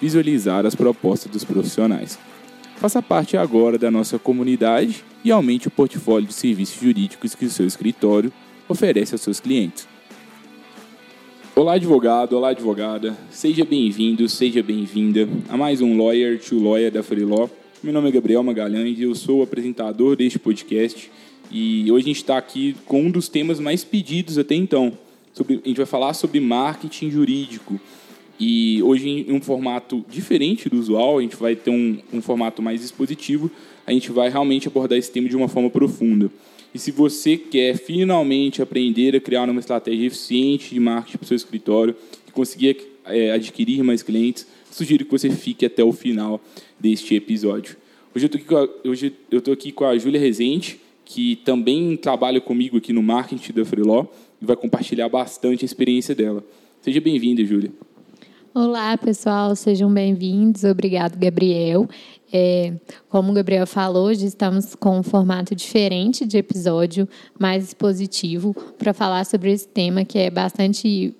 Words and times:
visualizar 0.00 0.64
as 0.64 0.74
propostas 0.74 1.30
dos 1.30 1.44
profissionais. 1.44 2.18
Faça 2.76 3.02
parte 3.02 3.36
agora 3.36 3.76
da 3.76 3.90
nossa 3.90 4.18
comunidade 4.18 5.04
e 5.22 5.30
aumente 5.30 5.68
o 5.68 5.70
portfólio 5.70 6.26
de 6.26 6.34
serviços 6.34 6.80
jurídicos 6.80 7.34
que 7.34 7.44
o 7.44 7.50
seu 7.50 7.66
escritório 7.66 8.32
oferece 8.68 9.14
aos 9.14 9.20
seus 9.20 9.38
clientes. 9.38 9.86
Olá, 11.54 11.74
advogado, 11.74 12.32
olá, 12.32 12.50
advogada. 12.50 13.14
Seja 13.30 13.64
bem-vindo, 13.64 14.26
seja 14.28 14.62
bem-vinda 14.62 15.28
a 15.48 15.58
mais 15.58 15.82
um 15.82 15.98
Lawyer 15.98 16.40
to 16.40 16.58
Lawyer 16.58 16.90
da 16.90 17.02
Freelaw. 17.02 17.50
Meu 17.82 17.92
nome 17.92 18.08
é 18.08 18.12
Gabriel 18.12 18.42
Magalhães 18.42 18.98
e 18.98 19.02
eu 19.02 19.14
sou 19.14 19.40
o 19.40 19.42
apresentador 19.42 20.16
deste 20.16 20.38
podcast. 20.38 21.10
E 21.50 21.90
hoje 21.90 22.04
a 22.04 22.08
gente 22.08 22.16
está 22.16 22.38
aqui 22.38 22.76
com 22.86 23.02
um 23.02 23.10
dos 23.10 23.28
temas 23.28 23.60
mais 23.60 23.84
pedidos 23.84 24.38
até 24.38 24.54
então. 24.54 24.96
Sobre, 25.34 25.60
a 25.62 25.68
gente 25.68 25.76
vai 25.76 25.86
falar 25.86 26.14
sobre 26.14 26.40
marketing 26.40 27.10
jurídico. 27.10 27.78
E 28.40 28.82
hoje, 28.82 29.26
em 29.28 29.32
um 29.32 29.40
formato 29.40 30.02
diferente 30.08 30.66
do 30.70 30.78
usual, 30.78 31.18
a 31.18 31.22
gente 31.22 31.36
vai 31.36 31.54
ter 31.54 31.70
um, 31.70 31.98
um 32.10 32.22
formato 32.22 32.62
mais 32.62 32.82
expositivo, 32.82 33.50
a 33.86 33.92
gente 33.92 34.10
vai 34.10 34.30
realmente 34.30 34.66
abordar 34.66 34.96
esse 34.96 35.12
tema 35.12 35.28
de 35.28 35.36
uma 35.36 35.46
forma 35.46 35.68
profunda. 35.68 36.30
E 36.74 36.78
se 36.78 36.90
você 36.90 37.36
quer 37.36 37.76
finalmente 37.76 38.62
aprender 38.62 39.14
a 39.14 39.20
criar 39.20 39.48
uma 39.50 39.60
estratégia 39.60 40.06
eficiente 40.06 40.72
de 40.72 40.80
marketing 40.80 41.18
para 41.18 41.24
o 41.24 41.28
seu 41.28 41.36
escritório 41.36 41.94
e 42.26 42.32
conseguir 42.32 42.78
é, 43.04 43.32
adquirir 43.32 43.82
mais 43.82 44.02
clientes, 44.02 44.46
sugiro 44.70 45.04
que 45.04 45.10
você 45.10 45.28
fique 45.28 45.66
até 45.66 45.84
o 45.84 45.92
final 45.92 46.40
deste 46.78 47.14
episódio. 47.14 47.76
Hoje 48.14 48.30
eu 49.30 49.38
estou 49.38 49.52
aqui, 49.52 49.70
com 49.70 49.84
a 49.84 49.98
Júlia 49.98 50.18
Rezende, 50.18 50.80
que 51.04 51.36
também 51.44 51.94
trabalha 51.94 52.40
comigo 52.40 52.78
aqui 52.78 52.92
no 52.92 53.02
marketing 53.02 53.52
da 53.52 53.64
Freeló 53.66 54.06
e 54.40 54.46
vai 54.46 54.56
compartilhar 54.56 55.10
bastante 55.10 55.62
a 55.62 55.66
experiência 55.66 56.14
dela. 56.14 56.42
Seja 56.80 57.00
bem-vinda, 57.00 57.44
Júlia. 57.44 57.70
Olá, 58.52 58.98
pessoal, 58.98 59.54
sejam 59.54 59.94
bem-vindos. 59.94 60.64
Obrigado, 60.64 61.16
Gabriel. 61.16 61.88
É, 62.32 62.74
como 63.08 63.30
o 63.30 63.32
Gabriel 63.32 63.64
falou, 63.64 64.08
hoje 64.08 64.26
estamos 64.26 64.74
com 64.74 64.98
um 64.98 65.04
formato 65.04 65.54
diferente 65.54 66.26
de 66.26 66.36
episódio, 66.36 67.08
mais 67.38 67.72
positivo, 67.72 68.52
para 68.76 68.92
falar 68.92 69.24
sobre 69.24 69.52
esse 69.52 69.68
tema 69.68 70.04
que 70.04 70.18
é 70.18 70.28
bastante 70.30 71.14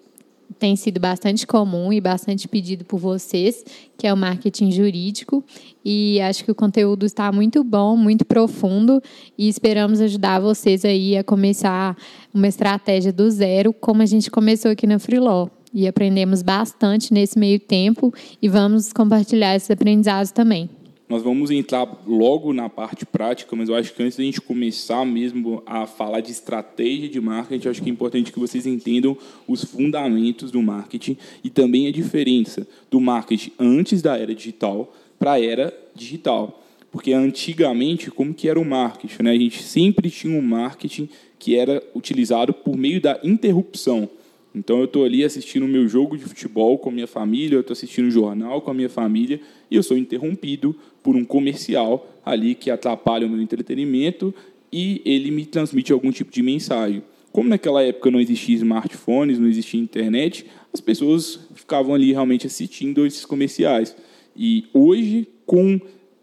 tem 0.59 0.75
sido 0.75 0.99
bastante 0.99 1.47
comum 1.47 1.93
e 1.93 2.01
bastante 2.01 2.49
pedido 2.49 2.85
por 2.85 2.99
vocês, 2.99 3.65
que 3.97 4.09
é 4.09 4.13
o 4.13 4.17
marketing 4.17 4.73
jurídico. 4.73 5.45
E 5.85 6.21
acho 6.21 6.45
que 6.45 6.51
o 6.51 6.55
conteúdo 6.55 7.07
está 7.07 7.31
muito 7.31 7.63
bom, 7.63 7.97
muito 7.97 8.25
profundo 8.25 9.01
e 9.39 9.49
esperamos 9.49 10.01
ajudar 10.01 10.41
vocês 10.41 10.85
aí 10.85 11.17
a 11.17 11.23
começar 11.23 11.97
uma 12.35 12.49
estratégia 12.49 13.13
do 13.13 13.31
zero, 13.31 13.73
como 13.73 14.03
a 14.03 14.07
gente 14.07 14.31
começou 14.33 14.73
aqui 14.73 14.85
na 14.85 14.99
Freelaw 14.99 15.49
e 15.73 15.87
aprendemos 15.87 16.43
bastante 16.43 17.13
nesse 17.13 17.39
meio 17.39 17.59
tempo 17.59 18.13
e 18.41 18.49
vamos 18.49 18.93
compartilhar 18.93 19.55
esses 19.55 19.71
aprendizados 19.71 20.33
também. 20.33 20.69
Nós 21.11 21.25
vamos 21.25 21.51
entrar 21.51 21.89
logo 22.07 22.53
na 22.53 22.69
parte 22.69 23.05
prática, 23.05 23.57
mas 23.57 23.69
eu 23.69 23.75
acho 23.75 23.93
que 23.93 24.01
antes 24.01 24.17
da 24.17 24.23
gente 24.23 24.41
começar 24.41 25.05
mesmo 25.05 25.61
a 25.67 25.85
falar 25.85 26.21
de 26.21 26.31
estratégia 26.31 27.09
de 27.09 27.21
marketing, 27.21 27.69
acho 27.69 27.83
que 27.83 27.91
é 27.91 27.93
importante 27.93 28.31
que 28.31 28.39
vocês 28.39 28.65
entendam 28.65 29.19
os 29.49 29.65
fundamentos 29.65 30.53
do 30.53 30.63
marketing 30.63 31.17
e 31.43 31.51
também 31.51 31.89
a 31.89 31.91
diferença 31.91 32.65
do 32.89 33.01
marketing 33.01 33.51
antes 33.59 34.01
da 34.01 34.17
era 34.17 34.33
digital 34.33 34.95
para 35.19 35.33
a 35.33 35.45
era 35.45 35.77
digital. 35.97 36.63
Porque 36.93 37.13
antigamente, 37.13 38.09
como 38.09 38.33
que 38.33 38.49
era 38.49 38.59
o 38.59 38.65
marketing? 38.65 39.25
Né? 39.25 39.31
A 39.33 39.39
gente 39.39 39.65
sempre 39.65 40.11
tinha 40.11 40.39
um 40.39 40.43
marketing 40.43 41.09
que 41.41 41.57
era 41.57 41.83
utilizado 41.93 42.53
por 42.53 42.77
meio 42.77 43.01
da 43.01 43.19
interrupção. 43.25 44.09
Então 44.55 44.79
eu 44.79 44.85
estou 44.85 45.05
ali 45.05 45.25
assistindo 45.25 45.65
o 45.65 45.69
meu 45.69 45.87
jogo 45.87 46.17
de 46.17 46.25
futebol 46.25 46.77
com 46.79 46.91
a 46.91 46.93
minha 46.93 47.07
família, 47.07 47.57
eu 47.57 47.61
estou 47.61 47.73
assistindo 47.73 48.09
o 48.09 48.11
jornal 48.11 48.61
com 48.61 48.71
a 48.71 48.75
minha 48.75 48.89
família 48.89 49.41
e 49.71 49.77
eu 49.77 49.83
sou 49.83 49.97
interrompido 49.97 50.75
por 51.03 51.15
um 51.15 51.25
comercial 51.25 52.09
ali 52.25 52.55
que 52.55 52.71
atrapalha 52.71 53.27
o 53.27 53.31
meu 53.31 53.41
entretenimento 53.41 54.35
e 54.73 55.01
ele 55.05 55.31
me 55.31 55.47
transmite 55.47 55.93
algum 55.93 56.11
tipo 56.11 56.33
de 56.33 56.43
mensagem. 56.43 57.03
Como 57.33 57.49
naquela 57.49 57.83
época 57.83 58.11
não 58.11 58.21
existia 58.21 58.57
smartphones, 58.57 59.39
não 59.39 59.47
existia 59.47 59.81
internet, 59.81 60.47
as 60.73 60.81
pessoas 60.81 61.39
ficavam 61.55 61.95
ali 61.95 62.13
realmente 62.13 62.47
assistindo 62.47 63.07
esses 63.07 63.25
comerciais. 63.25 63.97
E 64.37 64.65
hoje, 64.75 65.29
com 65.47 65.81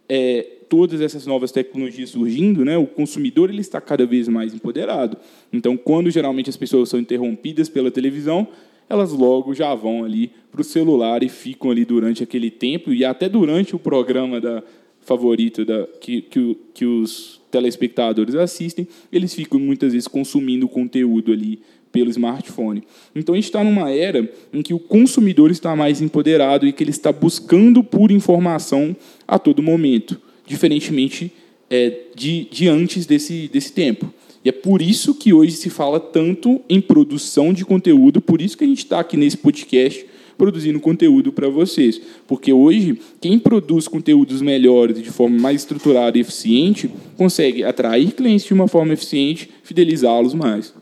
é, 0.10 0.57
todas 0.70 1.02
essas 1.02 1.26
novas 1.26 1.52
tecnologias 1.52 2.10
surgindo, 2.10 2.64
né, 2.64 2.78
o 2.78 2.86
consumidor 2.86 3.50
ele 3.50 3.62
está 3.62 3.80
cada 3.80 4.06
vez 4.06 4.28
mais 4.28 4.54
empoderado. 4.54 5.18
Então, 5.52 5.78
quando 5.78 6.10
geralmente 6.10 6.50
as 6.50 6.58
pessoas 6.58 6.90
são 6.90 7.00
interrompidas 7.00 7.70
pela 7.70 7.92
televisão, 7.92 8.48
elas 8.90 9.12
logo 9.12 9.54
já 9.54 9.74
vão 9.76 10.04
ali 10.04 10.32
para 10.52 10.62
o 10.62 10.64
celular 10.64 11.24
e 11.24 11.30
ficam 11.30 11.72
ali 11.72 11.84
durante 11.84 12.24
aquele 12.24 12.50
tempo 12.50 12.94
e 12.94 13.04
até 13.04 13.28
durante 13.28 13.76
o 13.76 13.80
programa 13.80 14.40
da 14.40 14.64
favorito 15.02 15.64
da, 15.64 15.88
que, 16.02 16.22
que, 16.22 16.58
que 16.74 16.86
os 16.86 17.40
telespectadores 17.50 18.36
assistem, 18.36 18.86
eles 19.10 19.34
ficam 19.34 19.58
muitas 19.58 19.94
vezes 19.94 20.06
consumindo 20.06 20.68
conteúdo 20.68 21.32
ali 21.32 21.62
pelo 21.94 22.10
smartphone. 22.10 22.84
Então 23.16 23.34
a 23.34 23.38
gente 23.38 23.46
está 23.46 23.64
numa 23.64 23.90
era 23.90 24.30
em 24.52 24.62
que 24.62 24.74
o 24.74 24.80
consumidor 24.80 25.50
está 25.50 25.74
mais 25.78 26.02
empoderado 26.02 26.68
e 26.68 26.74
que 26.74 26.84
ele 26.84 26.92
está 26.92 27.14
buscando 27.14 27.82
por 27.82 28.12
informação 28.12 28.94
a 29.26 29.40
todo 29.40 29.64
momento 29.64 30.27
diferentemente 30.48 31.32
é, 31.70 31.94
de, 32.16 32.48
de 32.50 32.68
antes 32.68 33.06
desse, 33.06 33.48
desse 33.48 33.72
tempo. 33.74 34.12
E 34.44 34.50
é 34.50 34.52
por 34.52 34.82
isso 34.82 35.14
que 35.14 35.34
hoje 35.34 35.52
se 35.52 35.70
fala 35.70 36.00
tanto 36.00 36.62
em 36.70 36.80
produção 36.80 37.52
de 37.52 37.66
conteúdo, 37.66 38.22
por 38.22 38.42
isso 38.42 38.58
que 38.58 38.64
a 38.64 38.68
gente 38.68 38.80
está 38.80 39.00
aqui 39.00 39.18
nesse 39.18 39.38
podcast 39.38 40.06
produzindo 40.38 40.80
conteúdo 40.80 41.34
para 41.34 41.50
vocês. 41.50 42.00
Porque 42.28 42.54
hoje, 42.54 43.00
quem 43.20 43.40
produz 43.40 43.88
conteúdos 43.88 44.42
melhores 44.42 45.02
de 45.02 45.10
forma 45.10 45.38
mais 45.40 45.62
estruturada 45.62 46.18
e 46.18 46.22
eficiente, 46.22 46.90
consegue 47.18 47.64
atrair 47.64 48.12
clientes 48.12 48.46
de 48.46 48.54
uma 48.54 48.68
forma 48.68 48.94
eficiente, 48.94 49.50
fidelizá-los 49.64 50.34
mais. 50.34 50.74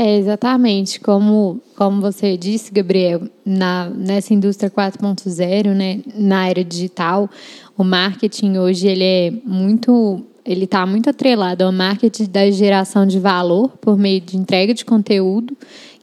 É, 0.00 0.16
exatamente. 0.16 1.00
Como, 1.00 1.60
como 1.74 2.00
você 2.00 2.36
disse, 2.36 2.72
Gabriel, 2.72 3.22
na, 3.44 3.90
nessa 3.90 4.32
indústria 4.32 4.70
4.0, 4.70 5.74
né, 5.74 6.00
na 6.14 6.48
era 6.48 6.62
digital, 6.62 7.28
o 7.76 7.82
marketing 7.82 8.58
hoje 8.58 8.86
ele 8.86 9.02
é 9.02 9.32
muito 9.44 10.24
ele 10.46 10.64
está 10.64 10.86
muito 10.86 11.10
atrelado 11.10 11.64
ao 11.64 11.72
marketing 11.72 12.26
da 12.26 12.48
geração 12.48 13.04
de 13.04 13.18
valor 13.18 13.70
por 13.80 13.98
meio 13.98 14.20
de 14.20 14.36
entrega 14.36 14.72
de 14.72 14.84
conteúdo, 14.84 15.54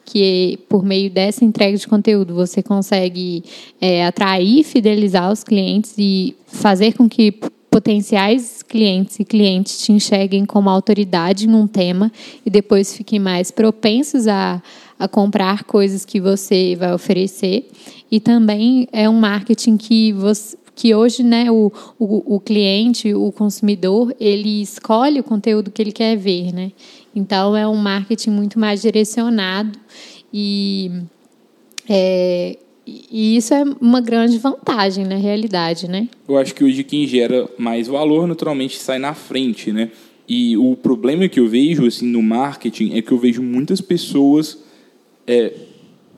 que 0.03 0.59
por 0.67 0.83
meio 0.83 1.09
dessa 1.09 1.45
entrega 1.45 1.77
de 1.77 1.87
conteúdo 1.87 2.35
você 2.35 2.61
consegue 2.61 3.45
é, 3.79 4.05
atrair, 4.05 4.63
fidelizar 4.65 5.31
os 5.31 5.41
clientes 5.41 5.95
e 5.97 6.35
fazer 6.45 6.93
com 6.93 7.07
que 7.07 7.31
potenciais 7.75 8.63
clientes 8.63 9.19
e 9.19 9.25
clientes 9.25 9.81
te 9.81 9.91
enxerguem 9.91 10.45
como 10.45 10.69
autoridade 10.69 11.45
em 11.45 11.53
um 11.53 11.67
tema 11.67 12.09
e 12.45 12.49
depois 12.49 12.95
fiquem 12.95 13.19
mais 13.19 13.51
propensos 13.51 14.29
a, 14.29 14.63
a 14.97 15.09
comprar 15.09 15.65
coisas 15.65 16.05
que 16.05 16.21
você 16.21 16.73
vai 16.77 16.93
oferecer. 16.93 17.69
E 18.09 18.21
também 18.21 18.87
é 18.93 19.09
um 19.09 19.19
marketing 19.19 19.75
que 19.75 20.13
você 20.13 20.57
que 20.73 20.93
hoje 20.93 21.23
né, 21.23 21.49
o, 21.49 21.71
o, 21.97 22.35
o, 22.35 22.39
cliente, 22.39 23.13
o 23.13 23.31
consumidor, 23.31 24.13
ele 24.19 24.61
escolhe 24.61 25.21
o 25.21 25.23
conteúdo 25.23 25.71
que 25.71 25.81
ele 25.81 25.93
quer 25.93 26.17
ver. 26.17 26.53
Né? 26.53 26.73
Então, 27.15 27.55
é 27.55 27.65
um 27.65 27.77
marketing 27.77 28.31
muito 28.31 28.59
mais 28.59 28.81
direcionado 28.81 29.79
e 30.33 30.91
é, 31.87 32.57
e 32.85 33.35
isso 33.35 33.53
é 33.53 33.63
uma 33.81 33.99
grande 33.99 34.37
vantagem 34.37 35.05
na 35.05 35.15
realidade, 35.15 35.87
né? 35.87 36.07
Eu 36.27 36.37
acho 36.37 36.53
que 36.53 36.63
hoje 36.63 36.83
quem 36.83 37.07
gera 37.07 37.49
mais 37.57 37.87
valor 37.87 38.27
naturalmente 38.27 38.77
sai 38.77 38.99
na 38.99 39.13
frente, 39.13 39.71
né? 39.71 39.89
E 40.27 40.55
o 40.57 40.75
problema 40.75 41.27
que 41.27 41.39
eu 41.39 41.47
vejo 41.47 41.85
assim 41.85 42.05
no 42.07 42.21
marketing 42.21 42.95
é 42.95 43.01
que 43.01 43.11
eu 43.11 43.17
vejo 43.17 43.41
muitas 43.41 43.81
pessoas 43.81 44.59
é, 45.25 45.53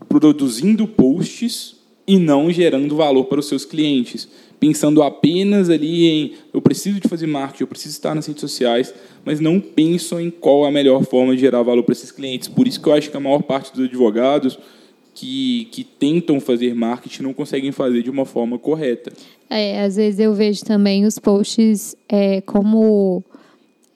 produzindo 0.10 0.88
posts 0.88 1.76
e 2.06 2.18
não 2.18 2.52
gerando 2.52 2.96
valor 2.96 3.26
para 3.26 3.40
os 3.40 3.48
seus 3.48 3.66
clientes, 3.66 4.28
pensando 4.60 5.04
apenas 5.04 5.70
ali 5.70 6.08
em 6.08 6.34
eu 6.54 6.62
preciso 6.62 7.00
de 7.00 7.08
fazer 7.08 7.28
marketing, 7.28 7.64
eu 7.64 7.68
preciso 7.68 7.96
estar 7.96 8.16
nas 8.16 8.26
redes 8.26 8.42
sociais, 8.42 8.94
mas 9.26 9.40
não 9.42 9.60
pensam 9.60 10.20
em 10.20 10.30
qual 10.30 10.66
a 10.66 10.72
melhor 10.72 11.04
forma 11.04 11.36
de 11.36 11.42
gerar 11.42 11.64
valor 11.64 11.84
para 11.84 11.92
esses 11.92 12.12
clientes. 12.12 12.48
Por 12.48 12.68
isso 12.68 12.82
que 12.82 12.88
eu 12.88 12.94
acho 12.94 13.12
que 13.12 13.18
a 13.18 13.20
maior 13.20 13.42
parte 13.42 13.74
dos 13.74 13.86
advogados 13.86 14.58
que, 15.18 15.68
que 15.72 15.84
tentam 15.84 16.40
fazer 16.40 16.76
marketing 16.76 17.24
não 17.24 17.34
conseguem 17.34 17.72
fazer 17.72 18.04
de 18.04 18.10
uma 18.12 18.24
forma 18.24 18.60
correta. 18.60 19.12
É, 19.50 19.84
às 19.84 19.96
vezes 19.96 20.20
eu 20.20 20.32
vejo 20.32 20.64
também 20.64 21.06
os 21.06 21.18
posts 21.18 21.96
é, 22.08 22.40
como 22.42 23.24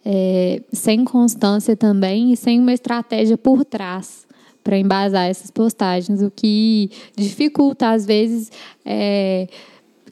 é, 0.04 0.64
sem 0.74 1.06
constância 1.06 1.78
também 1.78 2.34
e 2.34 2.38
sem 2.38 2.60
uma 2.60 2.74
estratégia 2.74 3.38
por 3.38 3.64
trás 3.64 4.26
para 4.64 4.80
embasar 4.80 5.30
essas 5.30 5.52
postagens, 5.52 6.24
o 6.24 6.32
que 6.32 6.90
dificulta 7.16 7.92
às 7.92 8.04
vezes 8.04 8.52
é, 8.84 9.48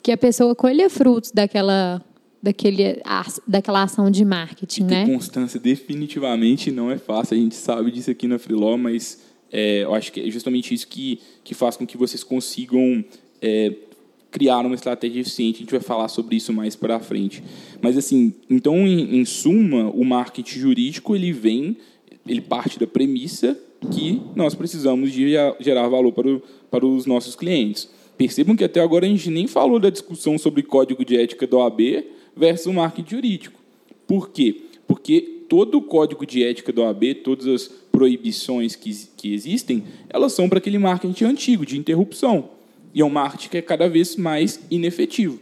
que 0.03 0.11
a 0.11 0.17
pessoa 0.17 0.53
colha 0.53 0.91
frutos 0.91 1.31
daquela 1.31 2.05
daquele, 2.41 3.01
daquela 3.47 3.83
ação 3.83 4.11
de 4.11 4.23
marketing, 4.23 4.83
e 4.83 4.85
né? 4.85 5.05
Constância 5.07 5.59
definitivamente 5.59 6.71
não 6.71 6.89
é 6.89 6.97
fácil. 6.97 7.35
A 7.35 7.39
gente 7.39 7.55
sabe 7.55 7.91
disso 7.91 8.11
aqui 8.11 8.27
na 8.27 8.39
Freeló, 8.39 8.77
mas 8.77 9.28
é, 9.51 9.83
eu 9.83 9.93
acho 9.93 10.11
que 10.11 10.21
é 10.21 10.29
justamente 10.29 10.73
isso 10.73 10.87
que, 10.87 11.19
que 11.43 11.53
faz 11.53 11.75
com 11.75 11.85
que 11.85 11.97
vocês 11.97 12.23
consigam 12.23 13.03
é, 13.41 13.73
criar 14.31 14.59
uma 14.59 14.75
estratégia 14.75 15.21
eficiente. 15.21 15.57
A 15.57 15.59
gente 15.59 15.71
vai 15.71 15.79
falar 15.79 16.07
sobre 16.07 16.35
isso 16.35 16.53
mais 16.53 16.75
para 16.75 16.99
frente. 16.99 17.43
Mas 17.81 17.97
assim, 17.97 18.33
então 18.49 18.87
em, 18.87 19.19
em 19.19 19.25
suma, 19.25 19.89
o 19.89 20.03
marketing 20.03 20.59
jurídico 20.59 21.15
ele 21.15 21.31
vem, 21.31 21.77
ele 22.27 22.41
parte 22.41 22.79
da 22.79 22.87
premissa 22.87 23.57
que 23.91 24.21
nós 24.35 24.53
precisamos 24.53 25.11
de 25.11 25.33
gerar 25.59 25.87
valor 25.87 26.11
para, 26.11 26.27
o, 26.27 26.41
para 26.69 26.85
os 26.85 27.05
nossos 27.05 27.35
clientes. 27.35 27.89
Percebam 28.17 28.55
que 28.55 28.63
até 28.63 28.81
agora 28.81 29.05
a 29.05 29.09
gente 29.09 29.29
nem 29.29 29.47
falou 29.47 29.79
da 29.79 29.89
discussão 29.89 30.37
sobre 30.37 30.61
código 30.61 31.05
de 31.05 31.15
ética 31.15 31.47
do 31.47 31.61
AB 31.61 32.05
versus 32.35 32.67
o 32.67 32.73
marketing 32.73 33.09
jurídico. 33.09 33.59
Por 34.05 34.29
quê? 34.29 34.63
Porque 34.85 35.38
todo 35.49 35.79
o 35.79 35.81
código 35.81 36.25
de 36.25 36.43
ética 36.43 36.71
do 36.71 36.83
AB, 36.83 37.15
todas 37.15 37.47
as 37.47 37.67
proibições 37.91 38.75
que, 38.75 38.93
que 39.17 39.33
existem, 39.33 39.83
elas 40.09 40.31
são 40.31 40.47
para 40.47 40.59
aquele 40.59 40.77
marketing 40.77 41.25
antigo, 41.25 41.65
de 41.65 41.77
interrupção. 41.77 42.51
E 42.93 43.01
é 43.01 43.05
um 43.05 43.09
marketing 43.09 43.49
que 43.49 43.57
é 43.57 43.61
cada 43.61 43.89
vez 43.89 44.15
mais 44.15 44.59
inefetivo. 44.69 45.39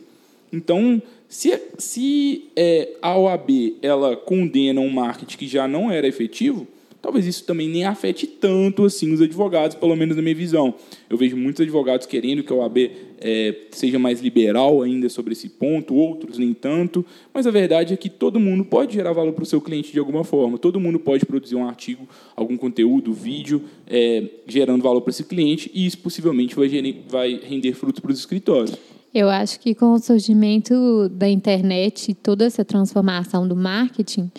Então, 0.51 1.01
se, 1.27 1.61
se 1.77 2.45
é, 2.55 2.93
a 3.01 3.17
OAB 3.17 3.75
ela 3.81 4.15
condena 4.15 4.79
um 4.79 4.89
marketing 4.89 5.37
que 5.37 5.47
já 5.47 5.67
não 5.67 5.91
era 5.91 6.07
efetivo, 6.07 6.65
talvez 7.07 7.25
isso 7.25 7.45
também 7.45 7.69
nem 7.69 7.85
afete 7.85 8.27
tanto 8.27 8.83
assim 8.83 9.13
os 9.13 9.21
advogados, 9.21 9.77
pelo 9.77 9.95
menos 9.95 10.17
na 10.17 10.21
minha 10.21 10.35
visão. 10.35 10.73
Eu 11.09 11.15
vejo 11.15 11.37
muitos 11.37 11.61
advogados 11.61 12.05
querendo 12.05 12.43
que 12.43 12.51
a 12.51 12.55
OAB 12.57 12.91
é, 13.21 13.55
seja 13.71 13.97
mais 13.97 14.19
liberal 14.19 14.81
ainda 14.81 15.07
sobre 15.07 15.31
esse 15.31 15.47
ponto, 15.47 15.95
outros 15.95 16.37
nem 16.37 16.53
tanto, 16.53 17.05
mas 17.33 17.47
a 17.47 17.51
verdade 17.51 17.93
é 17.93 17.97
que 17.97 18.09
todo 18.09 18.41
mundo 18.41 18.65
pode 18.65 18.95
gerar 18.95 19.13
valor 19.13 19.31
para 19.31 19.43
o 19.43 19.45
seu 19.45 19.61
cliente 19.61 19.93
de 19.93 19.99
alguma 19.99 20.25
forma, 20.25 20.57
todo 20.57 20.81
mundo 20.81 20.99
pode 20.99 21.25
produzir 21.25 21.55
um 21.55 21.65
artigo, 21.65 22.05
algum 22.35 22.57
conteúdo, 22.57 23.13
vídeo, 23.13 23.63
é, 23.87 24.25
gerando 24.45 24.83
valor 24.83 24.99
para 24.99 25.11
esse 25.11 25.23
cliente, 25.23 25.71
e 25.73 25.85
isso 25.85 25.99
possivelmente 25.99 26.55
vai, 26.55 26.67
vai 27.07 27.39
render 27.41 27.71
frutos 27.71 28.01
para 28.01 28.11
os 28.11 28.19
escritórios. 28.19 28.75
Eu 29.13 29.29
acho 29.29 29.61
que 29.61 29.73
com 29.73 29.93
o 29.93 29.97
surgimento 29.97 31.07
da 31.07 31.29
internet 31.29 32.11
e 32.11 32.13
toda 32.13 32.43
essa 32.43 32.65
transformação 32.65 33.47
do 33.47 33.55
marketing, 33.55 34.29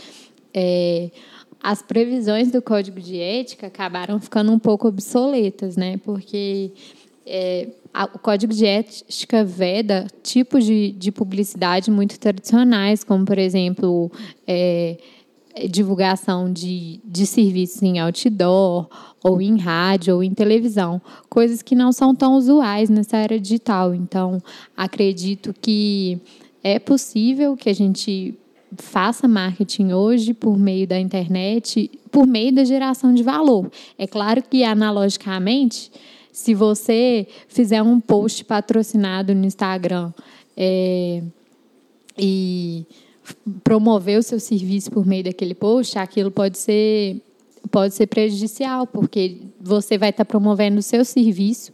é, 0.53 1.11
as 1.69 1.83
previsões 1.83 2.51
do 2.51 2.63
código 2.63 2.99
de 2.99 3.21
ética 3.21 3.67
acabaram 3.67 4.19
ficando 4.19 4.51
um 4.51 4.59
pouco 4.59 4.89
obsoletas, 4.89 5.77
né? 5.77 5.99
Porque 5.99 6.73
é, 7.27 7.69
a, 7.93 8.05
o 8.05 8.19
código 8.19 8.55
de 8.55 8.65
ética 8.65 9.45
veda 9.45 10.07
tipos 10.23 10.65
de, 10.65 10.93
de 10.93 11.13
publicidade 11.13 11.91
muito 11.91 12.19
tradicionais, 12.19 13.05
como, 13.05 13.27
por 13.27 13.37
exemplo, 13.37 14.11
é, 14.47 14.97
divulgação 15.69 16.51
de, 16.51 17.03
de 17.05 17.27
serviços 17.27 17.83
em 17.83 17.99
outdoor, 17.99 18.89
ou 19.23 19.39
em 19.43 19.59
rádio, 19.59 20.15
ou 20.15 20.23
em 20.23 20.33
televisão, 20.33 21.03
coisas 21.29 21.61
que 21.61 21.75
não 21.75 21.93
são 21.93 22.15
tão 22.15 22.33
usuais 22.33 22.89
nessa 22.89 23.19
era 23.19 23.39
digital. 23.39 23.95
Então, 23.95 24.43
acredito 24.75 25.55
que 25.61 26.19
é 26.65 26.79
possível 26.79 27.59
que 27.59 27.69
a 27.69 27.75
gente 27.75 28.39
faça 28.77 29.27
marketing 29.27 29.93
hoje 29.93 30.35
por 30.35 30.59
meio 30.59 30.87
da 30.87 30.99
internet, 30.99 31.91
por 32.11 32.27
meio 32.27 32.53
da 32.53 32.65
geração 32.65 33.15
de 33.15 33.23
valor. 33.23 33.71
É 33.97 34.07
claro 34.07 34.43
que 34.43 34.65
analogicamente, 34.65 35.91
se 36.33 36.55
você 36.55 37.27
fizer 37.49 37.83
um 37.83 38.01
post 38.01 38.45
patrocinado 38.45 39.35
no 39.35 39.45
Instagram 39.45 40.13
é, 40.57 41.23
e 42.19 42.87
promover 43.63 44.19
o 44.19 44.23
seu 44.23 44.41
serviço 44.41 44.91
por 44.91 45.07
meio 45.07 45.25
daquele 45.25 45.55
post, 45.55 45.99
aquilo 45.99 46.31
pode 46.31 46.59
ser 46.59 47.23
pode 47.71 47.93
ser 47.93 48.07
prejudicial, 48.07 48.87
porque 48.87 49.43
você 49.61 49.99
vai 49.99 50.09
estar 50.09 50.25
promovendo 50.25 50.79
o 50.79 50.83
seu 50.83 51.05
serviço 51.05 51.71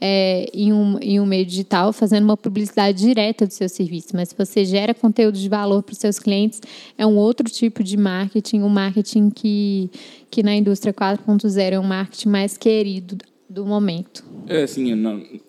é, 0.00 0.46
em, 0.52 0.72
um, 0.72 0.98
em 1.00 1.20
um 1.20 1.26
meio 1.26 1.44
digital, 1.44 1.92
fazendo 1.92 2.24
uma 2.24 2.36
publicidade 2.36 2.98
direta 2.98 3.46
do 3.46 3.52
seu 3.52 3.68
serviço. 3.68 4.08
Mas 4.14 4.30
se 4.30 4.34
você 4.36 4.64
gera 4.64 4.94
conteúdo 4.94 5.38
de 5.38 5.48
valor 5.48 5.82
para 5.82 5.92
os 5.92 5.98
seus 5.98 6.18
clientes, 6.18 6.60
é 6.96 7.06
um 7.06 7.16
outro 7.16 7.50
tipo 7.50 7.82
de 7.82 7.96
marketing, 7.96 8.60
um 8.62 8.68
marketing 8.68 9.30
que, 9.30 9.90
que 10.30 10.42
na 10.42 10.54
indústria 10.54 10.92
4.0 10.92 11.72
é 11.72 11.80
um 11.80 11.84
marketing 11.84 12.28
mais 12.28 12.56
querido 12.56 13.18
do 13.48 13.64
momento. 13.64 14.24
É, 14.48 14.64
assim, 14.64 14.92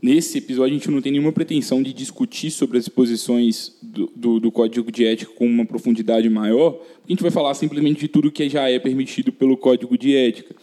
nesse 0.02 0.38
episódio 0.38 0.76
a 0.76 0.78
gente 0.78 0.92
não 0.92 1.02
tem 1.02 1.12
nenhuma 1.12 1.32
pretensão 1.32 1.82
de 1.82 1.92
discutir 1.92 2.52
sobre 2.52 2.78
as 2.78 2.88
posições 2.88 3.76
do, 3.82 4.12
do, 4.16 4.40
do, 4.40 4.52
Código 4.52 4.92
de 4.92 5.06
Ética 5.06 5.32
com 5.34 5.46
uma 5.46 5.66
profundidade 5.66 6.30
maior, 6.30 6.80
a 7.04 7.12
gente 7.12 7.22
vai 7.22 7.32
falar 7.32 7.54
simplesmente 7.56 8.02
de 8.02 8.08
tudo 8.08 8.32
que 8.32 8.48
já 8.48 8.70
é 8.70 8.78
permitido 8.78 9.32
pelo 9.32 9.58
Código 9.58 9.98
de 9.98 10.16
Ética. 10.16 10.56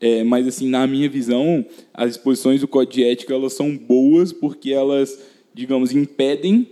É, 0.00 0.24
mas, 0.24 0.46
assim, 0.46 0.68
na 0.68 0.86
minha 0.86 1.08
visão, 1.08 1.64
as 1.92 2.12
exposições 2.12 2.60
do 2.60 2.68
Código 2.68 2.92
de 2.92 3.04
Ética 3.04 3.34
elas 3.34 3.52
são 3.52 3.76
boas 3.76 4.32
porque 4.32 4.72
elas, 4.72 5.20
digamos, 5.52 5.92
impedem 5.92 6.66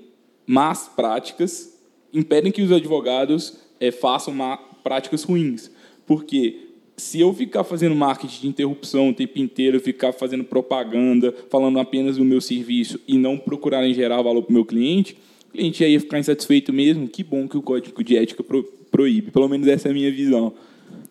más 0.47 0.89
práticas, 0.89 1.79
impedem 2.13 2.51
que 2.51 2.63
os 2.63 2.73
advogados 2.73 3.59
é, 3.79 3.91
façam 3.91 4.35
práticas 4.83 5.25
ruins. 5.25 5.71
Porque 6.07 6.69
se 6.97 7.21
eu 7.21 7.33
ficar 7.35 7.65
fazendo 7.65 7.95
marketing 7.95 8.41
de 8.41 8.49
interrupção 8.49 9.11
o 9.11 9.15
tempo 9.15 9.39
inteiro, 9.39 9.79
ficar 9.79 10.13
fazendo 10.13 10.43
propaganda, 10.43 11.35
falando 11.51 11.79
apenas 11.79 12.17
do 12.17 12.25
meu 12.25 12.41
serviço 12.41 12.99
e 13.07 13.19
não 13.19 13.37
procurar 13.37 13.87
em 13.87 13.93
gerar 13.93 14.23
valor 14.23 14.43
para 14.43 14.51
o 14.51 14.55
meu 14.55 14.65
cliente, 14.65 15.17
o 15.49 15.53
cliente 15.53 15.85
ia 15.85 16.01
ficar 16.01 16.19
insatisfeito 16.19 16.73
mesmo. 16.73 17.07
Que 17.07 17.23
bom 17.23 17.47
que 17.47 17.59
o 17.59 17.63
código 17.63 18.03
de 18.03 18.17
ética 18.17 18.43
pro, 18.43 18.65
proíbe. 18.91 19.31
Pelo 19.31 19.49
menos 19.49 19.67
essa 19.69 19.89
é 19.89 19.91
a 19.91 19.95
minha 19.95 20.11
visão. 20.11 20.53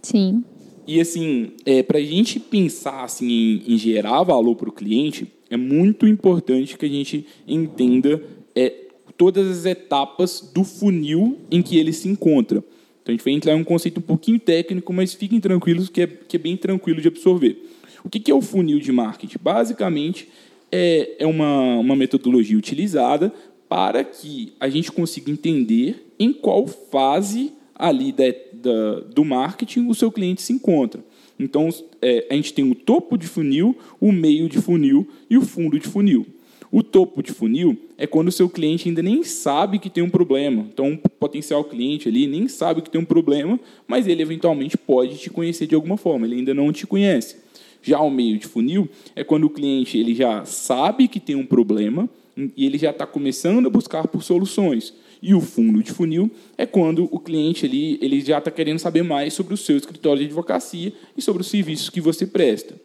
Sim. 0.01 0.43
E 0.87 1.01
assim, 1.01 1.51
é, 1.65 1.83
para 1.83 1.97
a 1.97 2.03
gente 2.03 2.39
pensar 2.39 3.03
assim, 3.03 3.27
em, 3.27 3.73
em 3.73 3.77
gerar 3.77 4.23
valor 4.23 4.55
para 4.55 4.69
o 4.69 4.71
cliente, 4.71 5.27
é 5.49 5.57
muito 5.57 6.07
importante 6.07 6.77
que 6.77 6.85
a 6.85 6.89
gente 6.89 7.25
entenda 7.45 8.23
é, 8.55 8.73
todas 9.17 9.47
as 9.47 9.65
etapas 9.65 10.51
do 10.53 10.63
funil 10.63 11.37
em 11.51 11.61
que 11.61 11.77
ele 11.77 11.91
se 11.91 12.07
encontra. 12.07 12.63
Então 13.03 13.13
a 13.13 13.17
gente 13.17 13.23
vai 13.23 13.33
entrar 13.33 13.53
em 13.53 13.59
um 13.59 13.63
conceito 13.63 13.99
um 13.99 14.03
pouquinho 14.03 14.39
técnico, 14.39 14.93
mas 14.93 15.13
fiquem 15.13 15.41
tranquilos 15.41 15.89
que 15.89 16.01
é, 16.01 16.07
que 16.07 16.37
é 16.37 16.39
bem 16.39 16.55
tranquilo 16.55 17.01
de 17.01 17.07
absorver. 17.09 17.57
O 18.03 18.09
que 18.09 18.31
é 18.31 18.33
o 18.33 18.41
funil 18.41 18.79
de 18.79 18.91
marketing? 18.91 19.37
Basicamente, 19.41 20.29
é, 20.71 21.15
é 21.19 21.27
uma, 21.27 21.75
uma 21.75 21.95
metodologia 21.95 22.57
utilizada 22.57 23.33
para 23.67 24.03
que 24.03 24.53
a 24.59 24.69
gente 24.69 24.91
consiga 24.91 25.29
entender 25.29 26.13
em 26.17 26.31
qual 26.31 26.65
fase 26.67 27.51
ali 27.75 28.11
da, 28.11 28.33
da, 28.61 28.99
do 29.01 29.23
marketing 29.23 29.87
o 29.87 29.95
seu 29.95 30.11
cliente 30.11 30.41
se 30.41 30.53
encontra. 30.53 31.03
Então, 31.39 31.69
é, 32.01 32.25
a 32.29 32.33
gente 32.33 32.53
tem 32.53 32.69
o 32.69 32.75
topo 32.75 33.17
de 33.17 33.27
funil, 33.27 33.77
o 33.99 34.11
meio 34.11 34.49
de 34.49 34.59
funil 34.59 35.07
e 35.29 35.37
o 35.37 35.41
fundo 35.41 35.79
de 35.79 35.87
funil. 35.87 36.25
O 36.71 36.83
topo 36.83 37.23
de 37.23 37.31
funil 37.31 37.77
é 37.97 38.05
quando 38.05 38.27
o 38.27 38.31
seu 38.31 38.49
cliente 38.49 38.89
ainda 38.89 39.01
nem 39.01 39.23
sabe 39.23 39.79
que 39.79 39.89
tem 39.89 40.03
um 40.03 40.09
problema. 40.09 40.67
Então, 40.71 40.87
um 40.87 40.97
potencial 40.97 41.63
cliente 41.63 42.09
ali 42.09 42.27
nem 42.27 42.47
sabe 42.47 42.81
que 42.81 42.89
tem 42.89 42.99
um 42.99 43.05
problema, 43.05 43.59
mas 43.87 44.07
ele 44.07 44.21
eventualmente 44.21 44.77
pode 44.77 45.17
te 45.17 45.29
conhecer 45.29 45.67
de 45.67 45.75
alguma 45.75 45.95
forma, 45.95 46.25
ele 46.25 46.35
ainda 46.35 46.53
não 46.53 46.71
te 46.73 46.85
conhece. 46.85 47.37
Já 47.81 48.01
o 48.01 48.09
meio 48.09 48.37
de 48.37 48.47
funil 48.47 48.89
é 49.15 49.23
quando 49.23 49.45
o 49.45 49.49
cliente 49.49 49.97
ele 49.97 50.13
já 50.13 50.43
sabe 50.43 51.07
que 51.07 51.19
tem 51.19 51.35
um 51.35 51.45
problema 51.45 52.09
e 52.35 52.65
ele 52.65 52.77
já 52.77 52.89
está 52.89 53.05
começando 53.05 53.67
a 53.67 53.69
buscar 53.69 54.07
por 54.07 54.23
soluções. 54.23 54.93
E 55.21 55.33
o 55.33 55.41
fundo 55.41 55.81
de 55.81 55.91
funil 55.91 56.29
é 56.57 56.65
quando 56.65 57.07
o 57.11 57.19
cliente 57.19 57.65
ali, 57.65 57.97
ele 58.01 58.21
já 58.21 58.37
está 58.37 58.51
querendo 58.51 58.79
saber 58.79 59.03
mais 59.03 59.33
sobre 59.33 59.53
o 59.53 59.57
seu 59.57 59.77
escritório 59.77 60.19
de 60.19 60.25
advocacia 60.25 60.93
e 61.15 61.21
sobre 61.21 61.41
os 61.41 61.47
serviços 61.47 61.89
que 61.89 61.99
você 61.99 62.25
presta. 62.25 62.75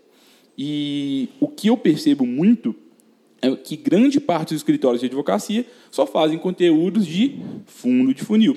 E 0.57 1.29
o 1.41 1.49
que 1.49 1.69
eu 1.69 1.77
percebo 1.77 2.27
muito 2.27 2.75
é 3.41 3.55
que 3.57 3.77
grande 3.77 4.21
parte 4.21 4.51
dos 4.51 4.59
escritórios 4.59 5.01
de 5.01 5.07
advocacia 5.07 5.67
só 5.91 6.07
fazem 6.07 6.39
conteúdos 6.39 7.07
de 7.07 7.39
fundo 7.67 8.15
de 8.15 8.23
funil. 8.23 8.57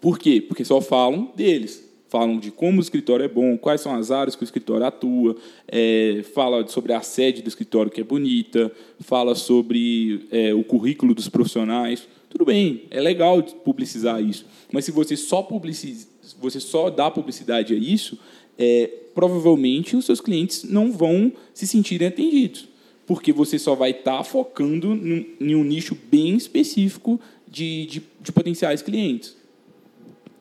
Por 0.00 0.18
quê? 0.18 0.40
Porque 0.40 0.64
só 0.64 0.80
falam 0.80 1.32
deles. 1.34 1.88
Falam 2.08 2.40
de 2.40 2.50
como 2.50 2.78
o 2.78 2.80
escritório 2.80 3.24
é 3.24 3.28
bom, 3.28 3.56
quais 3.56 3.80
são 3.80 3.94
as 3.94 4.10
áreas 4.10 4.34
que 4.34 4.42
o 4.42 4.44
escritório 4.44 4.84
atua, 4.84 5.36
é, 5.68 6.24
fala 6.34 6.66
sobre 6.66 6.92
a 6.92 7.00
sede 7.02 7.40
do 7.40 7.48
escritório 7.48 7.90
que 7.90 8.00
é 8.00 8.04
bonita, 8.04 8.72
fala 8.98 9.36
sobre 9.36 10.26
é, 10.32 10.52
o 10.52 10.64
currículo 10.64 11.14
dos 11.14 11.28
profissionais. 11.28 12.08
Tudo 12.30 12.46
bem, 12.46 12.84
é 12.90 13.00
legal 13.00 13.42
publicizar 13.42 14.22
isso. 14.22 14.46
Mas 14.72 14.86
se 14.86 14.90
você 14.90 15.16
só, 15.16 15.42
publiciza, 15.42 16.06
você 16.40 16.58
só 16.60 16.88
dá 16.88 17.10
publicidade 17.10 17.74
a 17.74 17.76
isso, 17.76 18.18
é, 18.58 18.86
provavelmente 19.14 19.96
os 19.96 20.06
seus 20.06 20.20
clientes 20.20 20.64
não 20.64 20.90
vão 20.90 21.30
se 21.52 21.66
sentirem 21.66 22.08
atendidos 22.08 22.70
porque 23.10 23.32
você 23.32 23.58
só 23.58 23.74
vai 23.74 23.90
estar 23.90 24.18
tá 24.18 24.22
focando 24.22 24.94
em 24.94 25.52
um 25.56 25.64
nicho 25.64 25.98
bem 26.08 26.36
específico 26.36 27.20
de, 27.44 27.86
de, 27.86 28.02
de, 28.20 28.30
potenciais 28.30 28.82
clientes. 28.82 29.36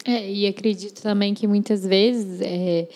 É, 0.05 0.31
e 0.31 0.46
acredito 0.46 1.01
também 1.01 1.34
que 1.34 1.48
muitas 1.48 1.84
vezes, 1.84 2.39
é, 2.41 2.88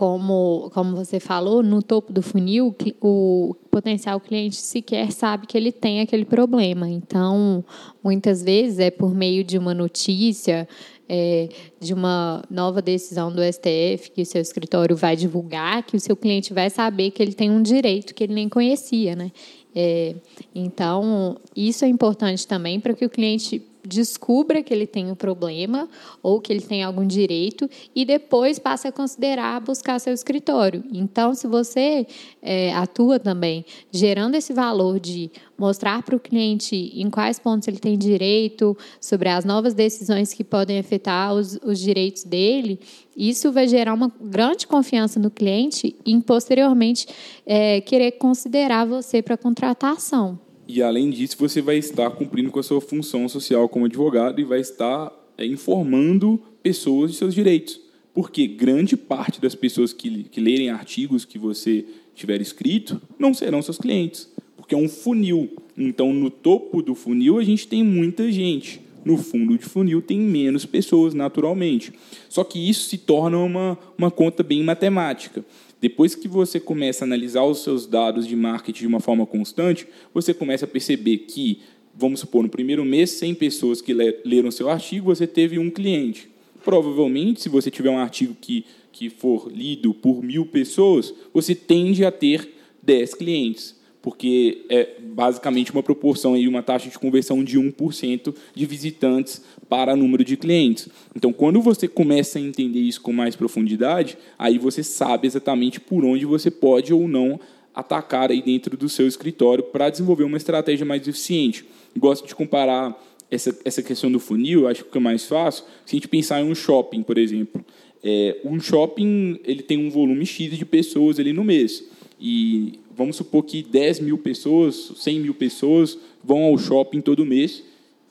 como, 0.00 0.70
como 0.72 0.96
você 0.96 1.20
falou, 1.20 1.62
no 1.62 1.82
topo 1.82 2.10
do 2.10 2.22
funil, 2.22 2.74
o 3.02 3.54
potencial 3.70 4.18
cliente 4.18 4.56
sequer 4.56 5.12
sabe 5.12 5.46
que 5.46 5.58
ele 5.58 5.70
tem 5.70 6.00
aquele 6.00 6.24
problema. 6.24 6.88
Então, 6.88 7.62
muitas 8.02 8.42
vezes 8.42 8.78
é 8.78 8.90
por 8.90 9.14
meio 9.14 9.44
de 9.44 9.58
uma 9.58 9.74
notícia, 9.74 10.66
é, 11.06 11.50
de 11.78 11.92
uma 11.92 12.42
nova 12.48 12.80
decisão 12.80 13.30
do 13.30 13.42
STF 13.42 14.10
que 14.14 14.22
o 14.22 14.24
seu 14.24 14.40
escritório 14.40 14.96
vai 14.96 15.14
divulgar, 15.16 15.82
que 15.82 15.98
o 15.98 16.00
seu 16.00 16.16
cliente 16.16 16.54
vai 16.54 16.70
saber 16.70 17.10
que 17.10 17.22
ele 17.22 17.34
tem 17.34 17.50
um 17.50 17.60
direito 17.60 18.14
que 18.14 18.24
ele 18.24 18.32
nem 18.32 18.48
conhecia, 18.48 19.14
né? 19.14 19.30
É, 19.76 20.14
então, 20.54 21.36
isso 21.54 21.84
é 21.84 21.88
importante 21.88 22.48
também 22.48 22.80
para 22.80 22.94
que 22.94 23.04
o 23.04 23.10
cliente 23.10 23.69
descubra 23.86 24.62
que 24.62 24.72
ele 24.72 24.86
tem 24.86 25.10
um 25.10 25.14
problema 25.14 25.88
ou 26.22 26.40
que 26.40 26.52
ele 26.52 26.62
tem 26.62 26.82
algum 26.82 27.06
direito 27.06 27.68
e 27.94 28.04
depois 28.04 28.58
passe 28.58 28.88
a 28.88 28.92
considerar 28.92 29.60
buscar 29.60 29.98
seu 29.98 30.12
escritório. 30.12 30.84
Então, 30.92 31.34
se 31.34 31.46
você 31.46 32.06
é, 32.42 32.72
atua 32.74 33.18
também 33.18 33.64
gerando 33.90 34.34
esse 34.34 34.52
valor 34.52 34.98
de 34.98 35.30
mostrar 35.58 36.02
para 36.02 36.16
o 36.16 36.20
cliente 36.20 36.74
em 36.74 37.10
quais 37.10 37.38
pontos 37.38 37.68
ele 37.68 37.78
tem 37.78 37.98
direito, 37.98 38.76
sobre 39.00 39.28
as 39.28 39.44
novas 39.44 39.74
decisões 39.74 40.32
que 40.32 40.42
podem 40.42 40.78
afetar 40.78 41.34
os, 41.34 41.58
os 41.62 41.78
direitos 41.78 42.24
dele, 42.24 42.80
isso 43.16 43.52
vai 43.52 43.68
gerar 43.68 43.92
uma 43.92 44.10
grande 44.20 44.66
confiança 44.66 45.20
no 45.20 45.30
cliente 45.30 45.94
e, 46.06 46.18
posteriormente, 46.20 47.06
é, 47.44 47.80
querer 47.80 48.12
considerar 48.12 48.86
você 48.86 49.20
para 49.20 49.36
contratação. 49.36 50.38
E, 50.72 50.82
além 50.82 51.10
disso, 51.10 51.36
você 51.38 51.60
vai 51.60 51.78
estar 51.78 52.10
cumprindo 52.10 52.50
com 52.50 52.60
a 52.60 52.62
sua 52.62 52.80
função 52.80 53.28
social 53.28 53.68
como 53.68 53.86
advogado 53.86 54.40
e 54.40 54.44
vai 54.44 54.60
estar 54.60 55.12
é, 55.36 55.44
informando 55.44 56.40
pessoas 56.62 57.12
de 57.12 57.16
seus 57.16 57.34
direitos. 57.34 57.80
Porque 58.14 58.46
grande 58.46 58.96
parte 58.96 59.40
das 59.40 59.54
pessoas 59.54 59.92
que, 59.92 60.24
que 60.24 60.40
lerem 60.40 60.70
artigos 60.70 61.24
que 61.24 61.38
você 61.38 61.84
tiver 62.14 62.40
escrito 62.40 63.00
não 63.18 63.32
serão 63.32 63.62
seus 63.62 63.78
clientes 63.78 64.30
porque 64.70 64.74
é 64.74 64.78
um 64.78 64.88
funil. 64.88 65.50
Então, 65.76 66.12
no 66.12 66.30
topo 66.30 66.80
do 66.80 66.94
funil, 66.94 67.38
a 67.38 67.44
gente 67.44 67.66
tem 67.66 67.82
muita 67.82 68.30
gente. 68.30 68.80
No 69.04 69.16
fundo 69.16 69.56
de 69.56 69.64
funil, 69.64 70.02
tem 70.02 70.18
menos 70.18 70.66
pessoas, 70.66 71.14
naturalmente. 71.14 71.92
Só 72.28 72.44
que 72.44 72.68
isso 72.68 72.88
se 72.88 72.98
torna 72.98 73.38
uma, 73.38 73.78
uma 73.96 74.10
conta 74.10 74.42
bem 74.42 74.62
matemática. 74.62 75.44
Depois 75.80 76.14
que 76.14 76.28
você 76.28 76.60
começa 76.60 77.04
a 77.04 77.06
analisar 77.06 77.42
os 77.44 77.62
seus 77.62 77.86
dados 77.86 78.26
de 78.26 78.36
marketing 78.36 78.80
de 78.80 78.86
uma 78.86 79.00
forma 79.00 79.24
constante, 79.24 79.86
você 80.12 80.34
começa 80.34 80.66
a 80.66 80.68
perceber 80.68 81.18
que, 81.18 81.60
vamos 81.94 82.20
supor, 82.20 82.42
no 82.42 82.50
primeiro 82.50 82.84
mês, 82.84 83.10
100 83.12 83.34
pessoas 83.36 83.80
que 83.80 83.94
leram 83.94 84.50
seu 84.50 84.68
artigo, 84.68 85.06
você 85.06 85.26
teve 85.26 85.58
um 85.58 85.70
cliente. 85.70 86.28
Provavelmente, 86.62 87.40
se 87.40 87.48
você 87.48 87.70
tiver 87.70 87.90
um 87.90 87.98
artigo 87.98 88.36
que, 88.38 88.66
que 88.92 89.08
for 89.08 89.50
lido 89.50 89.94
por 89.94 90.22
mil 90.22 90.44
pessoas, 90.44 91.14
você 91.32 91.54
tende 91.54 92.04
a 92.04 92.12
ter 92.12 92.50
10 92.82 93.14
clientes 93.14 93.79
porque 94.02 94.64
é 94.68 94.96
basicamente 95.00 95.72
uma 95.72 95.82
proporção 95.82 96.36
e 96.36 96.48
uma 96.48 96.62
taxa 96.62 96.88
de 96.88 96.98
conversão 96.98 97.44
de 97.44 97.58
1% 97.58 98.34
de 98.54 98.66
visitantes 98.66 99.42
para 99.68 99.94
número 99.94 100.24
de 100.24 100.36
clientes. 100.36 100.88
Então, 101.14 101.32
quando 101.32 101.60
você 101.60 101.86
começa 101.86 102.38
a 102.38 102.42
entender 102.42 102.80
isso 102.80 103.00
com 103.00 103.12
mais 103.12 103.36
profundidade, 103.36 104.16
aí 104.38 104.58
você 104.58 104.82
sabe 104.82 105.26
exatamente 105.26 105.78
por 105.78 106.04
onde 106.04 106.24
você 106.24 106.50
pode 106.50 106.92
ou 106.92 107.06
não 107.06 107.38
atacar 107.74 108.30
aí 108.30 108.42
dentro 108.42 108.76
do 108.76 108.88
seu 108.88 109.06
escritório 109.06 109.62
para 109.62 109.90
desenvolver 109.90 110.24
uma 110.24 110.36
estratégia 110.36 110.84
mais 110.84 111.06
eficiente. 111.06 111.64
Gosto 111.96 112.26
de 112.26 112.34
comparar 112.34 113.00
essa, 113.30 113.56
essa 113.64 113.82
questão 113.82 114.10
do 114.10 114.18
funil, 114.18 114.66
acho 114.66 114.84
que 114.84 114.98
é 114.98 115.00
mais 115.00 115.26
fácil, 115.26 115.64
se 115.86 115.94
a 115.94 115.96
gente 115.96 116.08
pensar 116.08 116.40
em 116.40 116.50
um 116.50 116.54
shopping, 116.54 117.02
por 117.02 117.16
exemplo. 117.16 117.64
É, 118.02 118.38
um 118.44 118.58
shopping 118.58 119.38
ele 119.44 119.62
tem 119.62 119.78
um 119.78 119.90
volume 119.90 120.26
X 120.26 120.56
de 120.56 120.64
pessoas 120.64 121.20
ali 121.20 121.32
no 121.32 121.44
mês. 121.44 121.84
E 122.20 122.79
vamos 122.94 123.16
supor 123.16 123.44
que 123.44 123.62
10 123.62 124.00
mil 124.00 124.18
pessoas, 124.18 124.92
100 124.96 125.20
mil 125.20 125.34
pessoas 125.34 125.98
vão 126.22 126.44
ao 126.44 126.58
shopping 126.58 127.00
todo 127.00 127.24
mês. 127.24 127.62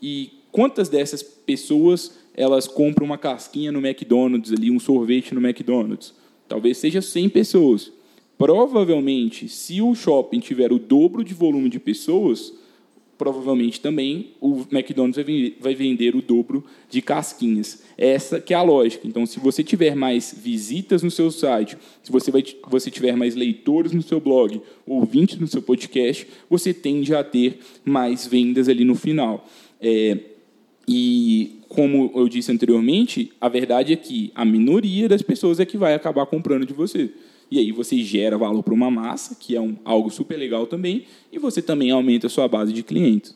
E 0.02 0.32
quantas 0.52 0.90
dessas 0.90 1.22
pessoas 1.22 2.18
elas 2.34 2.68
compram 2.68 3.06
uma 3.06 3.18
casquinha 3.18 3.72
no 3.72 3.86
McDonald's, 3.86 4.52
ali, 4.52 4.72
um 4.72 4.80
sorvete 4.80 5.36
no 5.36 5.46
McDonald's? 5.46 6.14
Talvez 6.48 6.78
seja 6.78 7.02
100 7.02 7.30
pessoas. 7.30 7.92
Provavelmente, 8.38 9.50
se 9.50 9.82
o 9.82 9.94
shopping 9.94 10.40
tiver 10.40 10.72
o 10.72 10.80
dobro 10.80 11.24
de 11.24 11.34
volume 11.34 11.70
de 11.70 11.80
pessoas, 11.80 12.54
provavelmente 13.20 13.82
também 13.82 14.30
o 14.40 14.66
McDonald's 14.72 15.24
vai 15.60 15.76
vender 15.76 16.16
o 16.16 16.22
dobro 16.22 16.64
de 16.90 17.02
casquinhas. 17.02 17.84
Essa 17.98 18.40
que 18.40 18.54
é 18.54 18.58
a 18.58 18.64
lógica. 18.64 19.06
Então, 19.06 19.26
se 19.26 19.42
você 19.42 19.62
tiver 19.62 19.94
mais 19.94 20.34
visitas 20.42 21.04
no 21.04 21.12
seu 21.12 21.30
site, 21.30 21.78
se 22.02 22.10
você, 22.10 22.32
vai, 22.32 22.42
você 22.70 22.90
tiver 22.90 23.18
mais 23.18 23.36
leitores 23.36 23.92
no 23.92 24.02
seu 24.02 24.22
blog, 24.22 24.62
ouvintes 24.88 25.38
no 25.38 25.48
seu 25.48 25.62
podcast, 25.62 26.26
você 26.50 26.74
tende 26.74 27.14
a 27.14 27.22
ter 27.22 27.60
mais 27.84 28.26
vendas 28.26 28.70
ali 28.70 28.86
no 28.86 28.96
final. 28.96 29.46
É, 29.82 30.18
e, 30.88 31.60
como 31.68 32.14
eu 32.16 32.30
disse 32.30 32.54
anteriormente, 32.54 33.34
a 33.42 33.50
verdade 33.50 33.92
é 33.92 33.98
que 33.98 34.32
a 34.34 34.46
minoria 34.46 35.10
das 35.10 35.22
pessoas 35.22 35.60
é 35.60 35.66
que 35.66 35.78
vai 35.78 35.94
acabar 35.94 36.26
comprando 36.26 36.66
de 36.66 36.74
você. 36.74 37.12
E 37.52 37.58
aí 37.58 37.72
você 37.72 37.98
gera 38.04 38.38
valor 38.38 38.62
para 38.64 38.74
uma 38.74 38.92
massa, 38.92 39.36
que 39.36 39.56
é 39.56 39.62
um, 39.62 39.76
algo 39.84 40.10
super 40.10 40.38
legal 40.38 40.68
também, 40.68 41.06
e 41.32 41.40
você 41.40 41.62
também 41.62 41.92
aumenta 41.92 42.28
a 42.28 42.30
sua 42.30 42.48
base 42.48 42.72
de 42.72 42.84
clientes. 42.84 43.36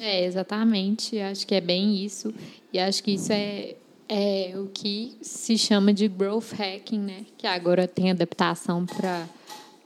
É, 0.00 0.24
exatamente. 0.24 1.18
Acho 1.18 1.46
que 1.46 1.54
é 1.54 1.60
bem 1.60 2.04
isso. 2.04 2.32
E 2.72 2.78
acho 2.78 3.02
que 3.02 3.12
isso 3.12 3.32
é, 3.32 3.74
é 4.08 4.52
o 4.56 4.68
que 4.72 5.14
se 5.22 5.56
chama 5.56 5.92
de 5.92 6.08
growth 6.08 6.52
hacking, 6.52 6.98
né? 6.98 7.26
Que 7.38 7.46
agora 7.46 7.88
tem 7.88 8.10
adaptação 8.10 8.84
para 8.84 9.26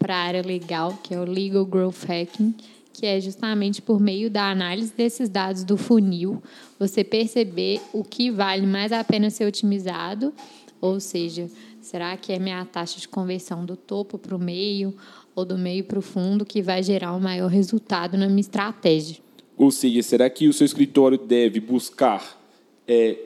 a 0.09 0.17
área 0.17 0.43
legal, 0.43 0.99
que 1.03 1.15
é 1.15 1.21
o 1.21 1.25
legal 1.25 1.65
growth 1.65 2.05
hacking, 2.09 2.55
que 2.93 3.07
é 3.07 3.21
justamente 3.21 3.81
por 3.81 4.01
meio 4.01 4.29
da 4.29 4.51
análise 4.51 4.93
desses 4.95 5.29
dados 5.29 5.63
do 5.65 5.77
funil, 5.77 6.43
você 6.79 7.05
perceber 7.05 7.81
o 7.93 8.03
que 8.03 8.31
vale 8.31 8.67
mais 8.67 8.93
a 8.93 9.03
pena 9.05 9.31
ser 9.31 9.47
otimizado, 9.47 10.35
ou 10.81 11.01
seja, 11.01 11.49
Será 11.81 12.15
que 12.17 12.33
é 12.33 12.39
minha 12.39 12.65
taxa 12.67 13.01
de 13.01 13.09
conversão 13.09 13.65
do 13.65 13.75
topo 13.75 14.19
para 14.19 14.37
o 14.37 14.39
meio 14.39 14.95
ou 15.35 15.45
do 15.45 15.57
meio 15.57 15.83
para 15.85 15.99
o 15.99 16.03
fundo 16.03 16.45
que 16.45 16.61
vai 16.61 16.83
gerar 16.83 17.15
o 17.15 17.17
um 17.17 17.21
maior 17.21 17.49
resultado 17.49 18.19
na 18.19 18.29
minha 18.29 18.41
estratégia? 18.41 19.17
Ou 19.57 19.71
seja, 19.71 20.03
será 20.03 20.29
que 20.29 20.47
o 20.47 20.53
seu 20.53 20.65
escritório 20.65 21.19
deve 21.19 21.59
buscar 21.59 22.39
é, 22.87 23.17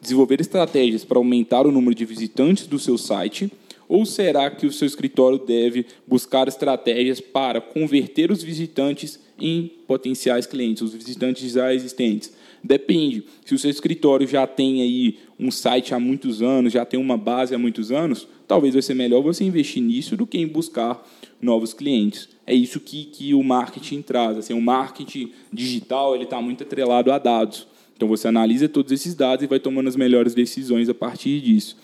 desenvolver 0.00 0.40
estratégias 0.40 1.04
para 1.04 1.18
aumentar 1.18 1.66
o 1.66 1.72
número 1.72 1.94
de 1.94 2.04
visitantes 2.04 2.66
do 2.66 2.78
seu 2.78 2.96
site? 2.96 3.50
Ou 3.88 4.06
será 4.06 4.50
que 4.50 4.66
o 4.66 4.72
seu 4.72 4.86
escritório 4.86 5.38
deve 5.38 5.86
buscar 6.06 6.46
estratégias 6.46 7.20
para 7.20 7.60
converter 7.60 8.30
os 8.30 8.42
visitantes 8.42 9.18
em 9.40 9.70
potenciais 9.86 10.46
clientes, 10.46 10.82
os 10.82 10.94
visitantes 10.94 11.50
já 11.52 11.74
existentes? 11.74 12.32
Depende. 12.62 13.24
Se 13.44 13.54
o 13.54 13.58
seu 13.58 13.70
escritório 13.70 14.26
já 14.26 14.46
tem 14.46 14.82
aí 14.82 15.18
um 15.38 15.50
site 15.50 15.94
há 15.94 16.00
muitos 16.00 16.42
anos, 16.42 16.72
já 16.72 16.84
tem 16.84 16.98
uma 16.98 17.16
base 17.16 17.54
há 17.54 17.58
muitos 17.58 17.92
anos, 17.92 18.26
talvez 18.46 18.74
vai 18.74 18.82
ser 18.82 18.94
melhor 18.94 19.22
você 19.22 19.44
investir 19.44 19.82
nisso 19.82 20.16
do 20.16 20.26
que 20.26 20.38
em 20.38 20.46
buscar 20.46 21.06
novos 21.40 21.72
clientes. 21.72 22.28
É 22.46 22.52
isso 22.52 22.80
que, 22.80 23.04
que 23.04 23.34
o 23.34 23.42
marketing 23.42 24.02
traz. 24.02 24.36
Assim, 24.38 24.54
o 24.54 24.60
marketing 24.60 25.30
digital 25.52 26.14
ele 26.14 26.24
está 26.24 26.40
muito 26.40 26.64
atrelado 26.64 27.12
a 27.12 27.18
dados. 27.18 27.66
Então 27.96 28.08
você 28.08 28.28
analisa 28.28 28.68
todos 28.68 28.90
esses 28.90 29.14
dados 29.14 29.44
e 29.44 29.46
vai 29.46 29.60
tomando 29.60 29.88
as 29.88 29.96
melhores 29.96 30.34
decisões 30.34 30.88
a 30.88 30.94
partir 30.94 31.40
disso. 31.40 31.76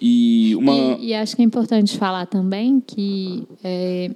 E, 0.00 0.54
uma... 0.56 0.72
e, 0.98 1.08
e 1.08 1.14
acho 1.14 1.36
que 1.36 1.42
é 1.42 1.44
importante 1.44 1.98
falar 1.98 2.26
também 2.26 2.80
que 2.80 3.46
é, 3.62 4.10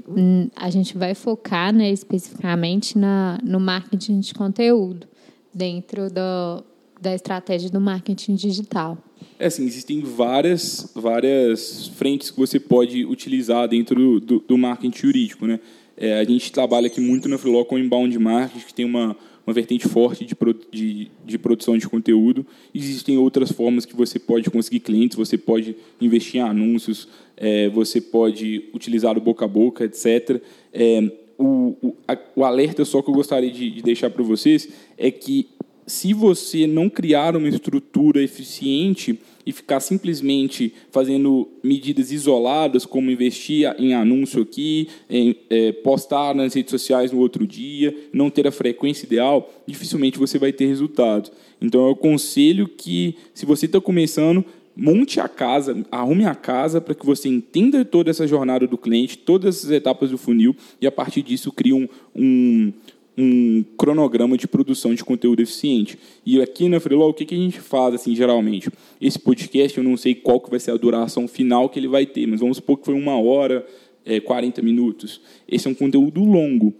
a 0.56 0.70
gente 0.70 0.96
vai 0.96 1.14
focar 1.14 1.74
né, 1.74 1.90
especificamente 1.90 2.96
na, 2.96 3.38
no 3.44 3.60
marketing 3.60 4.20
de 4.20 4.32
conteúdo 4.32 5.06
dentro 5.52 6.08
do, 6.10 6.64
da 7.04 7.14
estratégia 7.14 7.70
do 7.70 7.80
marketing 7.80 8.34
digital? 8.34 8.99
É 9.38 9.46
assim, 9.46 9.64
existem 9.66 10.00
várias, 10.00 10.90
várias 10.94 11.88
frentes 11.88 12.30
que 12.30 12.38
você 12.38 12.58
pode 12.58 13.04
utilizar 13.04 13.68
dentro 13.68 14.18
do, 14.18 14.40
do 14.40 14.56
marketing 14.56 14.96
jurídico. 14.96 15.46
Né? 15.46 15.61
É, 15.96 16.18
a 16.18 16.25
gente 16.25 16.50
trabalha 16.50 16.87
aqui 16.87 17.00
muito 17.00 17.28
na 17.28 17.37
Freeló 17.37 17.64
com 17.64 17.78
inbound 17.78 18.18
marketing, 18.18 18.66
que 18.66 18.75
tem 18.75 18.87
uma, 18.87 19.14
uma 19.46 19.52
vertente 19.52 19.87
forte 19.87 20.25
de, 20.25 20.34
de, 20.73 21.11
de, 21.25 21.38
produção 21.38 21.76
de 21.76 21.87
conteúdo. 21.87 22.46
Existem 22.75 23.18
outras 23.18 23.52
formas 23.52 23.84
que 23.84 23.94
você 23.94 24.18
pode 24.18 24.50
conseguir 24.50 24.80
clientes, 24.80 25.16
você 25.16 25.37
pode 25.37 25.76
investir 26.00 26.40
em 26.40 26.44
anúncios, 26.44 27.06
é, 27.37 27.68
você 27.68 28.00
pode 28.00 28.70
utilizar 28.73 29.16
o 29.18 29.20
boca 29.20 29.44
a 29.44 29.49
boca, 29.49 29.84
etc. 29.84 30.40
É, 30.73 31.12
o, 31.37 31.76
o, 31.82 31.96
a, 32.06 32.16
o, 32.37 32.44
alerta 32.44 32.84
só 32.84 33.02
que 33.02 33.11
eu 33.11 33.14
gostaria 33.14 33.50
de, 33.50 33.70
de 33.70 33.82
deixar 33.82 34.08
para 34.11 34.23
vocês 34.23 34.68
é 34.96 35.11
que 35.11 35.49
se 35.86 36.12
você 36.12 36.66
não 36.66 36.88
criar 36.88 37.36
uma 37.36 37.48
estrutura 37.48 38.22
eficiente 38.22 39.18
e 39.46 39.52
ficar 39.52 39.80
simplesmente 39.80 40.72
fazendo 40.90 41.48
medidas 41.62 42.10
isoladas, 42.10 42.86
como 42.86 43.10
investir 43.10 43.74
em 43.78 43.92
anúncio 43.92 44.42
aqui, 44.42 44.88
em, 45.08 45.36
é, 45.50 45.72
postar 45.72 46.34
nas 46.34 46.54
redes 46.54 46.70
sociais 46.70 47.12
no 47.12 47.18
outro 47.18 47.46
dia, 47.46 47.94
não 48.12 48.30
ter 48.30 48.46
a 48.46 48.52
frequência 48.52 49.04
ideal, 49.04 49.52
dificilmente 49.66 50.18
você 50.18 50.38
vai 50.38 50.52
ter 50.52 50.66
resultado. 50.66 51.30
Então, 51.60 51.86
eu 51.86 51.92
aconselho 51.92 52.66
que, 52.68 53.16
se 53.34 53.44
você 53.44 53.66
está 53.66 53.80
começando, 53.80 54.44
monte 54.76 55.20
a 55.20 55.28
casa, 55.28 55.84
arrume 55.90 56.24
a 56.24 56.34
casa 56.34 56.80
para 56.80 56.94
que 56.94 57.06
você 57.06 57.28
entenda 57.28 57.84
toda 57.84 58.10
essa 58.10 58.26
jornada 58.26 58.66
do 58.66 58.76
cliente, 58.76 59.16
todas 59.18 59.58
essas 59.58 59.70
etapas 59.70 60.10
do 60.10 60.18
funil, 60.18 60.56
e 60.80 60.86
a 60.86 60.92
partir 60.92 61.22
disso 61.22 61.52
crie 61.52 61.72
um, 61.72 61.88
um 62.14 62.72
um 63.16 63.64
cronograma 63.76 64.37
de 64.37 64.49
produção 64.49 64.94
de 64.94 65.04
conteúdo 65.04 65.40
eficiente. 65.40 65.99
E 66.26 66.40
aqui 66.40 66.68
na 66.68 66.80
Freeló, 66.80 67.09
o 67.09 67.14
que 67.14 67.33
a 67.35 67.38
gente 67.38 67.61
faz, 67.61 67.94
assim, 67.94 68.14
geralmente? 68.14 68.71
Esse 69.00 69.18
podcast, 69.18 69.78
eu 69.78 69.85
não 69.85 69.97
sei 69.97 70.14
qual 70.14 70.40
que 70.40 70.50
vai 70.50 70.59
ser 70.59 70.73
a 70.73 70.76
duração 70.76 71.28
final 71.28 71.68
que 71.68 71.78
ele 71.78 71.88
vai 71.88 72.06
ter, 72.06 72.26
mas 72.26 72.40
vamos 72.40 72.56
supor 72.56 72.78
que 72.78 72.85
foi 72.85 72.94
uma 72.94 73.21
hora, 73.21 73.64
é, 74.04 74.21
40 74.21 74.61
minutos. 74.62 75.21
Esse 75.49 75.68
é 75.68 75.71
um 75.71 75.75
conteúdo 75.75 76.25
longo. 76.25 76.75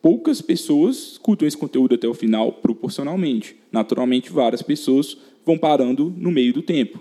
Poucas 0.00 0.40
pessoas 0.40 1.12
escutam 1.12 1.46
esse 1.46 1.56
conteúdo 1.56 1.94
até 1.94 2.08
o 2.08 2.14
final 2.14 2.52
proporcionalmente. 2.52 3.56
Naturalmente, 3.70 4.32
várias 4.32 4.62
pessoas 4.62 5.16
vão 5.44 5.58
parando 5.58 6.12
no 6.16 6.30
meio 6.30 6.52
do 6.52 6.62
tempo. 6.62 7.00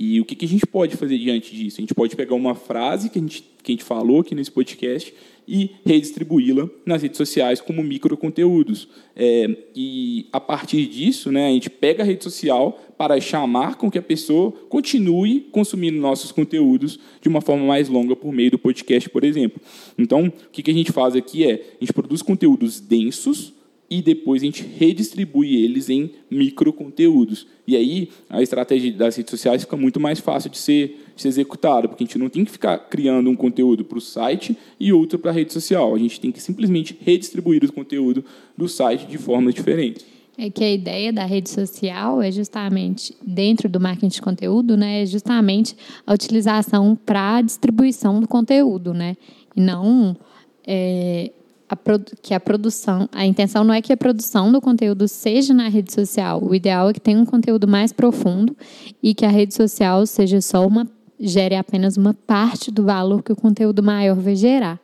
E 0.00 0.20
o 0.20 0.24
que, 0.24 0.36
que 0.36 0.44
a 0.44 0.48
gente 0.48 0.64
pode 0.64 0.96
fazer 0.96 1.18
diante 1.18 1.56
disso? 1.56 1.78
A 1.78 1.82
gente 1.82 1.92
pode 1.92 2.14
pegar 2.14 2.36
uma 2.36 2.54
frase 2.54 3.10
que 3.10 3.18
a 3.18 3.20
gente, 3.20 3.42
que 3.64 3.72
a 3.72 3.74
gente 3.74 3.82
falou 3.82 4.20
aqui 4.20 4.32
nesse 4.32 4.48
podcast 4.48 5.12
e 5.46 5.72
redistribuí-la 5.84 6.70
nas 6.86 7.02
redes 7.02 7.16
sociais 7.16 7.60
como 7.60 7.82
microconteúdos. 7.82 8.86
É, 9.16 9.56
e 9.74 10.28
a 10.32 10.38
partir 10.38 10.86
disso, 10.86 11.32
né, 11.32 11.48
a 11.48 11.50
gente 11.50 11.68
pega 11.68 12.04
a 12.04 12.06
rede 12.06 12.22
social 12.22 12.80
para 12.96 13.20
chamar 13.20 13.74
com 13.74 13.90
que 13.90 13.98
a 13.98 14.02
pessoa 14.02 14.52
continue 14.68 15.40
consumindo 15.50 15.98
nossos 15.98 16.30
conteúdos 16.30 17.00
de 17.20 17.28
uma 17.28 17.40
forma 17.40 17.66
mais 17.66 17.88
longa 17.88 18.14
por 18.14 18.32
meio 18.32 18.52
do 18.52 18.58
podcast, 18.58 19.10
por 19.10 19.24
exemplo. 19.24 19.60
Então, 19.98 20.28
o 20.28 20.50
que 20.52 20.70
a 20.70 20.74
gente 20.74 20.92
faz 20.92 21.16
aqui 21.16 21.42
é 21.42 21.54
a 21.54 21.80
gente 21.80 21.92
produz 21.92 22.22
conteúdos 22.22 22.78
densos 22.78 23.52
e 23.90 24.02
depois 24.02 24.42
a 24.42 24.44
gente 24.44 24.62
redistribui 24.62 25.56
eles 25.64 25.88
em 25.88 26.10
microconteúdos. 26.30 27.46
E 27.66 27.76
aí 27.76 28.10
a 28.28 28.42
estratégia 28.42 28.92
das 28.92 29.16
redes 29.16 29.30
sociais 29.30 29.62
fica 29.62 29.76
muito 29.76 29.98
mais 29.98 30.20
fácil 30.20 30.50
de 30.50 30.58
ser, 30.58 31.06
de 31.16 31.22
ser 31.22 31.28
executada, 31.28 31.88
porque 31.88 32.04
a 32.04 32.06
gente 32.06 32.18
não 32.18 32.28
tem 32.28 32.44
que 32.44 32.50
ficar 32.50 32.78
criando 32.78 33.30
um 33.30 33.36
conteúdo 33.36 33.84
para 33.84 33.98
o 33.98 34.00
site 34.00 34.56
e 34.78 34.92
outro 34.92 35.18
para 35.18 35.30
a 35.30 35.34
rede 35.34 35.52
social. 35.52 35.94
A 35.94 35.98
gente 35.98 36.20
tem 36.20 36.30
que 36.30 36.42
simplesmente 36.42 36.96
redistribuir 37.00 37.64
o 37.64 37.72
conteúdo 37.72 38.24
do 38.56 38.68
site 38.68 39.06
de 39.06 39.16
formas 39.16 39.54
diferentes. 39.54 40.04
É 40.40 40.48
que 40.48 40.62
a 40.62 40.70
ideia 40.70 41.12
da 41.12 41.24
rede 41.24 41.50
social 41.50 42.22
é 42.22 42.30
justamente, 42.30 43.12
dentro 43.20 43.68
do 43.68 43.80
marketing 43.80 44.08
de 44.08 44.22
conteúdo, 44.22 44.76
né, 44.76 45.02
é 45.02 45.06
justamente 45.06 45.74
a 46.06 46.14
utilização 46.14 46.94
para 46.94 47.38
a 47.38 47.42
distribuição 47.42 48.20
do 48.20 48.28
conteúdo, 48.28 48.94
né? 48.94 49.16
E 49.56 49.60
não 49.60 50.16
é, 50.64 51.32
a 51.68 51.76
que 52.22 52.32
a 52.32 52.40
produção, 52.40 53.08
a 53.12 53.26
intenção 53.26 53.62
não 53.62 53.74
é 53.74 53.82
que 53.82 53.92
a 53.92 53.96
produção 53.96 54.50
do 54.50 54.60
conteúdo 54.60 55.06
seja 55.06 55.52
na 55.52 55.68
rede 55.68 55.92
social. 55.92 56.42
O 56.42 56.54
ideal 56.54 56.88
é 56.88 56.92
que 56.92 57.00
tenha 57.00 57.18
um 57.18 57.26
conteúdo 57.26 57.68
mais 57.68 57.92
profundo 57.92 58.56
e 59.02 59.14
que 59.14 59.24
a 59.24 59.28
rede 59.28 59.54
social 59.54 60.06
seja 60.06 60.40
só 60.40 60.66
uma 60.66 60.88
gere 61.20 61.56
apenas 61.56 61.96
uma 61.96 62.14
parte 62.14 62.70
do 62.70 62.84
valor 62.84 63.22
que 63.22 63.32
o 63.32 63.36
conteúdo 63.36 63.82
maior 63.82 64.16
vai 64.16 64.36
gerar. 64.36 64.80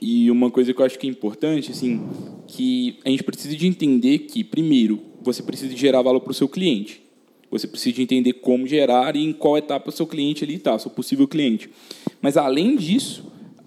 E 0.00 0.30
uma 0.30 0.50
coisa 0.50 0.72
que 0.72 0.80
eu 0.80 0.86
acho 0.86 0.98
que 0.98 1.06
é 1.06 1.10
importante, 1.10 1.70
assim, 1.70 2.02
que 2.46 2.98
a 3.04 3.10
gente 3.10 3.22
precisa 3.22 3.56
de 3.56 3.66
entender 3.66 4.20
que, 4.20 4.44
primeiro, 4.44 5.00
você 5.22 5.42
precisa 5.42 5.74
gerar 5.76 6.02
valor 6.02 6.20
para 6.20 6.30
o 6.30 6.34
seu 6.34 6.48
cliente. 6.48 7.02
Você 7.50 7.66
precisa 7.66 7.96
de 7.96 8.02
entender 8.02 8.34
como 8.34 8.66
gerar 8.66 9.16
e 9.16 9.24
em 9.24 9.32
qual 9.32 9.56
etapa 9.56 9.88
o 9.88 9.92
seu 9.92 10.06
cliente 10.06 10.44
ali 10.44 10.56
está, 10.56 10.78
seu 10.78 10.90
possível 10.90 11.26
cliente. 11.26 11.70
Mas, 12.20 12.36
além 12.36 12.76
disso, 12.76 13.24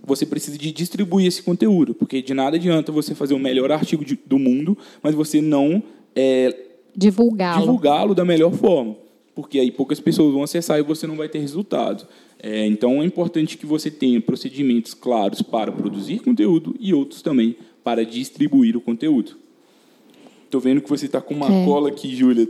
você 0.07 0.25
precisa 0.25 0.57
de 0.57 0.71
distribuir 0.71 1.27
esse 1.27 1.43
conteúdo, 1.43 1.93
porque 1.93 2.21
de 2.21 2.33
nada 2.33 2.55
adianta 2.55 2.93
você 2.93 3.13
fazer 3.13 3.33
o 3.33 3.39
melhor 3.39 3.69
artigo 3.73 4.05
de, 4.05 4.17
do 4.25 4.39
mundo, 4.39 4.77
mas 5.03 5.13
você 5.13 5.41
não 5.41 5.83
é, 6.15 6.55
divulgá-lo 6.95 7.59
divulgá 7.59 8.05
da 8.13 8.23
melhor 8.23 8.53
forma, 8.53 8.95
porque 9.35 9.59
aí 9.59 9.69
poucas 9.69 9.99
pessoas 9.99 10.33
vão 10.33 10.43
acessar 10.43 10.79
e 10.79 10.81
você 10.81 11.05
não 11.05 11.17
vai 11.17 11.27
ter 11.27 11.39
resultado. 11.39 12.07
É, 12.41 12.65
então 12.65 13.01
é 13.01 13.05
importante 13.05 13.57
que 13.57 13.65
você 13.65 13.91
tenha 13.91 14.21
procedimentos 14.21 14.93
claros 14.93 15.41
para 15.41 15.73
produzir 15.73 16.19
conteúdo 16.19 16.73
e 16.79 16.93
outros 16.93 17.21
também 17.21 17.57
para 17.83 18.05
distribuir 18.05 18.77
o 18.77 18.81
conteúdo. 18.81 19.35
Estou 20.45 20.61
vendo 20.61 20.79
que 20.79 20.89
você 20.89 21.07
está 21.07 21.19
com 21.19 21.33
uma 21.33 21.51
é. 21.51 21.65
cola 21.65 21.89
aqui, 21.89 22.15
Júlia, 22.15 22.47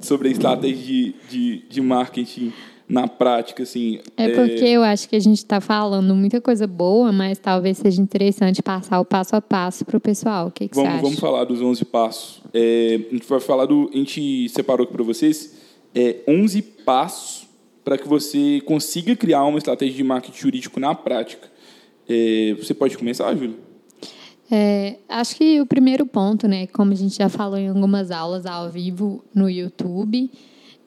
sobre 0.00 0.28
a 0.28 0.32
estratégia 0.32 0.84
de, 0.84 1.14
de, 1.30 1.62
de 1.68 1.80
marketing 1.80 2.52
na 2.88 3.06
prática, 3.06 3.62
assim. 3.62 4.00
É 4.16 4.28
porque 4.30 4.64
é... 4.64 4.70
eu 4.70 4.82
acho 4.82 5.08
que 5.08 5.16
a 5.16 5.20
gente 5.20 5.38
está 5.38 5.60
falando 5.60 6.14
muita 6.14 6.40
coisa 6.40 6.66
boa, 6.66 7.12
mas 7.12 7.38
talvez 7.38 7.78
seja 7.78 8.00
interessante 8.00 8.62
passar 8.62 8.98
o 8.98 9.04
passo 9.04 9.36
a 9.36 9.42
passo 9.42 9.84
para 9.84 9.96
o 9.96 10.00
pessoal. 10.00 10.48
O 10.48 10.50
que, 10.50 10.68
que 10.68 10.74
vamos, 10.74 10.90
você 10.90 10.94
acha? 10.94 11.02
Vamos 11.02 11.20
falar 11.20 11.44
dos 11.44 11.60
11 11.60 11.84
passos. 11.84 12.42
É, 12.54 13.00
a 13.10 13.14
gente 13.14 13.28
vai 13.28 13.40
falar 13.40 13.66
do. 13.66 13.90
A 13.92 13.96
gente 13.96 14.48
separou 14.48 14.84
aqui 14.84 14.92
para 14.92 15.04
vocês 15.04 15.54
é, 15.94 16.16
11 16.26 16.62
passos 16.62 17.46
para 17.84 17.98
que 17.98 18.08
você 18.08 18.60
consiga 18.64 19.14
criar 19.16 19.44
uma 19.44 19.58
estratégia 19.58 19.96
de 19.96 20.04
marketing 20.04 20.38
jurídico 20.38 20.80
na 20.80 20.94
prática. 20.94 21.48
É, 22.08 22.54
você 22.58 22.72
pode 22.72 22.96
começar, 22.96 23.34
Júlia? 23.34 23.56
É, 24.50 24.96
acho 25.08 25.36
que 25.36 25.60
o 25.60 25.66
primeiro 25.66 26.06
ponto, 26.06 26.48
né, 26.48 26.66
como 26.68 26.92
a 26.92 26.94
gente 26.94 27.16
já 27.16 27.28
falou 27.28 27.58
em 27.58 27.68
algumas 27.68 28.10
aulas 28.10 28.46
ao 28.46 28.70
vivo 28.70 29.22
no 29.34 29.48
YouTube, 29.48 30.30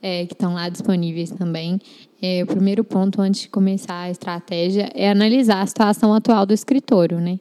é, 0.02 0.26
que 0.26 0.34
estão 0.34 0.54
lá 0.54 0.68
disponíveis 0.70 1.30
também. 1.32 1.80
É, 2.22 2.44
o 2.44 2.48
primeiro 2.48 2.84
ponto, 2.84 3.22
antes 3.22 3.42
de 3.42 3.50
começar 3.50 4.02
a 4.02 4.10
estratégia, 4.10 4.90
é 4.94 5.10
analisar 5.10 5.62
a 5.62 5.66
situação 5.66 6.14
atual 6.14 6.46
do 6.46 6.54
escritório, 6.54 7.20
né? 7.20 7.40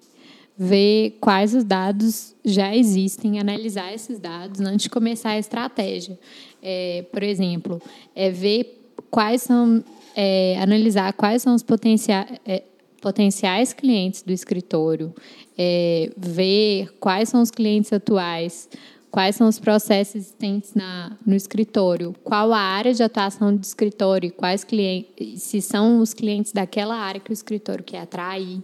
Ver 0.57 1.17
quais 1.21 1.55
os 1.55 1.65
dados 1.65 2.35
já 2.45 2.75
existem, 2.77 3.41
analisar 3.41 3.93
esses 3.95 4.19
dados 4.19 4.61
antes 4.61 4.85
de 4.85 4.91
começar 4.91 5.31
a 5.31 5.39
estratégia. 5.39 6.19
É, 6.63 7.05
por 7.11 7.23
exemplo, 7.23 7.81
é 8.15 8.31
ver 8.31 8.93
quais 9.11 9.43
são, 9.43 9.83
é, 10.15 10.59
analisar 10.61 11.13
quais 11.15 11.43
são 11.43 11.55
os 11.55 11.63
potenciais, 11.63 12.29
é, 12.47 12.63
potenciais 13.01 13.73
clientes 13.73 14.23
do 14.23 14.33
escritório, 14.33 15.15
é, 15.57 16.11
ver 16.17 16.93
quais 17.01 17.31
são 17.31 17.41
os 17.41 17.51
clientes 17.51 17.93
atuais, 17.93 18.69
quais 19.11 19.37
são 19.37 19.49
os 19.49 19.59
processos 19.59 20.15
existentes 20.15 20.75
na, 20.75 21.17
no 21.27 21.35
escritório, 21.35 22.15
qual 22.23 22.53
a 22.53 22.59
área 22.59 22.95
de 22.95 23.03
atuação 23.03 23.55
do 23.55 23.63
escritório, 23.63 24.33
quais 24.33 24.65
clientes, 24.65 25.43
se 25.43 25.61
são 25.61 26.01
os 26.01 26.15
clientes 26.15 26.53
daquela 26.53 26.97
área 26.97 27.21
que 27.21 27.31
o 27.31 27.33
escritório 27.33 27.83
quer 27.85 28.01
atrair. 28.01 28.63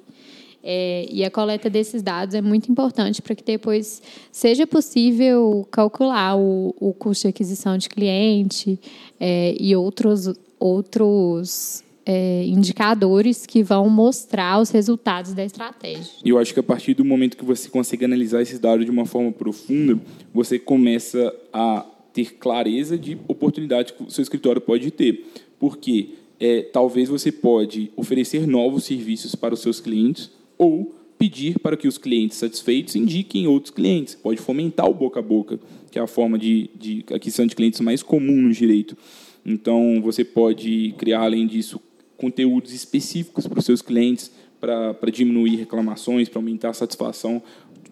É, 0.68 1.06
e 1.08 1.24
a 1.24 1.30
coleta 1.30 1.70
desses 1.70 2.02
dados 2.02 2.34
é 2.34 2.42
muito 2.42 2.70
importante 2.72 3.22
para 3.22 3.36
que 3.36 3.44
depois 3.44 4.02
seja 4.32 4.66
possível 4.66 5.66
calcular 5.70 6.36
o, 6.36 6.74
o 6.80 6.92
custo 6.92 7.22
de 7.22 7.28
aquisição 7.28 7.78
de 7.78 7.88
cliente 7.88 8.76
é, 9.20 9.54
e 9.60 9.76
outros, 9.76 10.28
outros 10.58 11.84
é, 12.06 12.44
indicadores 12.46 13.44
que 13.44 13.64
vão 13.64 13.90
mostrar 13.90 14.60
os 14.60 14.70
resultados 14.70 15.34
da 15.34 15.44
estratégia. 15.44 16.12
E 16.24 16.28
eu 16.28 16.38
acho 16.38 16.54
que 16.54 16.60
a 16.60 16.62
partir 16.62 16.94
do 16.94 17.04
momento 17.04 17.36
que 17.36 17.44
você 17.44 17.68
consegue 17.68 18.04
analisar 18.04 18.40
esses 18.40 18.60
dados 18.60 18.84
de 18.84 18.90
uma 18.92 19.04
forma 19.04 19.32
profunda, 19.32 20.00
você 20.32 20.56
começa 20.56 21.34
a 21.52 21.84
ter 22.12 22.34
clareza 22.34 22.96
de 22.96 23.18
oportunidade 23.26 23.92
que 23.92 24.04
o 24.04 24.10
seu 24.10 24.22
escritório 24.22 24.60
pode 24.60 24.90
ter. 24.92 25.26
Porque 25.58 26.10
é, 26.38 26.62
talvez 26.62 27.08
você 27.08 27.32
pode 27.32 27.90
oferecer 27.96 28.46
novos 28.46 28.84
serviços 28.84 29.34
para 29.34 29.52
os 29.52 29.60
seus 29.60 29.80
clientes 29.80 30.30
ou 30.56 30.94
pedir 31.18 31.58
para 31.58 31.76
que 31.76 31.88
os 31.88 31.98
clientes 31.98 32.36
satisfeitos 32.36 32.94
indiquem 32.94 33.48
outros 33.48 33.74
clientes. 33.74 34.14
Pode 34.14 34.40
fomentar 34.40 34.88
o 34.88 34.94
boca 34.94 35.18
a 35.18 35.22
boca, 35.22 35.58
que 35.90 35.98
é 35.98 36.02
a 36.02 36.06
forma 36.06 36.38
de, 36.38 36.70
de 36.78 37.04
aquisição 37.12 37.46
de 37.46 37.56
clientes 37.56 37.80
mais 37.80 38.02
comum 38.02 38.42
no 38.42 38.52
direito. 38.52 38.96
Então, 39.44 40.00
você 40.02 40.24
pode 40.24 40.94
criar, 40.98 41.22
além 41.22 41.46
disso, 41.46 41.80
conteúdos 42.16 42.72
específicos 42.72 43.46
para 43.46 43.58
os 43.58 43.64
seus 43.64 43.82
clientes, 43.82 44.30
para 44.60 45.10
diminuir 45.12 45.56
reclamações, 45.56 46.28
para 46.28 46.38
aumentar 46.38 46.70
a 46.70 46.74
satisfação. 46.74 47.42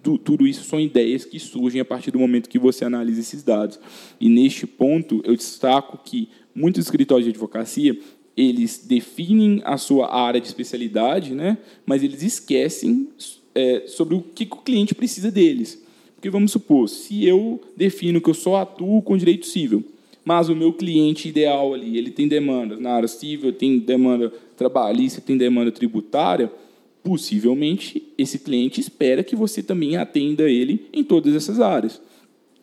Tu, 0.03 0.19
tudo 0.19 0.47
isso 0.47 0.65
são 0.65 0.81
ideias 0.81 1.25
que 1.25 1.39
surgem 1.39 1.81
a 1.81 1.85
partir 1.85 2.11
do 2.11 2.19
momento 2.19 2.49
que 2.49 2.59
você 2.59 2.85
analisa 2.85 3.21
esses 3.21 3.43
dados. 3.43 3.79
E 4.21 4.29
neste 4.29 4.67
ponto, 4.67 5.23
eu 5.25 5.37
destaco 5.37 5.99
que 6.05 6.29
muitos 6.55 6.85
escritórios 6.85 7.25
de 7.25 7.31
advocacia 7.31 7.99
eles 8.37 8.85
definem 8.85 9.63
a 9.65 9.77
sua 9.77 10.13
área 10.13 10.41
de 10.41 10.47
especialidade, 10.47 11.35
né? 11.35 11.59
mas 11.87 12.03
eles 12.03 12.23
esquecem 12.23 13.09
é, 13.55 13.85
sobre 13.87 14.15
o 14.15 14.21
que, 14.21 14.45
o 14.45 14.57
cliente 14.57 14.95
precisa 14.95 15.31
deles. 15.31 15.83
Porque 16.17 16.31
vamos 16.31 16.51
supor, 16.51 16.89
se 16.89 17.25
eu 17.25 17.61
defino 17.77 18.21
que 18.21 18.31
eu 18.31 18.35
só 18.35 18.57
atuo 18.57 19.03
com 19.03 19.17
direito 19.17 19.47
civil, 19.47 19.85
mas 20.25 20.49
o 20.49 20.57
meu 20.57 20.73
cliente 20.73 21.29
ideal 21.29 21.75
ali, 21.75 21.99
ele 21.99 22.11
tem 22.11 22.27
demanda 22.27 22.77
na 22.77 22.93
área 22.93 23.09
civil, 23.09 23.53
tem 23.53 23.79
demanda 23.79 24.33
trabalhista, 24.57 25.21
tem 25.21 25.37
demanda 25.37 25.71
tributária, 25.71 26.51
possivelmente 27.03 28.03
esse 28.17 28.39
cliente 28.39 28.81
espera 28.81 29.23
que 29.23 29.37
você 29.37 29.63
também 29.63 29.97
atenda 29.97 30.45
ele 30.45 30.87
em 30.93 31.05
todas 31.05 31.35
essas 31.35 31.61
áreas. 31.61 32.01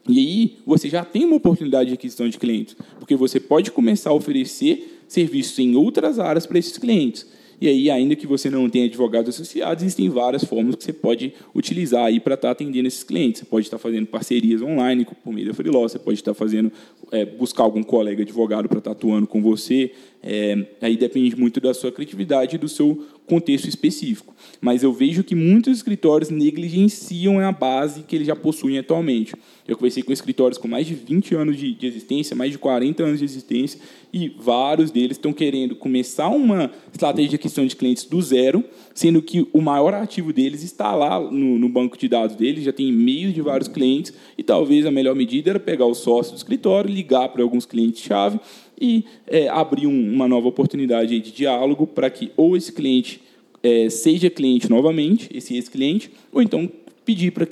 E 0.10 0.18
aí 0.18 0.58
você 0.66 0.90
já 0.90 1.06
tem 1.06 1.24
uma 1.26 1.36
oportunidade 1.36 1.90
de 1.90 1.94
aquisição 1.94 2.28
de 2.28 2.40
clientes, 2.40 2.76
porque 2.98 3.16
você 3.16 3.40
pode 3.40 3.72
começar 3.72 4.10
a 4.10 4.14
oferecer 4.14 5.04
serviços 5.08 5.60
em 5.60 5.76
outras 5.76 6.18
áreas 6.18 6.48
para 6.48 6.58
esses 6.58 6.78
clientes. 6.78 7.28
E 7.62 7.68
aí, 7.68 7.92
ainda 7.92 8.16
que 8.16 8.26
você 8.26 8.50
não 8.50 8.68
tenha 8.68 8.86
advogados 8.86 9.36
associados, 9.36 9.84
existem 9.84 10.10
várias 10.10 10.44
formas 10.44 10.76
que 10.76 10.84
você 10.84 10.92
pode 10.92 11.32
utilizar 11.54 12.06
aí 12.06 12.20
para 12.20 12.34
estar 12.34 12.48
tá 12.48 12.52
atendendo 12.54 12.88
esses 12.88 13.04
clientes. 13.04 13.42
Você 13.42 13.46
pode 13.46 13.68
estar 13.68 13.78
fazendo 13.78 14.08
parcerias 14.08 14.64
online 14.64 15.06
por 15.24 15.32
meio 15.32 15.48
da 15.48 15.54
Freeló, 15.54 15.84
você 15.84 16.00
pode 16.00 16.18
estar 16.18 16.34
fazendo, 16.34 16.72
é, 17.12 17.24
buscar 17.24 17.62
algum 17.62 17.84
colega 17.84 18.24
advogado 18.24 18.68
para 18.68 18.80
estar 18.80 18.92
atuando 18.92 19.28
com 19.28 19.44
você. 19.44 19.92
É, 20.24 20.68
aí 20.82 20.96
depende 20.96 21.36
muito 21.36 21.60
da 21.60 21.74
sua 21.74 21.92
criatividade 21.92 22.56
e 22.56 22.60
do 22.60 22.70
seu 22.70 23.06
contexto 23.26 23.68
específico. 23.68 24.36
Mas 24.60 24.84
eu 24.84 24.92
vejo 24.92 25.24
que 25.24 25.34
muitos 25.34 25.78
escritórios 25.78 26.30
negligenciam 26.30 27.40
a 27.40 27.52
base 27.52 28.04
que 28.04 28.16
eles 28.16 28.28
já 28.28 28.36
possuem 28.36 28.78
atualmente. 28.78 29.34
Eu 29.68 29.78
conversei 29.78 30.04
com 30.04 30.12
escritórios 30.12 30.58
com 30.58 30.68
mais 30.68 30.86
de 30.86 30.94
20 30.94 31.36
anos 31.36 31.58
de, 31.58 31.74
de 31.74 31.88
existência, 31.88 32.36
mais 32.36 32.52
de 32.52 32.58
40 32.58 33.04
anos 33.04 33.20
de 33.20 33.26
existência, 33.26 33.80
e 34.12 34.30
vários 34.30 34.92
deles 34.92 35.18
estão 35.18 35.32
querendo 35.32 35.76
começar 35.76 36.28
uma 36.28 36.70
estratégia 36.92 37.30
de 37.30 37.36
aquisição 37.38 37.66
de 37.66 37.76
clientes 37.76 38.04
do 38.04 38.22
zero, 38.22 38.64
sendo 38.94 39.22
que 39.22 39.48
o 39.54 39.62
maior 39.62 39.94
ativo 39.94 40.34
deles 40.34 40.62
está 40.62 40.94
lá 40.94 41.20
no, 41.20 41.58
no 41.58 41.70
banco 41.70 41.98
de 41.98 42.10
dados 42.10 42.36
deles, 42.36 42.66
já 42.66 42.74
tem 42.74 42.90
e-mails 42.90 43.34
de 43.34 43.42
vários 43.42 43.70
clientes, 43.70 44.14
e 44.38 44.44
talvez 44.44 44.86
a 44.86 44.92
melhor 44.92 45.16
medida 45.16 45.52
era 45.52 45.60
pegar 45.60 45.86
o 45.86 45.96
sócio 45.96 46.34
do 46.34 46.38
escritório, 46.38 46.92
ligar 46.92 47.30
para 47.30 47.42
alguns 47.42 47.66
clientes-chave 47.66 48.40
e 48.82 49.06
é, 49.28 49.48
abrir 49.48 49.86
um, 49.86 50.14
uma 50.14 50.28
nova 50.28 50.48
oportunidade 50.48 51.20
de 51.20 51.32
diálogo 51.32 51.86
para 51.86 52.10
que 52.10 52.32
ou 52.36 52.58
esse 52.58 52.74
cliente 52.74 53.22
é, 53.62 53.88
seja 53.90 54.28
cliente 54.28 54.68
novamente, 54.68 55.30
esse 55.32 55.54
ex-cliente, 55.56 56.12
ou 56.34 56.42
então 56.42 56.68
pedir 57.06 57.32
para 57.32 57.46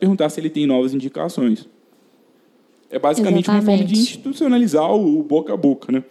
perguntar 0.00 0.30
se 0.30 0.40
ele 0.40 0.48
tem 0.48 0.66
novas 0.66 0.94
indicações. 0.94 1.68
É 2.90 2.98
basicamente 2.98 3.44
Exatamente. 3.44 3.66
uma 3.66 3.76
forma 3.76 3.84
de 3.84 3.98
institucionalizar 3.98 4.90
o, 4.90 5.20
o, 5.20 5.22
boca 5.22 5.52
a 5.52 5.56
boca, 5.56 5.92
né? 5.92 6.02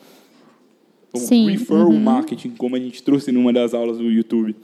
O 1.12 1.18
Sim, 1.18 1.50
referral 1.50 1.89
uhum. 1.89 2.00
marketing, 2.00 2.52
como 2.52 2.76
a 2.76 2.80
gente 2.80 3.02
trouxe 3.02 3.32
numa 3.32 3.54
das 3.54 3.74
aulas 3.74 3.98
do 3.98 4.12
YouTube. 4.12 4.56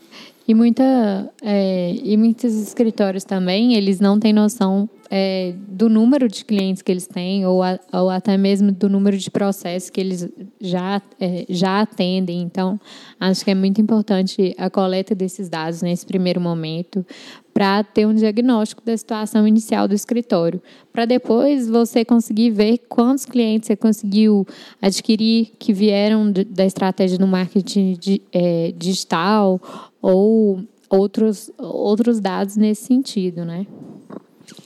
E, 0.49 0.55
muita, 0.55 1.31
é, 1.43 1.93
e 2.03 2.17
muitos 2.17 2.55
escritórios 2.55 3.23
também, 3.23 3.75
eles 3.75 3.99
não 3.99 4.19
têm 4.19 4.33
noção 4.33 4.89
é, 5.07 5.53
do 5.67 5.87
número 5.87 6.27
de 6.27 6.43
clientes 6.43 6.81
que 6.81 6.91
eles 6.91 7.05
têm 7.05 7.45
ou, 7.45 7.61
a, 7.61 7.79
ou 7.93 8.09
até 8.09 8.35
mesmo 8.35 8.71
do 8.71 8.89
número 8.89 9.15
de 9.15 9.29
processos 9.29 9.91
que 9.91 10.01
eles 10.01 10.27
já, 10.59 11.03
é, 11.19 11.45
já 11.49 11.81
atendem. 11.81 12.41
Então, 12.41 12.79
acho 13.19 13.45
que 13.45 13.51
é 13.51 13.53
muito 13.53 13.79
importante 13.79 14.55
a 14.57 14.71
coleta 14.71 15.13
desses 15.13 15.49
dados 15.49 15.83
nesse 15.83 16.03
primeiro 16.03 16.41
momento 16.41 17.05
para 17.53 17.83
ter 17.83 18.07
um 18.07 18.13
diagnóstico 18.13 18.81
da 18.83 18.95
situação 18.95 19.47
inicial 19.47 19.87
do 19.87 19.93
escritório, 19.93 20.61
para 20.93 21.05
depois 21.05 21.67
você 21.67 22.05
conseguir 22.05 22.51
ver 22.51 22.77
quantos 22.87 23.25
clientes 23.25 23.67
você 23.67 23.75
conseguiu 23.75 24.47
adquirir 24.81 25.51
que 25.59 25.73
vieram 25.73 26.31
da 26.31 26.65
estratégia 26.65 27.17
do 27.17 27.27
marketing 27.27 27.99
é, 28.31 28.73
digital 28.77 29.59
ou 30.01 30.63
outros, 30.89 31.51
outros 31.57 32.19
dados 32.19 32.55
nesse 32.55 32.85
sentido, 32.85 33.45
né? 33.45 33.67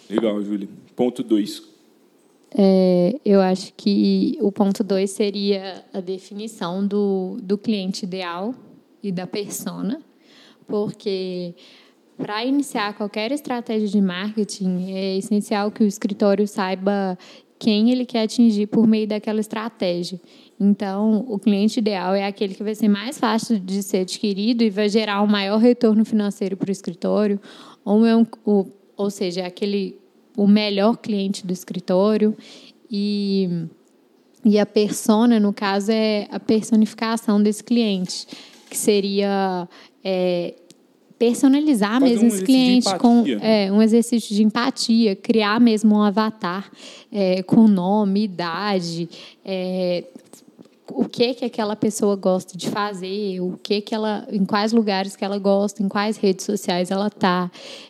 Legal, 0.10 0.42
Júlia. 0.42 0.70
Ponto 0.96 1.24
2. 1.24 1.74
É, 2.56 3.20
eu 3.26 3.42
acho 3.42 3.74
que 3.76 4.38
o 4.40 4.52
ponto 4.52 4.84
2 4.84 5.10
seria 5.10 5.84
a 5.92 6.00
definição 6.00 6.86
do, 6.86 7.38
do 7.42 7.58
cliente 7.58 8.06
ideal 8.06 8.54
e 9.02 9.12
da 9.12 9.26
persona, 9.26 10.00
porque 10.68 11.56
para 12.16 12.46
iniciar 12.46 12.96
qualquer 12.96 13.32
estratégia 13.32 13.88
de 13.88 14.00
marketing, 14.00 14.94
é 14.94 15.18
essencial 15.18 15.72
que 15.72 15.84
o 15.84 15.88
escritório 15.88 16.48
saiba 16.48 17.18
quem 17.58 17.92
ele 17.92 18.06
quer 18.06 18.24
atingir 18.24 18.68
por 18.68 18.86
meio 18.86 19.08
daquela 19.08 19.40
estratégia. 19.40 20.22
Então, 20.60 21.26
o 21.28 21.38
cliente 21.40 21.80
ideal 21.80 22.14
é 22.14 22.26
aquele 22.26 22.54
que 22.54 22.64
vai 22.64 22.76
ser 22.76 22.88
mais 22.88 23.18
fácil 23.18 23.60
de 23.60 23.82
ser 23.84 24.00
adquirido 24.00 24.64
e 24.64 24.70
vai 24.70 24.88
gerar 24.88 25.22
um 25.22 25.28
maior 25.28 25.58
retorno 25.58 26.06
financeiro 26.06 26.56
para 26.56 26.70
o 26.70 26.72
escritório, 26.72 27.40
ou, 27.84 28.06
é 28.06 28.16
um, 28.16 28.26
ou, 28.46 28.72
ou 28.96 29.10
seja, 29.10 29.42
é 29.42 29.46
aquele 29.46 30.00
o 30.38 30.48
melhor 30.48 30.98
cliente 30.98 31.46
do 31.46 31.54
escritório. 31.54 32.36
E, 32.90 33.68
e 34.46 34.60
a 34.60 34.66
persona, 34.66 35.40
no 35.40 35.52
caso, 35.54 35.92
é 35.92 36.28
a 36.32 36.40
personificação 36.40 37.42
desse 37.42 37.64
cliente, 37.64 38.28
que 38.70 38.78
seria 38.78 39.68
é, 40.04 40.54
personalizar 41.18 42.00
Fazer 42.00 42.06
mesmo 42.06 42.26
um 42.26 42.28
esse 42.28 42.44
cliente 42.44 42.98
com 42.98 43.24
é, 43.42 43.72
um 43.72 43.82
exercício 43.82 44.36
de 44.36 44.44
empatia, 44.44 45.16
criar 45.16 45.60
mesmo 45.60 45.96
um 45.96 46.02
avatar 46.02 46.70
é, 47.12 47.42
com 47.44 47.68
nome, 47.68 48.24
idade, 48.24 49.10
é, 49.46 50.04
o 50.90 51.06
que 51.06 51.34
que 51.34 51.46
aquela 51.46 51.76
pessoa 51.76 52.16
gosta 52.16 52.58
de 52.58 52.70
fazer, 52.70 53.40
o 53.40 53.58
que 53.62 53.82
que 53.82 53.96
ela, 53.96 54.28
em 54.32 54.46
quais 54.46 54.74
lugares 54.74 55.16
que 55.16 55.24
ela 55.24 55.38
gosta, 55.38 55.82
em 55.82 55.88
quais 55.88 56.18
redes 56.18 56.46
sociais 56.46 56.92
ela 56.92 57.08
está. 57.08 57.50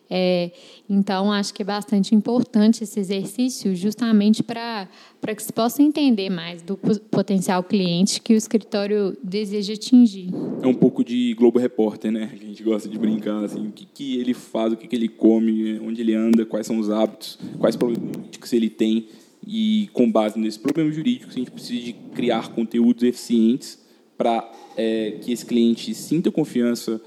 É, 0.10 0.52
então, 0.88 1.32
acho 1.32 1.54
que 1.54 1.64
é 1.64 1.66
bastante 1.66 2.14
importante 2.14 2.84
esse 2.84 3.00
exercício, 3.00 3.76
justamente 3.76 4.44
para 4.44 4.88
para 5.20 5.34
que 5.34 5.42
se 5.42 5.54
possa 5.54 5.82
entender 5.82 6.30
mais 6.30 6.62
do 6.62 6.76
potencial 6.76 7.64
cliente 7.64 8.20
que 8.22 8.34
o 8.34 8.36
escritório 8.36 9.18
deseja 9.24 9.74
atingir. 9.74 10.30
É 10.62 10.68
um 10.68 10.74
pouco 10.74 11.02
de 11.02 11.34
Globo 11.36 11.58
Repórter, 11.58 12.12
né? 12.12 12.30
Que 12.38 12.44
a 12.44 12.48
gente 12.50 12.62
gosta 12.62 12.90
de 12.90 13.00
brincar 13.00 13.42
assim, 13.46 13.68
o 13.68 13.72
que, 13.72 13.86
que 13.86 14.20
ele 14.20 14.34
faz, 14.34 14.74
o 14.74 14.76
que, 14.76 14.86
que 14.86 14.96
ele 14.96 15.08
come, 15.08 15.80
onde 15.80 16.02
ele 16.02 16.14
anda, 16.14 16.46
quais 16.46 16.68
são 16.68 16.78
os 16.78 16.90
hábitos, 16.90 17.40
quais 17.58 17.78
problemas 17.78 18.12
que 18.30 18.56
ele 18.56 18.70
tem 18.70 19.08
e 19.46 19.90
com 19.94 20.12
base 20.12 20.40
nesses 20.40 20.58
problemas 20.58 20.96
jurídicos, 20.96 21.36
a 21.36 21.40
gente 21.40 21.52
precisa 21.52 21.82
de 21.82 21.94
criar 22.14 22.50
conteúdos 22.50 23.04
eficientes 23.04 23.80
para 24.18 24.50
é, 24.78 25.18
que 25.22 25.32
esse 25.32 25.46
cliente 25.46 25.94
sinta 25.94 26.32
confiança 26.32 27.02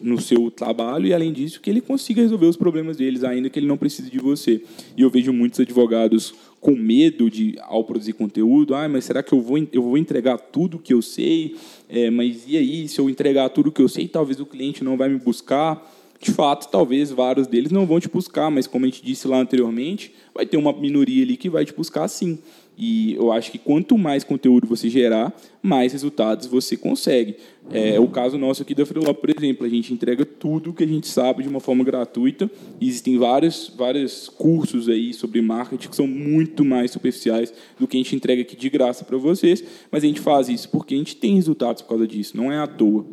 no 0.00 0.20
seu 0.20 0.50
trabalho 0.50 1.06
e, 1.06 1.14
além 1.14 1.32
disso, 1.32 1.60
que 1.60 1.68
ele 1.68 1.80
consiga 1.80 2.22
resolver 2.22 2.46
os 2.46 2.56
problemas 2.56 2.96
deles, 2.96 3.24
ainda 3.24 3.50
que 3.50 3.58
ele 3.58 3.66
não 3.66 3.76
precise 3.76 4.10
de 4.10 4.18
você. 4.18 4.62
E 4.96 5.02
eu 5.02 5.10
vejo 5.10 5.32
muitos 5.32 5.58
advogados 5.60 6.34
com 6.60 6.72
medo 6.72 7.30
de, 7.30 7.56
ao 7.62 7.84
produzir 7.84 8.12
conteúdo, 8.12 8.74
ah, 8.74 8.88
mas 8.88 9.04
será 9.04 9.22
que 9.22 9.32
eu 9.32 9.40
vou, 9.40 9.58
eu 9.72 9.82
vou 9.82 9.98
entregar 9.98 10.38
tudo 10.38 10.78
que 10.78 10.92
eu 10.92 11.02
sei? 11.02 11.56
É, 11.88 12.10
mas 12.10 12.44
e 12.46 12.56
aí, 12.56 12.88
se 12.88 13.00
eu 13.00 13.08
entregar 13.08 13.48
tudo 13.50 13.72
que 13.72 13.82
eu 13.82 13.88
sei, 13.88 14.08
talvez 14.08 14.40
o 14.40 14.46
cliente 14.46 14.84
não 14.84 14.96
vai 14.96 15.08
me 15.08 15.18
buscar? 15.18 15.84
De 16.20 16.32
fato, 16.32 16.68
talvez 16.70 17.10
vários 17.10 17.46
deles 17.46 17.70
não 17.70 17.86
vão 17.86 18.00
te 18.00 18.08
buscar, 18.08 18.50
mas 18.50 18.66
como 18.66 18.84
a 18.84 18.88
gente 18.88 19.04
disse 19.04 19.28
lá 19.28 19.38
anteriormente, 19.38 20.12
vai 20.34 20.44
ter 20.44 20.56
uma 20.56 20.72
minoria 20.72 21.22
ali 21.22 21.36
que 21.36 21.48
vai 21.48 21.64
te 21.64 21.72
buscar 21.72 22.08
sim. 22.08 22.38
E 22.80 23.14
eu 23.14 23.32
acho 23.32 23.50
que 23.50 23.58
quanto 23.58 23.98
mais 23.98 24.22
conteúdo 24.22 24.64
você 24.64 24.88
gerar, 24.88 25.36
mais 25.60 25.92
resultados 25.92 26.46
você 26.46 26.76
consegue. 26.76 27.36
É 27.72 27.98
o 27.98 28.06
caso 28.06 28.38
nosso 28.38 28.62
aqui 28.62 28.72
da 28.72 28.86
Freeló, 28.86 29.12
por 29.12 29.30
exemplo. 29.36 29.66
A 29.66 29.68
gente 29.68 29.92
entrega 29.92 30.24
tudo 30.24 30.72
que 30.72 30.84
a 30.84 30.86
gente 30.86 31.08
sabe 31.08 31.42
de 31.42 31.48
uma 31.48 31.58
forma 31.58 31.82
gratuita. 31.82 32.48
Existem 32.80 33.18
vários, 33.18 33.72
vários 33.76 34.28
cursos 34.28 34.88
aí 34.88 35.12
sobre 35.12 35.42
marketing 35.42 35.88
que 35.88 35.96
são 35.96 36.06
muito 36.06 36.64
mais 36.64 36.92
superficiais 36.92 37.52
do 37.78 37.88
que 37.88 37.96
a 37.96 38.00
gente 38.00 38.14
entrega 38.14 38.42
aqui 38.42 38.54
de 38.54 38.70
graça 38.70 39.04
para 39.04 39.18
vocês. 39.18 39.62
Mas 39.90 40.04
a 40.04 40.06
gente 40.06 40.20
faz 40.20 40.48
isso 40.48 40.68
porque 40.68 40.94
a 40.94 40.98
gente 40.98 41.16
tem 41.16 41.34
resultados 41.34 41.82
por 41.82 41.88
causa 41.88 42.06
disso, 42.06 42.36
não 42.36 42.52
é 42.52 42.58
à 42.58 42.66
toa. 42.68 43.04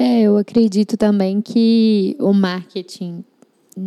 É, 0.00 0.22
eu 0.22 0.38
acredito 0.38 0.96
também 0.96 1.42
que 1.42 2.16
o 2.18 2.32
marketing 2.32 3.22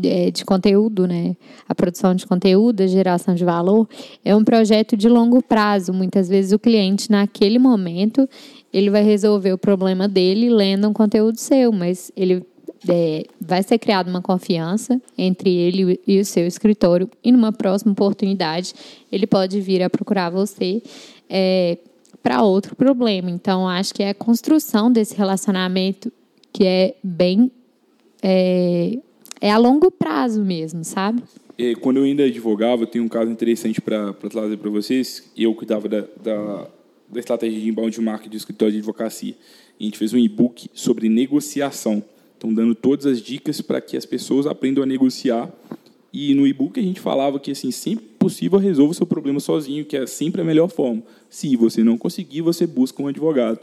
é, 0.04 0.30
de 0.30 0.46
conteúdo, 0.46 1.08
né? 1.08 1.36
A 1.68 1.74
produção 1.74 2.14
de 2.14 2.28
conteúdo, 2.28 2.82
a 2.82 2.88
geração 2.88 3.34
de 3.34 3.44
valor, 3.44 3.90
é 4.24 4.36
um 4.36 4.44
projeto 4.44 4.96
de 4.96 5.10
longo 5.10 5.42
prazo. 5.42 5.92
Muitas 5.92 6.30
vezes 6.30 6.52
o 6.52 6.60
cliente, 6.60 7.10
naquele 7.10 7.58
momento, 7.58 8.30
ele 8.72 8.92
vai 8.92 9.02
resolver 9.02 9.54
o 9.54 9.58
problema 9.58 10.08
dele 10.08 10.52
lendo 10.52 10.88
um 10.88 10.94
conteúdo 10.94 11.40
seu, 11.40 11.72
mas 11.72 12.12
ele 12.16 12.46
é, 12.88 13.24
vai 13.42 13.64
ser 13.64 13.80
criada 13.80 14.08
uma 14.08 14.22
confiança 14.22 15.02
entre 15.18 15.50
ele 15.50 16.00
e 16.06 16.20
o 16.20 16.26
seu 16.26 16.46
escritório 16.46 17.10
e 17.24 17.32
numa 17.32 17.52
próxima 17.52 17.92
oportunidade 17.92 18.74
ele 19.12 19.26
pode 19.26 19.60
vir 19.62 19.82
a 19.82 19.90
procurar 19.90 20.30
você 20.30 20.84
é, 21.30 21.78
para 22.24 22.42
outro 22.42 22.76
problema. 22.76 23.30
Então, 23.30 23.68
acho 23.68 23.94
que 23.94 24.02
é 24.02 24.10
a 24.10 24.14
construção 24.16 24.90
desse 24.90 25.14
relacionamento 25.16 26.12
que 26.54 26.66
é 26.66 26.96
bem. 27.04 27.52
É, 28.22 28.98
é 29.42 29.52
a 29.52 29.58
longo 29.58 29.92
prazo 29.92 30.42
mesmo, 30.42 30.86
sabe? 30.86 31.22
É, 31.58 31.76
quando 31.76 31.98
eu 31.98 32.04
ainda 32.04 32.24
advogava, 32.24 32.84
eu 32.84 32.88
tenho 32.88 33.04
um 33.04 33.10
caso 33.10 33.30
interessante 33.30 33.82
para 33.82 34.14
trazer 34.14 34.58
para 34.58 34.70
vocês. 34.70 35.32
Eu 35.38 35.54
cuidava 35.54 35.90
da, 35.90 36.06
da, 36.24 36.68
da 37.10 37.20
estratégia 37.20 37.60
de 37.60 37.68
inbound 37.68 38.00
marketing 38.00 38.30
do 38.30 38.38
escritório 38.38 38.72
de 38.72 38.78
advocacia. 38.80 39.36
A 39.80 39.84
gente 39.84 39.98
fez 39.98 40.14
um 40.14 40.18
e-book 40.18 40.70
sobre 40.74 41.10
negociação. 41.10 42.02
Estão 42.34 42.54
dando 42.54 42.74
todas 42.74 43.06
as 43.06 43.22
dicas 43.22 43.60
para 43.60 43.82
que 43.82 43.98
as 43.98 44.06
pessoas 44.06 44.48
aprendam 44.48 44.84
a 44.84 44.88
negociar. 44.88 45.52
E 46.12 46.34
no 46.34 46.48
e-book 46.48 46.80
a 46.80 46.84
gente 46.84 47.00
falava 47.00 47.40
que 47.40 47.52
assim, 47.52 47.72
sempre 47.72 48.06
possível 48.24 48.60
resolva 48.60 48.92
o 48.92 48.96
seu 48.96 49.06
problema 49.06 49.40
sozinho, 49.40 49.84
que 49.86 49.98
é 49.98 50.08
sempre 50.08 50.42
a 50.42 50.44
melhor 50.46 50.70
forma. 50.70 51.04
Se 51.30 51.56
você 51.56 51.84
não 51.84 51.98
conseguir, 51.98 52.42
você 52.42 52.66
busca 52.66 53.02
um 53.02 53.08
advogado. 53.08 53.60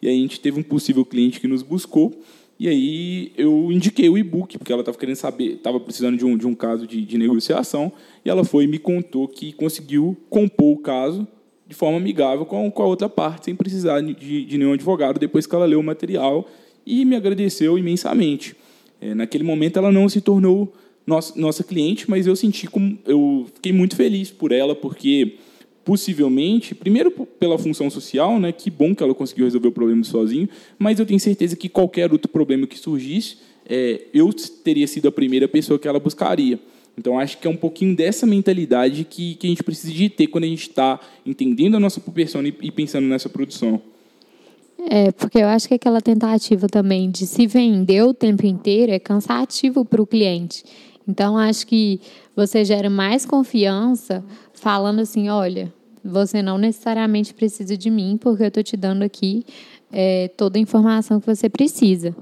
E 0.00 0.08
aí 0.08 0.16
a 0.16 0.20
gente 0.20 0.38
teve 0.40 0.60
um 0.60 0.62
possível 0.62 1.04
cliente 1.04 1.40
que 1.40 1.48
nos 1.48 1.62
buscou 1.62 2.12
e 2.58 2.68
aí 2.68 3.32
eu 3.36 3.72
indiquei 3.72 4.08
o 4.08 4.16
e-book, 4.16 4.56
porque 4.58 4.72
ela 4.72 4.82
estava 4.82 4.96
querendo 4.96 5.16
saber, 5.16 5.54
estava 5.54 5.80
precisando 5.80 6.16
de 6.16 6.24
um, 6.24 6.36
de 6.36 6.46
um 6.46 6.54
caso 6.54 6.86
de, 6.86 7.04
de 7.04 7.18
negociação, 7.18 7.92
e 8.24 8.30
ela 8.30 8.44
foi 8.44 8.64
e 8.64 8.66
me 8.66 8.78
contou 8.78 9.26
que 9.26 9.52
conseguiu 9.52 10.16
compor 10.30 10.72
o 10.74 10.78
caso 10.78 11.26
de 11.66 11.74
forma 11.74 11.96
amigável 11.96 12.44
com, 12.44 12.70
com 12.70 12.82
a 12.82 12.86
outra 12.86 13.08
parte, 13.08 13.46
sem 13.46 13.56
precisar 13.56 14.00
de, 14.00 14.44
de 14.44 14.58
nenhum 14.58 14.72
advogado, 14.72 15.18
depois 15.18 15.46
que 15.46 15.54
ela 15.54 15.64
leu 15.64 15.80
o 15.80 15.82
material 15.82 16.46
e 16.86 17.04
me 17.04 17.16
agradeceu 17.16 17.76
imensamente. 17.76 18.54
É, 19.00 19.14
naquele 19.14 19.42
momento 19.42 19.78
ela 19.78 19.90
não 19.90 20.08
se 20.08 20.20
tornou 20.20 20.72
nossa, 21.06 21.38
nossa 21.38 21.62
cliente, 21.62 22.08
mas 22.08 22.26
eu 22.26 22.34
senti 22.34 22.66
como 22.66 22.98
eu 23.06 23.46
fiquei 23.54 23.72
muito 23.72 23.96
feliz 23.96 24.30
por 24.30 24.52
ela, 24.52 24.74
porque 24.74 25.36
possivelmente, 25.84 26.74
primeiro 26.74 27.10
pela 27.10 27.58
função 27.58 27.90
social, 27.90 28.40
né, 28.40 28.52
que 28.52 28.70
bom 28.70 28.94
que 28.94 29.02
ela 29.02 29.14
conseguiu 29.14 29.44
resolver 29.44 29.68
o 29.68 29.72
problema 29.72 30.02
sozinho, 30.02 30.48
mas 30.78 30.98
eu 30.98 31.04
tenho 31.04 31.20
certeza 31.20 31.54
que 31.54 31.68
qualquer 31.68 32.10
outro 32.10 32.28
problema 32.28 32.66
que 32.66 32.78
surgisse, 32.78 33.36
é, 33.66 34.02
eu 34.12 34.32
teria 34.32 34.86
sido 34.86 35.08
a 35.08 35.12
primeira 35.12 35.46
pessoa 35.46 35.78
que 35.78 35.86
ela 35.86 36.00
buscaria. 36.00 36.58
Então, 36.96 37.18
acho 37.18 37.38
que 37.38 37.46
é 37.46 37.50
um 37.50 37.56
pouquinho 37.56 37.94
dessa 37.94 38.26
mentalidade 38.26 39.04
que, 39.04 39.34
que 39.34 39.46
a 39.46 39.50
gente 39.50 39.62
precisa 39.62 39.92
de 39.92 40.08
ter 40.08 40.28
quando 40.28 40.44
a 40.44 40.46
gente 40.46 40.68
está 40.68 41.00
entendendo 41.26 41.76
a 41.76 41.80
nossa 41.80 42.00
persona 42.00 42.48
e, 42.48 42.54
e 42.62 42.70
pensando 42.70 43.06
nessa 43.06 43.28
produção. 43.28 43.82
É, 44.88 45.10
porque 45.12 45.38
eu 45.38 45.46
acho 45.46 45.66
que 45.66 45.74
aquela 45.74 46.00
tentativa 46.00 46.68
também 46.68 47.10
de 47.10 47.26
se 47.26 47.46
vender 47.46 48.02
o 48.02 48.14
tempo 48.14 48.46
inteiro 48.46 48.92
é 48.92 48.98
cansativo 48.98 49.84
para 49.84 50.00
o 50.00 50.06
cliente. 50.06 50.62
Então, 51.06 51.36
acho 51.36 51.66
que 51.66 52.00
você 52.34 52.64
gera 52.64 52.88
mais 52.88 53.26
confiança 53.26 54.24
falando 54.52 55.00
assim: 55.00 55.28
olha, 55.28 55.72
você 56.04 56.42
não 56.42 56.58
necessariamente 56.58 57.34
precisa 57.34 57.76
de 57.76 57.90
mim, 57.90 58.18
porque 58.20 58.42
eu 58.42 58.48
estou 58.48 58.62
te 58.62 58.76
dando 58.76 59.02
aqui 59.02 59.44
é, 59.92 60.28
toda 60.28 60.58
a 60.58 60.60
informação 60.60 61.20
que 61.20 61.26
você 61.26 61.48
precisa. 61.48 62.14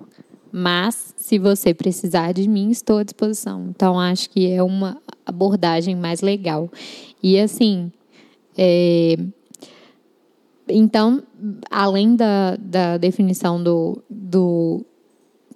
Mas, 0.50 1.14
se 1.16 1.38
você 1.38 1.72
precisar 1.72 2.32
de 2.32 2.46
mim, 2.46 2.70
estou 2.70 2.98
à 2.98 3.02
disposição. 3.02 3.68
Então, 3.70 3.98
acho 3.98 4.28
que 4.28 4.50
é 4.50 4.62
uma 4.62 5.00
abordagem 5.24 5.96
mais 5.96 6.20
legal. 6.20 6.70
E, 7.22 7.40
assim, 7.40 7.90
é, 8.56 9.16
então, 10.68 11.22
além 11.70 12.14
da, 12.14 12.56
da 12.56 12.96
definição 12.98 13.62
do, 13.62 14.02
do 14.08 14.84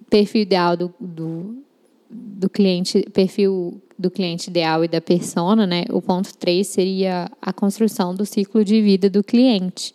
perfil 0.09 0.41
ideal 0.41 0.75
do, 0.75 0.93
do, 0.99 1.63
do 2.37 2.49
cliente, 2.49 3.03
perfil 3.13 3.81
do 3.97 4.11
cliente 4.11 4.49
ideal 4.49 4.83
e 4.85 4.87
da 4.87 5.01
persona, 5.01 5.65
né? 5.65 5.85
O 5.89 6.01
ponto 6.01 6.37
3 6.37 6.65
seria 6.67 7.29
a 7.41 7.51
construção 7.51 8.13
do 8.13 8.25
ciclo 8.25 8.63
de 8.63 8.81
vida 8.81 9.09
do 9.09 9.23
cliente. 9.23 9.93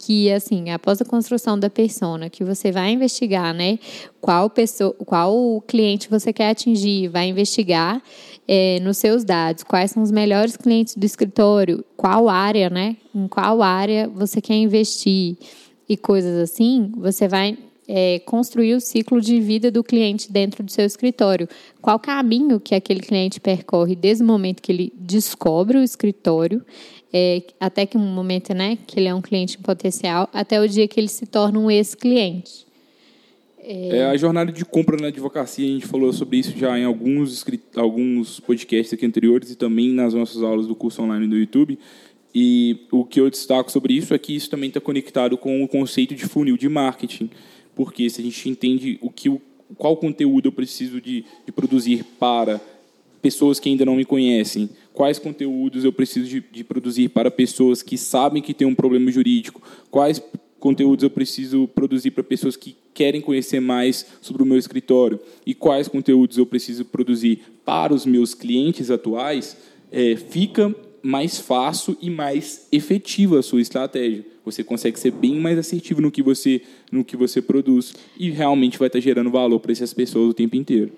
Que, 0.00 0.30
assim, 0.30 0.70
após 0.70 1.00
a 1.00 1.04
construção 1.04 1.58
da 1.58 1.68
persona, 1.68 2.30
que 2.30 2.44
você 2.44 2.70
vai 2.70 2.90
investigar, 2.90 3.52
né? 3.52 3.78
Qual, 4.20 4.48
pessoa, 4.48 4.92
qual 4.92 5.60
cliente 5.66 6.08
você 6.08 6.32
quer 6.32 6.50
atingir, 6.50 7.08
vai 7.08 7.28
investigar 7.28 8.00
é, 8.46 8.78
nos 8.80 8.96
seus 8.96 9.24
dados 9.24 9.64
quais 9.64 9.90
são 9.90 10.02
os 10.02 10.10
melhores 10.10 10.56
clientes 10.56 10.94
do 10.94 11.04
escritório, 11.04 11.84
qual 11.96 12.28
área, 12.28 12.70
né? 12.70 12.96
Em 13.14 13.26
qual 13.26 13.60
área 13.60 14.08
você 14.08 14.40
quer 14.40 14.54
investir 14.54 15.36
e 15.88 15.96
coisas 15.96 16.36
assim, 16.38 16.92
você 16.96 17.26
vai 17.26 17.56
é, 17.88 18.18
construir 18.18 18.74
o 18.74 18.80
ciclo 18.80 19.18
de 19.18 19.40
vida 19.40 19.70
do 19.70 19.82
cliente 19.82 20.30
dentro 20.30 20.62
do 20.62 20.70
seu 20.70 20.84
escritório. 20.84 21.48
Qual 21.80 21.98
caminho 21.98 22.60
que 22.60 22.74
aquele 22.74 23.00
cliente 23.00 23.40
percorre 23.40 23.96
desde 23.96 24.22
o 24.22 24.26
momento 24.26 24.60
que 24.60 24.70
ele 24.70 24.92
descobre 24.94 25.78
o 25.78 25.82
escritório, 25.82 26.62
é, 27.10 27.42
até 27.58 27.86
que 27.86 27.96
um 27.96 28.00
momento 28.00 28.52
né, 28.52 28.76
que 28.86 29.00
ele 29.00 29.08
é 29.08 29.14
um 29.14 29.22
cliente 29.22 29.56
potencial, 29.56 30.28
até 30.34 30.60
o 30.60 30.68
dia 30.68 30.86
que 30.86 31.00
ele 31.00 31.08
se 31.08 31.24
torna 31.24 31.58
um 31.58 31.70
ex-cliente. 31.70 32.66
É... 33.58 33.98
é... 33.98 34.04
a 34.04 34.16
jornada 34.18 34.52
de 34.52 34.64
compra 34.66 34.98
na 34.98 35.08
advocacia, 35.08 35.64
a 35.64 35.70
gente 35.70 35.86
falou 35.86 36.12
sobre 36.12 36.38
isso 36.38 36.56
já 36.56 36.78
em 36.78 36.84
alguns, 36.84 37.44
alguns 37.74 38.38
podcasts 38.40 38.92
aqui 38.92 39.06
anteriores 39.06 39.50
e 39.50 39.56
também 39.56 39.90
nas 39.90 40.12
nossas 40.12 40.42
aulas 40.42 40.66
do 40.66 40.74
curso 40.74 41.02
online 41.02 41.26
do 41.26 41.36
YouTube. 41.36 41.78
E 42.34 42.86
o 42.92 43.06
que 43.06 43.18
eu 43.18 43.30
destaco 43.30 43.72
sobre 43.72 43.94
isso 43.94 44.12
é 44.12 44.18
que 44.18 44.36
isso 44.36 44.50
também 44.50 44.68
está 44.68 44.80
conectado 44.80 45.38
com 45.38 45.64
o 45.64 45.66
conceito 45.68 46.14
de 46.14 46.26
funil 46.26 46.58
de 46.58 46.68
marketing 46.68 47.30
porque 47.78 48.10
se 48.10 48.20
a 48.20 48.24
gente 48.24 48.48
entende 48.48 48.98
o 49.00 49.08
que 49.08 49.30
qual 49.76 49.96
conteúdo 49.96 50.48
eu 50.48 50.52
preciso 50.52 51.00
de, 51.00 51.24
de 51.46 51.52
produzir 51.52 52.04
para 52.18 52.60
pessoas 53.22 53.60
que 53.60 53.68
ainda 53.68 53.84
não 53.84 53.94
me 53.94 54.04
conhecem, 54.04 54.68
quais 54.92 55.16
conteúdos 55.20 55.84
eu 55.84 55.92
preciso 55.92 56.26
de, 56.26 56.40
de, 56.40 56.64
produzir 56.64 57.10
para 57.10 57.30
pessoas 57.30 57.80
que 57.80 57.96
sabem 57.96 58.42
que 58.42 58.52
tem 58.52 58.66
um 58.66 58.74
problema 58.74 59.12
jurídico, 59.12 59.62
quais 59.92 60.20
conteúdos 60.58 61.04
eu 61.04 61.10
preciso 61.10 61.68
produzir 61.68 62.10
para 62.10 62.24
pessoas 62.24 62.56
que 62.56 62.74
querem 62.92 63.20
conhecer 63.20 63.60
mais 63.60 64.04
sobre 64.20 64.42
o 64.42 64.46
meu 64.46 64.58
escritório? 64.58 65.20
E 65.46 65.54
quais 65.54 65.86
conteúdos 65.86 66.36
eu 66.36 66.46
preciso 66.46 66.84
produzir 66.84 67.42
para 67.64 67.94
os 67.94 68.04
meus 68.04 68.34
clientes 68.34 68.90
atuais, 68.90 69.56
é, 69.92 70.16
fica 70.16 70.74
mais 71.02 71.38
fácil 71.38 71.96
e 72.00 72.10
mais 72.10 72.66
efetiva 72.72 73.38
a 73.38 73.42
sua 73.42 73.60
estratégia. 73.60 74.24
Você 74.44 74.64
consegue 74.64 74.98
ser 74.98 75.10
bem 75.10 75.34
mais 75.36 75.58
assertivo 75.58 76.00
no 76.00 76.10
que 76.10 76.22
você, 76.22 76.62
no 76.90 77.04
que 77.04 77.16
você 77.16 77.42
produz 77.42 77.94
e 78.18 78.30
realmente 78.30 78.78
vai 78.78 78.88
estar 78.88 79.00
gerando 79.00 79.30
valor 79.30 79.60
para 79.60 79.72
essas 79.72 79.92
pessoas 79.92 80.30
o 80.30 80.34
tempo 80.34 80.56
inteiro. 80.56 80.92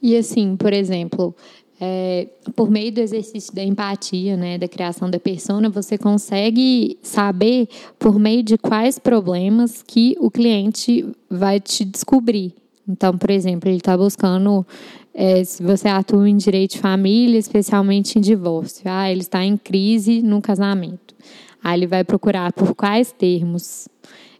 E 0.00 0.16
assim, 0.16 0.56
por 0.56 0.72
exemplo, 0.72 1.34
é, 1.80 2.28
por 2.54 2.70
meio 2.70 2.92
do 2.92 3.00
exercício 3.00 3.54
da 3.54 3.62
empatia, 3.62 4.36
né, 4.36 4.58
da 4.58 4.68
criação 4.68 5.10
da 5.10 5.18
persona, 5.18 5.68
você 5.68 5.98
consegue 5.98 6.98
saber 7.02 7.68
por 7.98 8.18
meio 8.18 8.42
de 8.42 8.56
quais 8.56 8.98
problemas 8.98 9.82
que 9.82 10.16
o 10.20 10.30
cliente 10.30 11.04
vai 11.28 11.60
te 11.60 11.84
descobrir. 11.84 12.54
Então, 12.88 13.16
por 13.16 13.30
exemplo, 13.30 13.68
ele 13.68 13.78
está 13.78 13.96
buscando 13.96 14.64
é, 15.14 15.44
se 15.44 15.62
você 15.62 15.88
atua 15.88 16.28
em 16.28 16.36
direito 16.36 16.72
de 16.72 16.80
família, 16.80 17.38
especialmente 17.38 18.18
em 18.18 18.20
divórcio. 18.20 18.82
Ah, 18.84 19.10
ele 19.10 19.20
está 19.20 19.44
em 19.44 19.56
crise 19.56 20.20
no 20.20 20.42
casamento. 20.42 21.14
Aí 21.62 21.78
ele 21.78 21.86
vai 21.86 22.02
procurar 22.02 22.52
por 22.52 22.74
quais 22.74 23.12
termos 23.12 23.88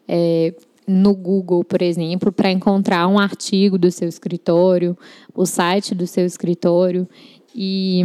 é, 0.08 0.52
no 0.86 1.14
Google, 1.14 1.64
por 1.64 1.80
exemplo, 1.80 2.32
para 2.32 2.50
encontrar 2.50 3.06
um 3.06 3.18
artigo 3.18 3.78
do 3.78 3.90
seu 3.90 4.08
escritório, 4.08 4.98
o 5.32 5.46
site 5.46 5.94
do 5.94 6.06
seu 6.06 6.26
escritório. 6.26 7.08
E, 7.54 8.02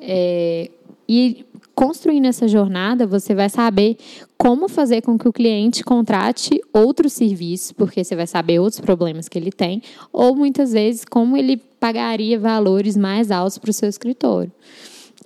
é, 0.00 0.68
e 1.08 1.46
construindo 1.80 2.26
essa 2.26 2.46
jornada, 2.46 3.06
você 3.06 3.34
vai 3.34 3.48
saber 3.48 3.96
como 4.36 4.68
fazer 4.68 5.00
com 5.00 5.18
que 5.18 5.26
o 5.26 5.32
cliente 5.32 5.82
contrate 5.82 6.60
outros 6.74 7.14
serviços, 7.14 7.72
porque 7.72 8.04
você 8.04 8.14
vai 8.14 8.26
saber 8.26 8.58
outros 8.58 8.82
problemas 8.82 9.30
que 9.30 9.38
ele 9.38 9.50
tem, 9.50 9.80
ou 10.12 10.36
muitas 10.36 10.72
vezes 10.72 11.06
como 11.06 11.38
ele 11.38 11.56
pagaria 11.56 12.38
valores 12.38 12.98
mais 12.98 13.30
altos 13.30 13.56
para 13.56 13.70
o 13.70 13.72
seu 13.72 13.88
escritório. 13.88 14.52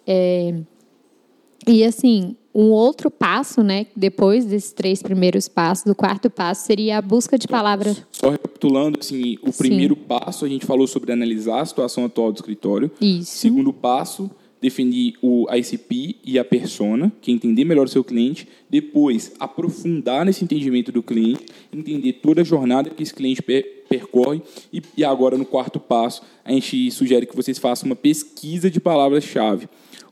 É, 0.07 0.55
e 1.67 1.83
assim, 1.83 2.37
um 2.55 2.71
outro 2.71 3.11
passo, 3.11 3.61
né, 3.65 3.87
depois 3.97 4.45
desses 4.45 4.73
três 4.73 5.03
primeiros 5.03 5.49
passos, 5.49 5.91
o 5.91 5.95
quarto 5.95 6.31
passo 6.31 6.67
seria 6.67 6.99
a 6.99 7.03
busca 7.03 7.37
de 7.37 7.49
palavras. 7.49 8.01
Só 8.13 8.31
recapitulando, 8.31 9.01
assim, 9.01 9.39
o 9.43 9.53
primeiro 9.53 9.97
Sim. 9.97 10.03
passo 10.07 10.45
a 10.45 10.49
gente 10.49 10.65
falou 10.65 10.87
sobre 10.87 11.11
analisar 11.11 11.63
a 11.63 11.67
situação 11.67 12.05
atual 12.05 12.31
do 12.31 12.37
escritório. 12.37 12.93
Isso. 13.01 13.39
Segundo 13.39 13.73
passo, 13.73 14.31
definir 14.65 15.15
o 15.21 15.47
ICP 15.55 16.17
e 16.25 16.39
a 16.39 16.45
persona, 16.45 17.13
que 17.21 17.31
é 17.31 17.35
entender 17.35 17.67
melhor 17.67 17.85
o 17.85 17.89
seu 17.89 18.03
cliente, 18.03 18.49
depois 18.71 19.33
aprofundar 19.39 20.25
nesse 20.25 20.43
entendimento 20.43 20.91
do 20.91 21.03
cliente, 21.03 21.45
entender 21.71 22.15
toda 22.15 22.41
a 22.41 22.45
jornada 22.45 22.89
que 22.89 23.03
esse 23.03 23.13
cliente 23.13 23.43
percorre 23.43 24.41
e, 24.73 24.83
e 24.97 25.05
agora 25.05 25.37
no 25.37 25.45
quarto 25.45 25.79
passo 25.79 26.23
a 26.43 26.51
gente 26.51 26.91
sugere 26.91 27.27
que 27.27 27.37
vocês 27.37 27.59
façam 27.59 27.87
uma 27.87 27.95
pesquisa 27.95 28.71
de 28.71 28.81
palavras-chave. 28.81 29.69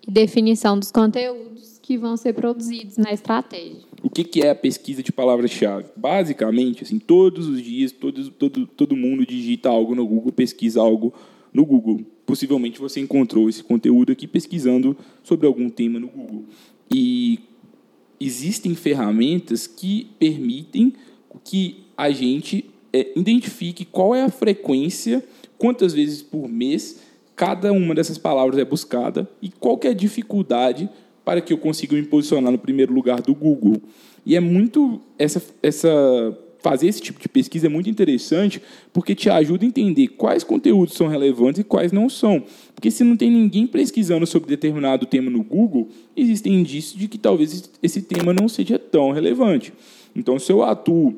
Definição 0.07 0.79
dos 0.79 0.91
conteúdos 0.91 1.79
que 1.81 1.97
vão 1.97 2.15
ser 2.19 2.35
produzidos 2.35 2.99
na 2.99 3.11
estratégia. 3.11 3.81
O 4.03 4.11
que, 4.11 4.23
que 4.23 4.43
é 4.43 4.51
a 4.51 4.55
pesquisa 4.55 5.03
de 5.03 5.12
palavras-chave? 5.12 5.87
Basicamente, 5.97 6.85
assim, 6.85 6.99
todos 6.99 7.49
os 7.49 7.62
dias, 7.62 7.91
todo, 7.91 8.31
todo, 8.33 8.67
todo 8.67 8.97
mundo 8.97 9.25
digita 9.25 9.71
algo 9.71 9.95
no 9.95 10.07
Google, 10.07 10.31
pesquisa 10.31 10.81
algo 10.81 11.15
no 11.55 11.65
Google. 11.65 12.05
Possivelmente 12.33 12.81
você 12.81 12.99
encontrou 12.99 13.47
esse 13.47 13.62
conteúdo 13.62 14.11
aqui 14.11 14.27
pesquisando 14.27 14.97
sobre 15.23 15.47
algum 15.47 15.68
tema 15.68 16.01
no 16.01 16.09
Google. 16.09 16.47
E 16.90 17.40
existem 18.18 18.75
ferramentas 18.75 19.66
que 19.66 20.07
permitem 20.18 20.95
que 21.45 21.85
a 21.95 22.11
gente 22.11 22.71
é, 22.90 23.12
identifique 23.14 23.85
qual 23.85 24.14
é 24.14 24.23
a 24.23 24.31
frequência, 24.31 25.23
quantas 25.59 25.92
vezes 25.92 26.23
por 26.23 26.49
mês 26.49 27.03
cada 27.37 27.71
uma 27.71 27.95
dessas 27.95 28.16
palavras 28.16 28.59
é 28.59 28.64
buscada 28.64 29.29
e 29.42 29.51
qual 29.51 29.79
é 29.83 29.88
a 29.88 29.92
dificuldade 29.92 30.88
para 31.27 31.42
que 31.42 31.53
eu 31.53 31.59
consiga 31.59 31.95
me 31.95 32.03
posicionar 32.03 32.51
no 32.51 32.59
primeiro 32.59 32.95
lugar 32.95 33.21
do 33.21 33.35
Google. 33.35 33.77
E 34.25 34.35
é 34.37 34.40
muito 34.40 35.03
essa, 35.18 35.42
essa 35.62 36.38
fazer 36.62 36.87
esse 36.87 37.03
tipo 37.03 37.20
de 37.20 37.29
pesquisa 37.29 37.66
é 37.66 37.68
muito 37.68 37.90
interessante, 37.90 38.62
porque 38.92 39.14
te 39.14 39.29
ajuda 39.29 39.64
a 39.64 39.68
entender 39.68 40.09
quais 40.09 40.44
conteúdos 40.44 40.94
são 40.94 41.09
relevantes 41.09 41.61
e 41.61 41.64
quais 41.64 41.92
não 41.92 42.09
são. 42.09 42.42
Porque 42.75 42.90
se 42.90 43.03
não 43.03 43.16
tem 43.16 43.31
ninguém 43.31 43.66
pesquisando 43.66 44.27
sobre 44.27 44.48
determinado 44.48 45.05
tema 45.05 45.31
no 45.31 45.42
Google, 45.42 45.88
existem 46.16 46.55
indícios 46.55 46.98
de 46.98 47.09
que 47.09 47.18
talvez 47.18 47.70
esse 47.83 48.03
tema 48.03 48.33
não 48.33 48.48
seja 48.48 48.79
tão 48.79 49.11
relevante. 49.11 49.72
Então, 50.14 50.38
se 50.38 50.53
eu 50.53 50.62
atuo 50.62 51.14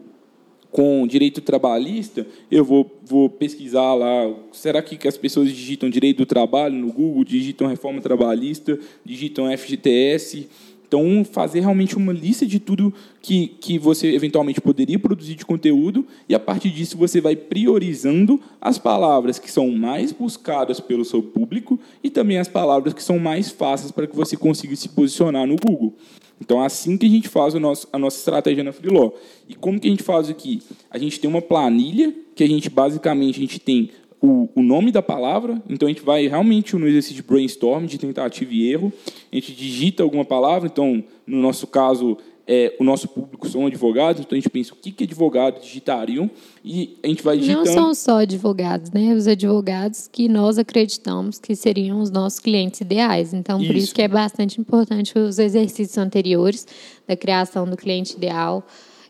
com 0.74 1.06
direito 1.06 1.40
trabalhista, 1.40 2.26
eu 2.50 2.64
vou, 2.64 2.98
vou 3.04 3.30
pesquisar 3.30 3.94
lá, 3.94 4.34
será 4.50 4.82
que 4.82 5.06
as 5.06 5.16
pessoas 5.16 5.48
digitam 5.48 5.88
direito 5.88 6.18
do 6.18 6.26
trabalho 6.26 6.74
no 6.74 6.92
Google, 6.92 7.22
digitam 7.22 7.68
reforma 7.68 8.00
trabalhista, 8.00 8.76
digitam 9.04 9.46
FGTS, 9.56 10.48
então, 10.86 11.24
fazer 11.24 11.60
realmente 11.60 11.96
uma 11.96 12.12
lista 12.12 12.46
de 12.46 12.58
tudo 12.58 12.92
que, 13.20 13.48
que 13.60 13.78
você 13.78 14.14
eventualmente 14.14 14.60
poderia 14.60 14.98
produzir 14.98 15.34
de 15.34 15.44
conteúdo, 15.44 16.06
e 16.28 16.34
a 16.34 16.40
partir 16.40 16.70
disso 16.70 16.96
você 16.96 17.20
vai 17.20 17.34
priorizando 17.34 18.40
as 18.60 18.78
palavras 18.78 19.38
que 19.38 19.50
são 19.50 19.70
mais 19.70 20.12
buscadas 20.12 20.80
pelo 20.80 21.04
seu 21.04 21.22
público 21.22 21.80
e 22.02 22.10
também 22.10 22.38
as 22.38 22.48
palavras 22.48 22.92
que 22.92 23.02
são 23.02 23.18
mais 23.18 23.50
fáceis 23.50 23.90
para 23.90 24.06
que 24.06 24.14
você 24.14 24.36
consiga 24.36 24.76
se 24.76 24.88
posicionar 24.88 25.46
no 25.46 25.56
Google. 25.56 25.94
Então, 26.40 26.62
é 26.62 26.66
assim 26.66 26.96
que 26.96 27.06
a 27.06 27.08
gente 27.08 27.28
faz 27.28 27.54
nosso, 27.54 27.88
a 27.92 27.98
nossa 27.98 28.18
estratégia 28.18 28.62
na 28.64 28.72
Freeló. 28.72 29.12
E 29.48 29.54
como 29.54 29.78
que 29.80 29.86
a 29.86 29.90
gente 29.90 30.02
faz 30.02 30.28
aqui? 30.28 30.60
A 30.90 30.98
gente 30.98 31.18
tem 31.18 31.30
uma 31.30 31.40
planilha 31.40 32.14
que 32.34 32.42
a 32.42 32.46
gente, 32.46 32.68
basicamente, 32.68 33.38
a 33.38 33.40
gente 33.40 33.60
tem 33.60 33.90
o, 34.24 34.48
o, 34.54 34.62
nome 34.62 34.90
da 34.90 35.02
palavra, 35.02 35.62
então 35.68 35.86
a 35.86 35.90
gente 35.90 36.02
vai 36.02 36.26
realmente 36.26 36.74
no 36.76 36.88
exercício 36.88 37.16
de 37.16 37.22
brainstorm, 37.22 37.84
de 37.84 37.98
tentativa 37.98 38.50
e 38.54 38.72
erro, 38.72 38.90
a 39.30 39.36
gente 39.36 39.52
digita 39.52 40.02
alguma 40.02 40.24
palavra, 40.24 40.66
então, 40.66 41.04
no 41.26 41.42
nosso 41.42 41.66
caso, 41.66 42.16
é, 42.46 42.74
o 42.80 42.84
nosso 42.84 43.06
público 43.06 43.46
são 43.48 43.66
advogados, 43.66 44.22
então 44.22 44.34
a 44.34 44.40
gente 44.40 44.48
pensa 44.48 44.72
o 44.72 44.76
que, 44.76 44.92
que 44.92 45.04
advogados 45.04 45.62
digitariam. 45.62 46.30
E 46.64 46.96
a 47.02 47.08
gente 47.08 47.22
vai 47.22 47.38
digitando... 47.38 47.66
Não 47.66 47.72
são 47.72 47.94
só 47.94 48.18
advogados, 48.18 48.90
né? 48.90 49.14
Os 49.14 49.26
advogados 49.26 50.08
que 50.10 50.28
nós 50.28 50.58
acreditamos 50.58 51.38
que 51.38 51.54
seriam 51.54 52.00
os 52.00 52.10
nossos 52.10 52.38
clientes 52.38 52.80
ideais. 52.80 53.32
Então, 53.32 53.58
por 53.58 53.74
isso, 53.74 53.86
isso. 53.86 53.94
que 53.94 54.02
é 54.02 54.08
bastante 54.08 54.60
importante 54.60 55.18
os 55.18 55.38
exercícios 55.38 55.96
anteriores 55.96 56.66
da 57.06 57.16
criação 57.16 57.66
do 57.66 57.76
cliente 57.76 58.14
ideal, 58.14 58.66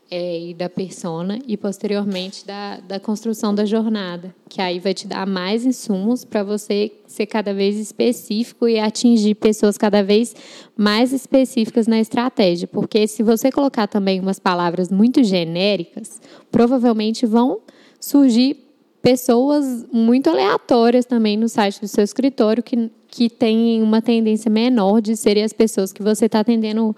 é, 0.09 0.39
e 0.39 0.53
da 0.53 0.69
persona 0.69 1.39
e 1.47 1.57
posteriormente 1.57 2.45
da, 2.45 2.77
da 2.77 2.99
construção 2.99 3.53
da 3.55 3.65
jornada, 3.65 4.35
que 4.47 4.61
aí 4.61 4.79
vai 4.79 4.93
te 4.93 5.07
dar 5.07 5.25
mais 5.25 5.65
insumos 5.65 6.23
para 6.23 6.43
você 6.43 6.91
ser 7.07 7.25
cada 7.25 7.53
vez 7.53 7.77
específico 7.77 8.67
e 8.67 8.79
atingir 8.79 9.35
pessoas 9.35 9.77
cada 9.77 10.03
vez 10.03 10.35
mais 10.77 11.11
específicas 11.11 11.87
na 11.87 11.99
estratégia, 11.99 12.67
porque 12.67 13.07
se 13.07 13.23
você 13.23 13.51
colocar 13.51 13.87
também 13.87 14.19
umas 14.19 14.39
palavras 14.39 14.91
muito 14.91 15.23
genéricas, 15.23 16.21
provavelmente 16.51 17.25
vão 17.25 17.61
surgir 17.99 18.57
pessoas 19.01 19.85
muito 19.91 20.29
aleatórias 20.29 21.05
também 21.05 21.37
no 21.37 21.47
site 21.47 21.79
do 21.79 21.87
seu 21.87 22.03
escritório 22.03 22.63
que, 22.63 22.89
que 23.07 23.29
têm 23.29 23.81
uma 23.81 24.01
tendência 24.01 24.49
menor 24.49 24.99
de 24.99 25.15
serem 25.15 25.43
as 25.43 25.53
pessoas 25.53 25.93
que 25.93 26.01
você 26.01 26.25
está 26.25 26.39
atendendo 26.39 26.95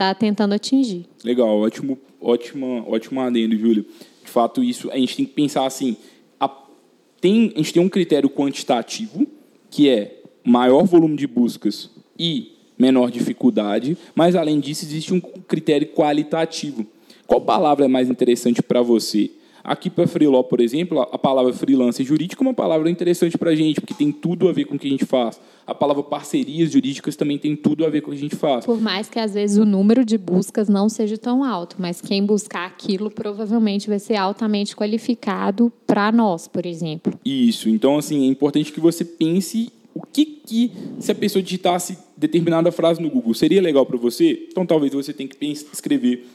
está 0.00 0.14
tentando 0.14 0.54
atingir. 0.54 1.06
Legal, 1.22 1.60
ótimo 1.60 1.98
ótima, 2.20 2.84
ótimo 2.88 3.20
adendo, 3.20 3.56
Júlio. 3.56 3.84
De 4.24 4.30
fato, 4.30 4.62
isso 4.62 4.90
a 4.90 4.96
gente 4.96 5.16
tem 5.16 5.26
que 5.26 5.32
pensar 5.32 5.66
assim: 5.66 5.96
a, 6.38 6.48
tem, 7.20 7.52
a 7.54 7.58
gente 7.58 7.72
tem 7.72 7.82
um 7.82 7.88
critério 7.88 8.30
quantitativo, 8.30 9.26
que 9.70 9.88
é 9.88 10.22
maior 10.42 10.84
volume 10.84 11.16
de 11.16 11.26
buscas 11.26 11.90
e 12.18 12.52
menor 12.78 13.10
dificuldade, 13.10 13.96
mas 14.14 14.34
além 14.34 14.58
disso 14.58 14.84
existe 14.84 15.12
um 15.12 15.20
critério 15.20 15.88
qualitativo. 15.88 16.86
Qual 17.26 17.40
palavra 17.40 17.84
é 17.84 17.88
mais 17.88 18.08
interessante 18.08 18.62
para 18.62 18.80
você? 18.80 19.30
Aqui 19.62 19.90
para 19.90 20.06
freeló, 20.06 20.42
por 20.42 20.60
exemplo, 20.60 21.00
a 21.00 21.18
palavra 21.18 21.52
freelancer 21.52 22.04
jurídico 22.04 22.42
é 22.42 22.46
uma 22.46 22.54
palavra 22.54 22.90
interessante 22.90 23.36
para 23.36 23.50
a 23.50 23.54
gente, 23.54 23.80
porque 23.80 23.94
tem 23.94 24.10
tudo 24.10 24.48
a 24.48 24.52
ver 24.52 24.64
com 24.64 24.76
o 24.76 24.78
que 24.78 24.86
a 24.86 24.90
gente 24.90 25.04
faz. 25.04 25.40
A 25.66 25.74
palavra 25.74 26.02
parcerias 26.02 26.72
jurídicas 26.72 27.14
também 27.14 27.38
tem 27.38 27.54
tudo 27.54 27.84
a 27.84 27.88
ver 27.88 28.00
com 28.00 28.10
o 28.10 28.12
que 28.12 28.18
a 28.18 28.20
gente 28.20 28.36
faz. 28.36 28.64
Por 28.64 28.80
mais 28.80 29.08
que 29.08 29.18
às 29.18 29.34
vezes 29.34 29.58
o 29.58 29.64
número 29.64 30.04
de 30.04 30.18
buscas 30.18 30.68
não 30.68 30.88
seja 30.88 31.16
tão 31.16 31.44
alto, 31.44 31.76
mas 31.78 32.00
quem 32.00 32.24
buscar 32.24 32.66
aquilo 32.66 33.10
provavelmente 33.10 33.88
vai 33.88 33.98
ser 33.98 34.16
altamente 34.16 34.74
qualificado 34.74 35.72
para 35.86 36.10
nós, 36.10 36.48
por 36.48 36.66
exemplo. 36.66 37.12
Isso. 37.24 37.68
Então, 37.68 37.98
assim, 37.98 38.24
é 38.24 38.26
importante 38.26 38.72
que 38.72 38.80
você 38.80 39.04
pense 39.04 39.70
o 39.94 40.02
que, 40.02 40.24
que 40.24 40.72
se 40.98 41.10
a 41.10 41.14
pessoa 41.14 41.42
digitasse 41.42 41.98
determinada 42.16 42.70
frase 42.70 43.00
no 43.02 43.10
Google 43.10 43.34
seria 43.34 43.60
legal 43.60 43.84
para 43.84 43.96
você? 43.96 44.46
Então, 44.50 44.64
talvez 44.64 44.92
você 44.92 45.12
tenha 45.12 45.28
que 45.28 45.36
escrever 45.72 46.26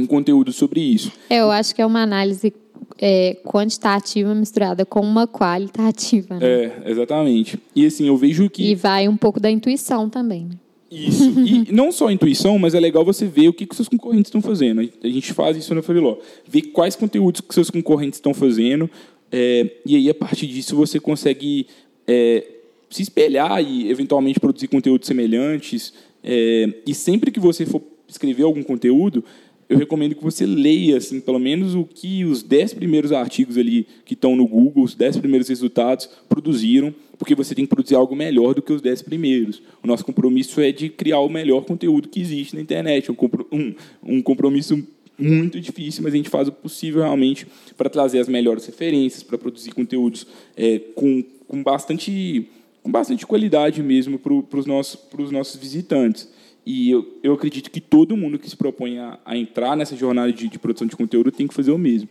um 0.00 0.06
conteúdo 0.06 0.52
sobre 0.52 0.80
isso. 0.80 1.12
É, 1.28 1.40
eu 1.40 1.50
acho 1.50 1.74
que 1.74 1.82
é 1.82 1.86
uma 1.86 2.02
análise 2.02 2.52
é, 3.00 3.36
quantitativa 3.44 4.34
misturada 4.34 4.84
com 4.84 5.00
uma 5.00 5.26
qualitativa. 5.26 6.38
Né? 6.38 6.46
É, 6.46 6.82
exatamente. 6.86 7.58
E 7.74 7.86
assim, 7.86 8.08
eu 8.08 8.16
vejo 8.16 8.48
que. 8.50 8.70
E 8.70 8.74
vai 8.74 9.08
um 9.08 9.16
pouco 9.16 9.40
da 9.40 9.50
intuição 9.50 10.08
também. 10.08 10.44
Né? 10.44 10.56
Isso. 10.90 11.24
E 11.40 11.70
não 11.72 11.92
só 11.92 12.08
a 12.08 12.12
intuição, 12.12 12.58
mas 12.58 12.74
é 12.74 12.80
legal 12.80 13.04
você 13.04 13.26
ver 13.26 13.48
o 13.48 13.52
que, 13.52 13.66
que 13.66 13.76
seus 13.76 13.88
concorrentes 13.88 14.28
estão 14.28 14.40
fazendo. 14.40 14.80
A 14.80 15.08
gente 15.08 15.32
faz 15.32 15.56
isso 15.56 15.74
na 15.74 15.82
Freeló. 15.82 16.16
Ver 16.46 16.62
quais 16.62 16.96
conteúdos 16.96 17.40
que 17.40 17.54
seus 17.54 17.70
concorrentes 17.70 18.18
estão 18.18 18.34
fazendo. 18.34 18.90
É, 19.30 19.70
e 19.84 19.96
aí, 19.96 20.08
a 20.08 20.14
partir 20.14 20.46
disso, 20.46 20.74
você 20.74 20.98
consegue 20.98 21.66
é, 22.06 22.44
se 22.88 23.02
espelhar 23.02 23.62
e, 23.62 23.90
eventualmente, 23.90 24.40
produzir 24.40 24.68
conteúdos 24.68 25.06
semelhantes. 25.06 25.92
É, 26.24 26.72
e 26.86 26.94
sempre 26.94 27.30
que 27.30 27.38
você 27.38 27.66
for 27.66 27.82
escrever 28.08 28.42
algum 28.42 28.62
conteúdo, 28.62 29.22
eu 29.68 29.76
recomendo 29.76 30.14
que 30.14 30.22
você 30.22 30.46
leia, 30.46 30.96
assim, 30.96 31.20
pelo 31.20 31.38
menos 31.38 31.74
o 31.74 31.84
que 31.84 32.24
os 32.24 32.42
dez 32.42 32.72
primeiros 32.72 33.12
artigos 33.12 33.58
ali 33.58 33.86
que 34.04 34.14
estão 34.14 34.34
no 34.34 34.46
Google, 34.46 34.82
os 34.82 34.94
dez 34.94 35.16
primeiros 35.16 35.48
resultados 35.48 36.08
produziram, 36.28 36.94
porque 37.18 37.34
você 37.34 37.54
tem 37.54 37.66
que 37.66 37.74
produzir 37.74 37.94
algo 37.94 38.16
melhor 38.16 38.54
do 38.54 38.62
que 38.62 38.72
os 38.72 38.80
dez 38.80 39.02
primeiros. 39.02 39.60
O 39.82 39.86
nosso 39.86 40.04
compromisso 40.04 40.60
é 40.60 40.72
de 40.72 40.88
criar 40.88 41.20
o 41.20 41.28
melhor 41.28 41.64
conteúdo 41.64 42.08
que 42.08 42.20
existe 42.20 42.54
na 42.54 42.62
internet, 42.62 43.10
um, 43.10 43.74
um 44.02 44.22
compromisso 44.22 44.82
muito 45.18 45.60
difícil, 45.60 46.02
mas 46.02 46.14
a 46.14 46.16
gente 46.16 46.30
faz 46.30 46.48
o 46.48 46.52
possível 46.52 47.02
realmente 47.02 47.46
para 47.76 47.90
trazer 47.90 48.20
as 48.20 48.28
melhores 48.28 48.64
referências, 48.64 49.22
para 49.22 49.36
produzir 49.36 49.72
conteúdos 49.72 50.26
é, 50.56 50.78
com, 50.94 51.22
com, 51.46 51.62
bastante, 51.62 52.48
com 52.82 52.90
bastante 52.90 53.26
qualidade 53.26 53.82
mesmo 53.82 54.18
para 54.18 54.58
os 54.58 54.64
nossos, 54.64 55.30
nossos 55.30 55.60
visitantes. 55.60 56.28
E 56.70 56.90
eu, 56.90 57.18
eu 57.22 57.32
acredito 57.32 57.70
que 57.70 57.80
todo 57.80 58.14
mundo 58.14 58.38
que 58.38 58.46
se 58.46 58.54
propõe 58.54 58.98
a, 58.98 59.18
a 59.24 59.34
entrar 59.34 59.74
nessa 59.74 59.96
jornada 59.96 60.30
de, 60.30 60.48
de, 60.48 60.58
produção 60.58 60.86
de 60.86 60.94
conteúdo 60.94 61.32
tem 61.32 61.46
que 61.46 61.54
fazer 61.54 61.70
o 61.70 61.78
mesmo. 61.78 62.10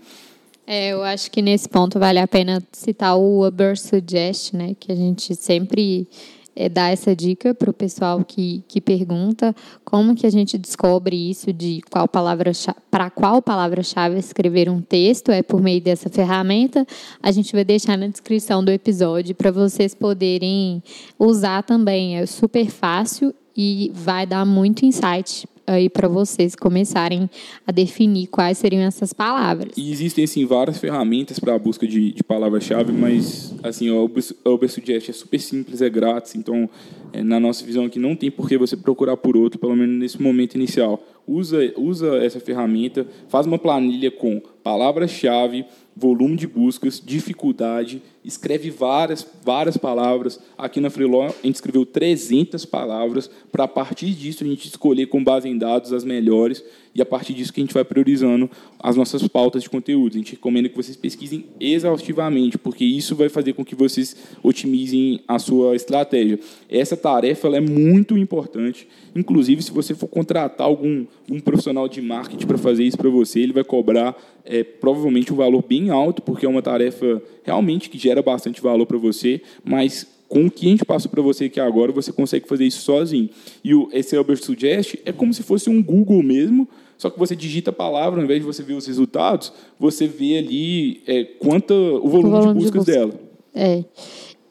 É, 0.66 0.90
eu 0.94 1.04
acho 1.04 1.30
que 1.30 1.44
nesse 1.44 1.70
ponto 1.70 2.00
vale 2.00 2.18
a 2.18 2.28
pena 2.28 2.60
citar 2.72 3.16
o 3.16 3.46
Uber 3.46 3.80
Suggest, 3.80 4.56
né, 4.56 4.76
que 4.80 4.92
a 4.92 4.96
gente 4.96 5.36
sempre 5.36 6.08
é, 6.56 6.68
dá 6.68 6.90
essa 6.90 7.16
dica 7.16 7.54
para 7.54 7.70
o 7.70 7.74
pessoal 7.74 8.26
que, 8.26 8.64
que 8.68 8.82
pergunta 8.82 9.56
como 9.86 10.16
que 10.16 10.26
a 10.26 10.32
gente 10.32 10.58
descobre 10.58 11.30
isso 11.30 11.54
de 11.54 11.84
qual 11.92 12.08
palavra 12.08 12.52
para 12.90 13.12
qual 13.12 13.44
palavra-chave 13.44 14.18
escrever 14.18 14.72
um 14.72 14.82
texto 14.82 15.32
é 15.32 15.44
por 15.44 15.62
meio 15.62 15.80
dessa 15.80 16.10
ferramenta. 16.10 16.84
A 17.22 17.32
gente 17.32 17.54
vai 17.54 17.64
deixar 17.64 17.96
na 17.96 18.08
descrição 18.08 18.66
do 18.66 18.72
episódio 18.72 19.36
para 19.36 19.52
vocês 19.52 19.94
poderem 19.94 20.82
usar 21.20 21.62
também. 21.62 22.18
É 22.18 22.26
super 22.26 22.66
fácil 22.72 23.36
e 23.58 23.92
vai 23.94 24.28
dar 24.28 24.46
muito 24.46 24.86
insight 24.86 25.48
aí 25.68 25.90
para 25.90 26.08
vocês 26.08 26.56
começarem 26.56 27.30
a 27.66 27.72
definir 27.74 28.28
quais 28.28 28.58
seriam 28.58 28.82
essas 28.84 29.12
palavras. 29.12 29.74
E 29.76 29.92
existem 29.92 30.24
assim 30.24 30.46
várias 30.46 30.78
ferramentas 30.78 31.40
para 31.40 31.54
a 31.54 31.60
busca 31.60 31.86
de, 31.86 32.14
de 32.14 32.24
palavra-chave, 32.24 32.94
mas 32.94 33.54
assim 33.62 33.90
o 33.90 34.10
Uber 34.46 34.70
Suggest 34.70 35.10
é 35.10 35.14
super 35.14 35.40
simples, 35.40 35.82
é 35.82 35.90
grátis, 35.90 36.36
então 36.36 36.70
é, 37.12 37.22
na 37.22 37.38
nossa 37.38 37.66
visão 37.66 37.86
aqui 37.86 38.00
não 38.00 38.16
tem 38.16 38.32
por 38.32 38.48
que 38.48 38.58
você 38.58 38.78
procurar 38.78 39.18
por 39.18 39.36
outro, 39.36 39.60
pelo 39.60 39.76
menos 39.76 40.00
nesse 40.00 40.22
momento 40.22 40.56
inicial. 40.56 41.04
Usa 41.28 41.58
usa 41.76 42.16
essa 42.24 42.40
ferramenta, 42.40 43.06
faz 43.28 43.46
uma 43.46 43.60
planilha 43.60 44.10
com 44.10 44.42
palavra-chave, 44.64 45.66
volume 45.94 46.38
de 46.38 46.48
buscas, 46.48 47.02
dificuldade 47.06 48.02
escreve 48.28 48.70
várias, 48.70 49.26
várias 49.44 49.78
palavras. 49.78 50.40
Aqui 50.58 50.82
na 50.82 50.90
Freeló, 50.90 51.28
a 51.28 51.46
gente 51.46 51.56
escreveu 51.56 51.86
300 51.86 52.66
palavras 52.66 53.30
para, 53.52 53.64
a 53.64 53.68
partir 53.68 54.12
disso, 54.12 54.44
a 54.44 54.48
gente 54.48 54.68
escolher 54.68 55.08
com 55.08 55.24
base 55.24 55.48
em 55.48 55.58
dados 55.58 55.94
as 55.94 56.04
melhores 56.04 56.64
e, 56.94 57.02
a 57.02 57.06
partir 57.06 57.34
disso, 57.34 57.54
que 57.54 57.62
a 57.62 57.64
gente 57.64 57.74
vai 57.74 57.86
priorizando 57.86 58.50
as 58.80 58.96
nossas 58.96 59.28
pautas 59.28 59.64
de 59.64 59.70
conteúdo. 59.70 60.16
A 60.16 60.18
gente 60.18 60.34
recomenda 60.34 60.68
que 60.68 60.76
vocês 60.76 60.98
pesquisem 60.98 61.46
exaustivamente, 61.60 62.58
porque 62.58 62.84
isso 62.84 63.16
vai 63.16 63.30
fazer 63.30 63.54
com 63.54 63.64
que 63.64 63.76
vocês 63.76 64.16
otimizem 64.44 65.22
a 65.28 65.40
sua 65.40 65.76
estratégia. 65.76 66.40
Essa 66.70 66.98
tarefa 66.98 67.48
é 67.50 67.62
muito 67.62 68.18
importante. 68.18 68.88
Inclusive, 69.16 69.62
se 69.62 69.72
você 69.72 69.96
for 69.96 70.08
contratar 70.08 70.68
algum 70.68 71.06
um 71.30 71.40
profissional 71.40 71.88
de 71.88 72.02
marketing 72.02 72.48
para 72.48 72.58
fazer 72.58 72.84
isso 72.84 72.98
para 72.98 73.10
você, 73.10 73.42
ele 73.42 73.54
vai 73.54 73.64
cobrar 73.64 74.16
é, 74.46 74.64
provavelmente 74.64 75.32
um 75.34 75.36
valor 75.36 75.64
bem 75.64 75.90
alto, 75.90 76.22
porque 76.22 76.46
é 76.46 76.50
uma 76.50 76.62
tarefa 76.62 77.22
realmente 77.44 77.90
que 77.90 77.98
gera 77.98 78.17
bastante 78.22 78.62
valor 78.62 78.86
para 78.86 78.98
você, 78.98 79.42
mas 79.64 80.08
com 80.28 80.46
o 80.46 80.52
que 80.52 80.68
a 80.68 80.70
gente 80.70 80.86
passou 80.86 81.10
para 81.10 81.22
você 81.22 81.46
aqui 81.46 81.60
agora, 81.60 81.92
você 81.92 82.12
consegue 82.12 82.48
fazer 82.48 82.66
isso 82.66 82.82
sozinho. 82.82 83.30
E 83.64 83.74
o, 83.74 83.90
esse 83.94 84.16
Albert 84.16 84.44
Suggest 84.44 84.96
é 85.06 85.12
como 85.12 85.34
se 85.34 85.42
fosse 85.42 85.70
um 85.70 85.82
Google 85.82 86.22
mesmo, 86.22 86.68
só 86.98 87.10
que 87.10 87.18
você 87.18 87.36
digita 87.36 87.70
a 87.70 87.74
palavra, 87.74 88.20
ao 88.20 88.26
invés 88.26 88.42
de 88.42 88.46
você 88.46 88.64
ver 88.64 88.74
os 88.74 88.86
resultados, 88.88 89.54
você 89.80 90.08
vê 90.08 90.38
ali 90.38 91.02
é, 91.08 91.24
quanto 91.24 91.74
o 91.74 92.10
volume, 92.10 92.30
o 92.30 92.32
volume 92.32 92.60
de 92.60 92.66
buscas 92.66 92.86
de 92.86 92.92
busca. 92.92 93.08
dela. 93.08 93.14
É. 93.54 93.84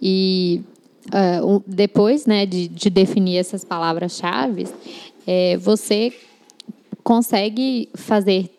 E 0.01 0.63
uh, 1.09 1.63
depois 1.67 2.27
né, 2.27 2.47
de, 2.47 2.69
de, 2.69 2.89
definir 2.89 3.39
essas 3.39 3.65
palavras-chave, 3.65 4.67
é, 5.27 5.57
você 5.57 6.13
consegue 7.03 7.89
fazer 7.95 8.51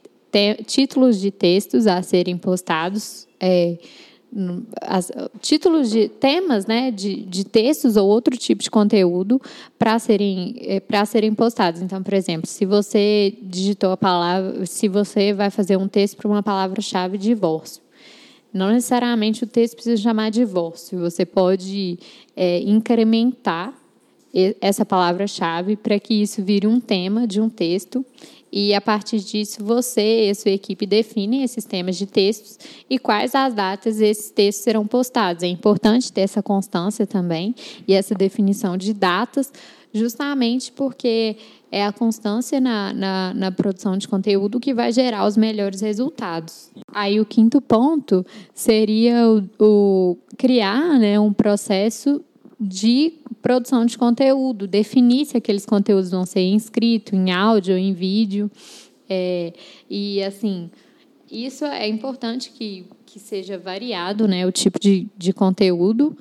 títulos 0.66 1.20
de 1.20 1.32
textos 1.32 1.88
a 1.88 2.02
serem 2.02 2.38
postados. 2.38 3.28
É, 3.40 3.78
as, 4.82 5.12
títulos 5.42 5.90
de 5.90 6.08
temas 6.08 6.66
né, 6.66 6.92
de, 6.92 7.24
de 7.24 7.44
textos 7.44 7.96
ou 7.98 8.08
outro 8.08 8.38
tipo 8.38 8.62
de 8.62 8.70
conteúdo 8.70 9.42
para 9.80 9.98
serem, 9.98 10.56
é, 10.60 10.80
para 10.80 11.06
serem 11.06 11.34
postados. 11.34 11.82
Então, 11.82 12.04
por 12.04 12.14
exemplo, 12.14 12.48
se 12.48 12.66
você 12.66 13.36
digitou 13.42 13.92
a 13.92 13.98
palavra, 13.98 14.66
se 14.66 14.88
você 14.88 15.34
vai 15.34 15.50
fazer 15.50 15.78
um 15.78 15.88
texto 15.88 16.18
para 16.18 16.28
uma 16.28 16.44
palavra-chave 16.44 17.18
divórcio, 17.18 17.82
não 18.54 18.70
necessariamente 18.70 19.44
o 19.44 19.48
texto 19.48 19.76
precisa 19.76 20.02
chamar 20.02 20.30
divórcio, 20.30 21.00
você 21.00 21.26
pode 21.26 22.00
é, 22.36 22.60
incrementar 22.60 23.74
essa 24.62 24.86
palavra-chave 24.86 25.76
para 25.76 26.00
que 26.00 26.14
isso 26.14 26.44
vire 26.44 26.68
um 26.68 26.80
tema 26.80 27.26
de 27.26 27.42
um 27.42 27.50
texto 27.50 28.06
e 28.52 28.74
a 28.74 28.82
partir 28.82 29.20
disso 29.20 29.64
você 29.64 30.28
e 30.28 30.30
a 30.30 30.36
sua 30.36 30.52
equipe 30.52 30.86
definem 30.86 31.44
esses 31.44 31.66
temas 31.66 31.98
de 31.98 32.06
textos 32.06 32.58
e 32.90 32.98
quais 32.98 33.36
as 33.36 33.54
datas 33.54 34.00
esses 34.00 34.32
textos 34.32 34.64
serão 34.64 34.88
postados. 34.88 35.44
É 35.44 35.48
importante 35.48 36.12
ter 36.12 36.22
essa 36.22 36.42
constância 36.42 37.06
também 37.06 37.54
e 37.88 37.94
essa 37.94 38.16
definição 38.16 38.78
de 38.78 38.94
datas, 38.94 39.52
justamente 39.94 40.72
porque 40.72 41.38
é 41.72 41.86
a 41.86 41.92
constância 41.92 42.62
na, 42.62 42.94
na, 42.94 43.34
na, 43.34 43.52
produção 43.52 43.98
de 43.98 44.08
conteúdo 44.08 44.60
que 44.60 44.74
vai 44.74 44.92
gerar 44.92 45.26
os 45.26 45.36
melhores 45.36 45.82
resultados. 45.82 46.72
Aí 46.94 47.20
o 47.20 47.26
quinto 47.26 47.60
ponto 47.60 48.26
seria 48.54 49.28
o, 49.28 49.44
o 49.60 50.18
criar 50.38 50.98
né, 50.98 51.20
um 51.20 51.34
processo 51.34 52.24
de 52.60 53.14
produção 53.42 53.86
de 53.86 53.98
conteúdo, 53.98 54.68
definir 54.68 55.26
se 55.26 55.38
aqueles 55.38 55.66
conteúdos 55.66 56.10
vão 56.10 56.26
ser 56.26 56.42
inscritos 56.42 57.14
em 57.14 57.32
áudio 57.32 57.76
ou 57.76 57.80
em 57.80 57.94
vídeo. 57.94 58.50
É, 59.10 59.54
e, 59.90 60.24
assim, 60.24 60.70
isso 61.32 61.66
é 61.66 61.88
importante 61.88 62.52
que, 62.52 62.86
que 63.06 63.20
seja 63.20 63.58
variado 63.58 64.28
né, 64.28 64.46
o 64.46 64.52
tipo 64.52 64.80
de, 64.80 65.08
de 65.16 65.32
conteúdo, 65.34 66.18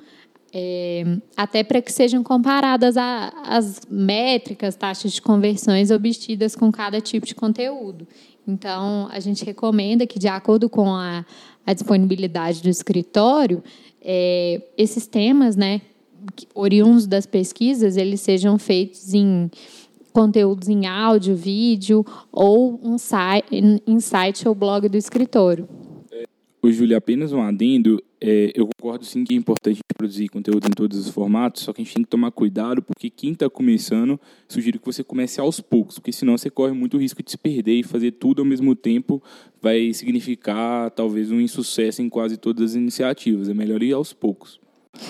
é, 0.53 1.03
até 1.35 1.63
para 1.63 1.81
que 1.81 1.91
sejam 1.91 2.23
comparadas 2.23 2.97
a, 2.97 3.33
as 3.43 3.81
métricas, 3.89 4.75
taxas 4.75 5.11
de 5.11 5.21
conversões 5.21 5.91
obtidas 5.91 6.55
com 6.55 6.71
cada 6.71 7.01
tipo 7.01 7.25
de 7.25 7.35
conteúdo. 7.35 8.07
Então, 8.47 9.09
a 9.11 9.19
gente 9.19 9.43
recomenda 9.43 10.07
que, 10.07 10.17
de 10.17 10.27
acordo 10.27 10.69
com 10.69 10.89
a, 10.93 11.25
a 11.65 11.73
disponibilidade 11.73 12.61
do 12.61 12.69
escritório, 12.69 13.61
é, 14.01 14.61
esses 14.77 15.05
temas, 15.05 15.57
né, 15.57 15.81
oriundos 16.53 17.07
das 17.07 17.25
pesquisas, 17.25 17.97
eles 17.97 18.21
sejam 18.21 18.57
feitos 18.57 19.13
em 19.13 19.49
conteúdos 20.11 20.67
em 20.67 20.87
áudio, 20.87 21.35
vídeo 21.35 22.05
ou 22.31 22.79
um 22.83 22.97
site, 22.97 23.79
em 23.85 23.99
site 23.99 24.47
ou 24.47 24.55
blog 24.55 24.89
do 24.89 24.97
escritório. 24.97 25.67
O 26.61 26.71
Júlio, 26.71 26.97
apenas 26.97 27.31
um 27.31 27.41
adendo. 27.41 28.03
É, 28.19 28.51
eu 28.55 28.67
concordo 28.67 29.05
sim 29.05 29.23
que 29.23 29.35
é 29.35 29.37
importante 29.37 29.79
produzir 29.95 30.27
conteúdo 30.27 30.67
em 30.67 30.71
todos 30.71 30.97
os 30.97 31.09
formatos, 31.09 31.61
só 31.61 31.71
que 31.71 31.81
a 31.81 31.83
gente 31.83 31.93
tem 31.93 32.03
que 32.03 32.09
tomar 32.09 32.31
cuidado, 32.31 32.81
porque 32.81 33.11
quem 33.11 33.31
está 33.31 33.47
começando, 33.47 34.19
sugiro 34.49 34.79
que 34.79 34.85
você 34.85 35.03
comece 35.03 35.39
aos 35.39 35.59
poucos, 35.59 35.99
porque 35.99 36.11
senão 36.11 36.35
você 36.35 36.49
corre 36.49 36.73
muito 36.73 36.97
risco 36.97 37.21
de 37.21 37.29
se 37.29 37.37
perder 37.37 37.75
e 37.75 37.83
fazer 37.83 38.11
tudo 38.11 38.41
ao 38.41 38.45
mesmo 38.45 38.75
tempo 38.75 39.21
vai 39.61 39.93
significar 39.93 40.89
talvez 40.91 41.31
um 41.31 41.39
insucesso 41.39 42.01
em 42.01 42.09
quase 42.09 42.37
todas 42.37 42.71
as 42.71 42.75
iniciativas. 42.75 43.49
É 43.49 43.53
melhor 43.53 43.83
ir 43.83 43.93
aos 43.93 44.11
poucos. 44.11 44.59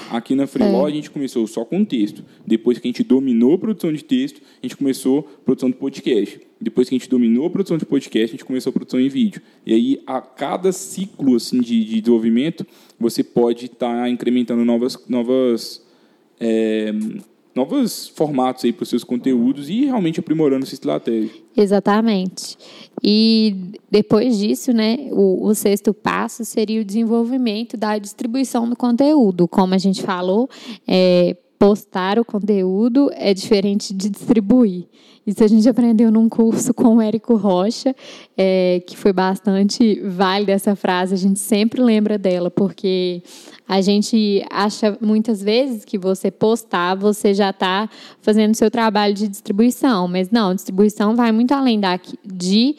Aqui 0.09 0.35
na 0.35 0.47
Freeló 0.47 0.87
é. 0.87 0.91
a 0.91 0.93
gente 0.93 1.09
começou 1.09 1.45
só 1.47 1.65
com 1.65 1.83
texto. 1.83 2.23
Depois 2.45 2.77
que 2.79 2.87
a 2.87 2.89
gente 2.89 3.03
dominou 3.03 3.55
a 3.55 3.57
produção 3.57 3.91
de 3.91 4.03
texto, 4.03 4.41
a 4.61 4.65
gente 4.65 4.77
começou 4.77 5.19
a 5.19 5.43
produção 5.43 5.69
de 5.69 5.75
podcast. 5.75 6.39
Depois 6.59 6.89
que 6.89 6.95
a 6.95 6.97
gente 6.97 7.09
dominou 7.09 7.47
a 7.47 7.49
produção 7.49 7.77
de 7.77 7.85
podcast, 7.85 8.25
a 8.25 8.31
gente 8.31 8.45
começou 8.45 8.71
a 8.71 8.73
produção 8.73 8.99
em 8.99 9.09
vídeo. 9.09 9.41
E 9.65 9.73
aí, 9.73 10.01
a 10.07 10.21
cada 10.21 10.71
ciclo 10.71 11.35
assim, 11.35 11.59
de, 11.59 11.83
de 11.83 12.01
desenvolvimento, 12.01 12.65
você 12.99 13.23
pode 13.23 13.65
estar 13.65 14.03
tá 14.03 14.09
incrementando 14.09 14.63
novas, 14.65 14.97
novas 15.07 15.85
é, 16.39 16.93
novos 17.57 18.07
formatos 18.07 18.63
aí 18.63 18.71
para 18.71 18.83
os 18.83 18.89
seus 18.89 19.03
conteúdos 19.03 19.69
e 19.69 19.85
realmente 19.85 20.19
aprimorando 20.19 20.63
essa 20.63 20.75
estratégia. 20.75 21.31
Exatamente. 21.55 22.55
E 23.03 23.73
depois 23.89 24.37
disso, 24.37 24.71
né, 24.71 25.09
o, 25.11 25.47
o, 25.47 25.55
sexto 25.55 25.93
passo 25.93 26.45
seria 26.45 26.81
o 26.81 26.85
desenvolvimento 26.85 27.75
da 27.75 27.97
distribuição 27.97 28.69
do 28.69 28.75
conteúdo. 28.75 29.47
Como 29.47 29.73
a 29.73 29.77
gente 29.77 30.03
falou, 30.03 30.47
é, 30.87 31.35
postar 31.59 32.19
o 32.19 32.25
conteúdo 32.25 33.09
é 33.13 33.33
diferente 33.33 33.93
de 33.93 34.09
distribuir. 34.09 34.87
Isso 35.25 35.43
a 35.43 35.47
gente 35.47 35.67
aprendeu 35.67 36.09
num 36.09 36.29
curso 36.29 36.73
com 36.73 36.95
o 36.95 37.01
Érico 37.01 37.35
Rocha, 37.35 37.93
é, 38.37 38.81
que 38.87 38.95
foi 38.95 39.11
bastante 39.11 39.99
válida 40.01 40.53
essa 40.53 40.73
frase, 40.73 41.13
a 41.13 41.17
gente 41.17 41.39
sempre 41.39 41.81
lembra 41.81 42.17
dela, 42.17 42.49
porque 42.49 43.21
a 43.67 43.81
gente 43.81 44.41
acha 44.49 44.97
muitas 45.01 45.43
vezes 45.43 45.83
que 45.83 45.97
você 45.97 46.31
postar, 46.31 46.95
você 46.95 47.33
já 47.33 47.49
está 47.49 47.89
fazendo 48.21 48.55
seu 48.55 48.71
trabalho 48.71 49.13
de 49.13 49.27
distribuição, 49.27 50.07
mas 50.07 50.29
não, 50.29 50.55
distribuição 50.55 51.13
vai 51.13 51.33
muito 51.33 51.53
além 51.53 51.77
da, 51.77 51.99
de 52.25 52.77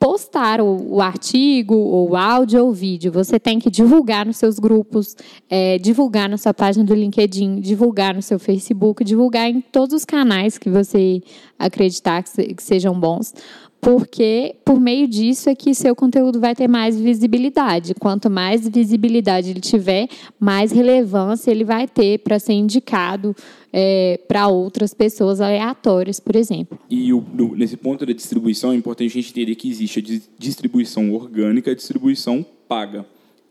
postar 0.00 0.62
o, 0.62 0.94
o, 0.94 1.02
artigo, 1.02 1.74
ou 1.74 2.16
áudio 2.16 2.64
ou 2.64 2.72
vídeo. 2.72 3.12
Você 3.12 3.38
tem 3.38 3.58
que 3.58 3.70
divulgar 3.70 4.24
nos 4.24 4.38
seus 4.38 4.58
grupos, 4.58 5.14
é, 5.48 5.76
divulgar 5.76 6.26
na 6.26 6.38
sua 6.38 6.54
página 6.54 6.82
do 6.82 6.94
LinkedIn, 6.94 7.60
divulgar 7.60 8.14
no 8.14 8.22
seu 8.22 8.38
Facebook, 8.38 9.04
divulgar 9.04 9.50
em 9.50 9.60
todos 9.60 9.94
os 9.94 10.06
canais 10.06 10.56
que 10.56 10.70
você 10.70 11.20
acreditar 11.58 12.22
que, 12.22 12.30
se, 12.30 12.54
que 12.54 12.62
sejam 12.62 12.98
bons, 12.98 13.34
porque 13.80 14.56
por 14.64 14.78
meio 14.78 15.08
disso 15.08 15.48
é 15.48 15.54
que 15.54 15.74
seu 15.74 15.94
conteúdo 15.96 16.38
vai 16.38 16.54
ter 16.54 16.68
mais 16.68 17.00
visibilidade. 17.00 17.94
Quanto 17.94 18.28
mais 18.28 18.68
visibilidade 18.68 19.50
ele 19.50 19.60
tiver, 19.60 20.08
mais 20.38 20.70
relevância 20.70 21.50
ele 21.50 21.64
vai 21.64 21.88
ter 21.88 22.18
para 22.18 22.38
ser 22.38 22.52
indicado 22.52 23.34
é, 23.72 24.20
para 24.28 24.48
outras 24.48 24.92
pessoas 24.92 25.40
aleatórias, 25.40 26.20
por 26.20 26.36
exemplo. 26.36 26.78
E 26.90 27.12
o, 27.12 27.24
nesse 27.56 27.76
ponto 27.76 28.04
da 28.04 28.12
distribuição, 28.12 28.72
é 28.72 28.76
importante 28.76 29.10
a 29.10 29.20
gente 29.20 29.30
entender 29.30 29.54
que 29.54 29.70
existe 29.70 29.98
a 30.00 30.20
distribuição 30.38 31.12
orgânica 31.14 31.70
e 31.70 31.72
a 31.72 31.76
distribuição 31.76 32.44
paga. 32.68 33.06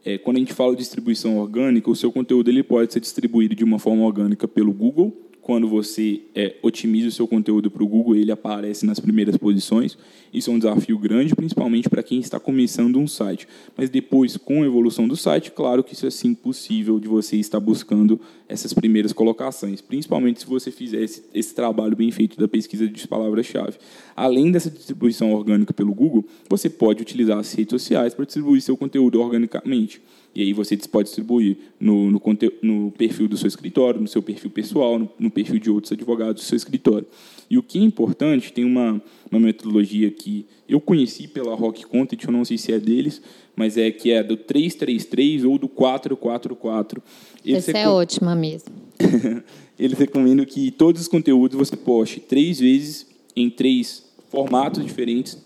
É, 0.06 0.18
quando 0.18 0.38
a 0.38 0.40
gente 0.40 0.54
fala 0.54 0.72
de 0.74 0.80
distribuição 0.80 1.38
orgânica, 1.40 1.90
o 1.90 1.96
seu 1.96 2.12
conteúdo 2.12 2.50
ele 2.50 2.64
pode 2.64 2.94
ser 2.94 3.00
distribuído 3.00 3.56
de 3.56 3.64
uma 3.64 3.80
forma 3.80 4.06
orgânica 4.06 4.48
pelo 4.48 4.72
Google, 4.72 5.14
quando 5.50 5.68
você 5.68 6.22
é, 6.36 6.58
otimiza 6.62 7.08
o 7.08 7.12
seu 7.12 7.28
conteúdo 7.28 7.72
para 7.72 7.84
o 7.84 7.88
Google, 7.88 8.16
ele 8.16 8.32
aparece 8.32 8.86
nas 8.86 9.00
primeiras 9.00 9.36
posições. 9.36 9.98
Isso 10.32 10.52
é 10.52 10.54
um 10.54 10.60
desafio 10.60 10.96
grande, 11.00 11.36
principalmente 11.36 11.90
para 11.90 12.04
quem 12.04 12.20
está 12.20 12.40
começando 12.40 13.00
um 13.00 13.08
site. 13.08 13.48
Mas 13.76 13.90
depois, 13.90 14.38
com 14.38 14.62
a 14.62 14.68
evolução 14.68 15.08
do 15.08 15.16
site, 15.16 15.50
claro 15.50 15.84
que 15.84 15.96
isso 15.96 16.06
é 16.06 16.12
sim 16.12 16.36
possível 16.36 17.00
de 17.00 17.08
você 17.08 17.36
estar 17.38 17.60
buscando 17.60 18.22
essas 18.48 18.74
primeiras 18.74 19.12
colocações, 19.12 19.82
principalmente 19.82 20.42
se 20.42 20.46
você 20.46 20.70
fizer 20.70 21.02
esse, 21.02 21.24
esse 21.34 21.56
trabalho 21.56 21.96
bem 21.96 22.12
feito 22.12 22.40
da 22.40 22.48
pesquisa 22.48 22.88
de 22.88 23.08
palavras-chave. 23.08 23.80
Além 24.16 24.52
dessa 24.52 24.70
distribuição 24.70 25.34
orgânica 25.34 25.74
pelo 25.74 25.96
Google, 25.96 26.28
você 26.48 26.70
pode 26.70 27.02
utilizar 27.02 27.40
as 27.40 27.52
redes 27.54 27.72
sociais 27.72 28.14
para 28.14 28.26
distribuir 28.26 28.62
seu 28.62 28.78
conteúdo 28.78 29.20
organicamente. 29.20 30.00
E 30.34 30.44
aí 30.44 30.54
você 30.54 30.78
pode 30.78 31.08
distribuir 31.08 31.58
no, 31.80 32.12
no, 32.12 32.22
no, 32.62 32.92
perfil 32.92 33.28
do 33.28 33.36
seu 33.36 33.48
escritório, 33.48 34.00
no 34.00 34.08
seu 34.08 34.22
perfil 34.22 34.50
pessoal, 34.52 35.00
no, 35.00 35.10
no, 35.18 35.32
perfil 35.32 35.60
de 35.60 35.70
outros 35.70 35.92
advogados 35.92 36.44
do 36.44 36.46
seu 36.46 36.56
escritório. 36.56 37.06
E 37.50 37.58
o 37.58 37.64
que 37.64 37.80
é 37.80 37.82
importante, 37.82 38.54
tem 38.54 38.64
uma, 38.64 39.02
uma 39.32 39.40
metodologia 39.40 40.12
que 40.12 40.46
eu 40.68 40.80
conheci 40.80 41.28
pela 41.28 41.56
Rock 41.56 41.84
Content, 41.86 42.24
eu 42.24 42.32
não 42.32 42.46
sei 42.46 42.58
se 42.58 42.72
é 42.72 42.80
deles, 42.80 43.22
mas 43.56 43.76
é 43.76 43.90
que 43.90 44.12
é 44.12 44.22
do 44.22 44.38
333 44.38 45.44
ou 45.46 45.58
do 45.58 45.68
444. 45.68 47.02
Eles 47.44 47.68
Essa 47.68 47.78
é 47.78 47.90
ótima 47.90 48.36
mesmo. 48.36 48.74
Eles 49.80 49.98
recomendam 49.98 50.46
que 50.46 50.70
todos 50.72 51.02
os 51.02 51.08
conteúdos 51.08 51.58
você 51.58 51.76
poste 51.76 52.20
três 52.20 52.60
vezes 52.60 53.08
em 53.36 53.50
três 53.50 54.06
formatos 54.30 54.86
diferentes, 54.86 55.38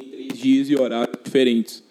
em 0.00 0.08
três 0.08 0.38
dias 0.38 0.70
e 0.70 0.76
horários 0.76 1.18
diferentes. 1.22 1.81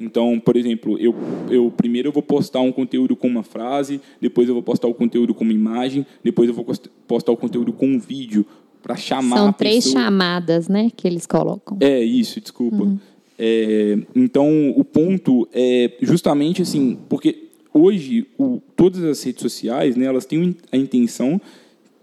Então, 0.00 0.40
por 0.40 0.56
exemplo, 0.56 0.98
eu, 0.98 1.14
eu 1.50 1.70
primeiro 1.76 2.08
eu 2.08 2.12
vou 2.12 2.22
postar 2.22 2.60
um 2.60 2.72
conteúdo 2.72 3.14
com 3.14 3.28
uma 3.28 3.42
frase, 3.42 4.00
depois 4.20 4.48
eu 4.48 4.54
vou 4.54 4.62
postar 4.62 4.88
o 4.88 4.94
conteúdo 4.94 5.34
com 5.34 5.44
uma 5.44 5.52
imagem, 5.52 6.06
depois 6.24 6.48
eu 6.48 6.54
vou 6.54 6.66
postar 7.06 7.32
o 7.32 7.36
conteúdo 7.36 7.72
com 7.72 7.86
um 7.86 7.98
vídeo 7.98 8.46
para 8.82 8.96
chamar 8.96 9.36
São 9.36 9.52
três 9.52 9.84
pessoa. 9.84 10.04
chamadas, 10.04 10.68
né, 10.68 10.90
que 10.96 11.06
eles 11.06 11.26
colocam. 11.26 11.76
É 11.80 12.02
isso, 12.02 12.40
desculpa. 12.40 12.82
Uhum. 12.82 12.98
É, 13.38 13.98
então, 14.14 14.70
o 14.76 14.84
ponto 14.84 15.46
é 15.52 15.92
justamente 16.00 16.62
assim, 16.62 16.98
porque 17.08 17.48
hoje, 17.72 18.26
o, 18.38 18.60
todas 18.74 19.02
as 19.04 19.22
redes 19.22 19.42
sociais, 19.42 19.96
né, 19.96 20.06
elas 20.06 20.24
têm 20.24 20.56
a 20.72 20.76
intenção 20.76 21.40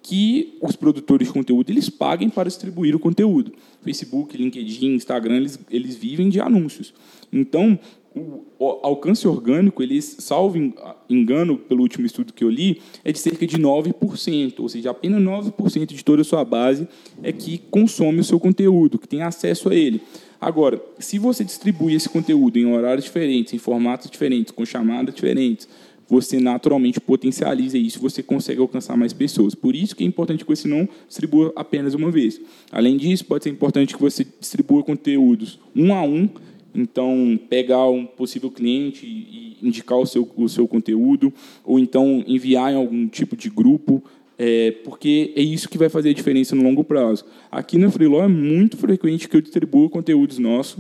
que 0.07 0.57
os 0.61 0.77
produtores 0.77 1.27
de 1.27 1.33
conteúdo 1.33 1.69
eles 1.69 1.89
paguem 1.89 2.29
para 2.29 2.47
distribuir 2.47 2.95
o 2.95 2.99
conteúdo. 2.99 3.51
Facebook, 3.81 4.37
LinkedIn, 4.37 4.95
Instagram, 4.95 5.35
eles, 5.35 5.59
eles 5.69 5.95
vivem 5.97 6.29
de 6.29 6.39
anúncios. 6.39 6.93
Então, 7.31 7.77
o, 8.15 8.79
alcance 8.83 9.27
orgânico, 9.27 9.83
eles, 9.83 10.15
salvo 10.19 10.57
engano, 11.09 11.57
pelo 11.57 11.81
último 11.81 12.05
estudo 12.05 12.31
que 12.31 12.41
eu 12.41 12.49
li, 12.49 12.81
é 13.03 13.11
de 13.11 13.19
cerca 13.19 13.45
de 13.45 13.57
9%, 13.57 14.53
ou 14.59 14.69
seja, 14.69 14.91
apenas 14.91 15.21
9% 15.21 15.87
de 15.87 16.05
toda 16.05 16.21
a 16.21 16.25
sua 16.25 16.45
base 16.45 16.87
é 17.21 17.33
que 17.33 17.57
consome 17.69 18.21
o 18.21 18.23
seu 18.23 18.39
conteúdo, 18.39 18.97
que 18.97 19.09
tem 19.09 19.23
acesso 19.23 19.67
a 19.67 19.75
ele. 19.75 20.01
Agora, 20.39 20.81
se 20.99 21.19
você 21.19 21.43
distribui 21.43 21.95
esse 21.95 22.07
conteúdo 22.07 22.57
em 22.57 22.65
horários 22.65 23.03
diferentes, 23.03 23.53
em 23.53 23.57
formatos 23.57 24.09
diferentes, 24.09 24.51
com 24.51 24.63
chamadas 24.65 25.13
diferentes, 25.13 25.67
você 26.09 26.39
naturalmente 26.39 26.99
potencializa 26.99 27.77
isso, 27.77 27.99
você 27.99 28.23
consegue 28.23 28.61
alcançar 28.61 28.95
mais 28.95 29.13
pessoas. 29.13 29.53
Por 29.53 29.75
isso 29.75 29.95
que 29.95 30.03
é 30.03 30.07
importante 30.07 30.43
que 30.43 30.55
você 30.55 30.67
não 30.67 30.87
distribua 31.07 31.51
apenas 31.55 31.93
uma 31.93 32.09
vez. 32.09 32.39
Além 32.71 32.97
disso, 32.97 33.25
pode 33.25 33.43
ser 33.43 33.49
importante 33.49 33.93
que 33.93 34.01
você 34.01 34.25
distribua 34.39 34.83
conteúdos 34.83 35.59
um 35.75 35.93
a 35.93 36.01
um. 36.01 36.29
Então, 36.73 37.39
pegar 37.49 37.89
um 37.89 38.05
possível 38.05 38.51
cliente 38.51 39.05
e 39.05 39.57
indicar 39.63 39.97
o 39.97 40.05
seu, 40.05 40.29
o 40.37 40.47
seu 40.47 40.67
conteúdo, 40.67 41.33
ou 41.65 41.79
então 41.79 42.23
enviar 42.27 42.71
em 42.71 42.75
algum 42.75 43.07
tipo 43.07 43.35
de 43.35 43.49
grupo, 43.49 44.03
é, 44.37 44.71
porque 44.83 45.33
é 45.35 45.41
isso 45.41 45.67
que 45.67 45.77
vai 45.77 45.89
fazer 45.89 46.09
a 46.09 46.13
diferença 46.13 46.55
no 46.55 46.61
longo 46.61 46.83
prazo. 46.83 47.25
Aqui 47.51 47.77
na 47.79 47.89
Freeló 47.89 48.23
é 48.23 48.27
muito 48.27 48.77
frequente 48.77 49.27
que 49.27 49.35
eu 49.35 49.41
distribua 49.41 49.89
conteúdos 49.89 50.37
nossos 50.37 50.77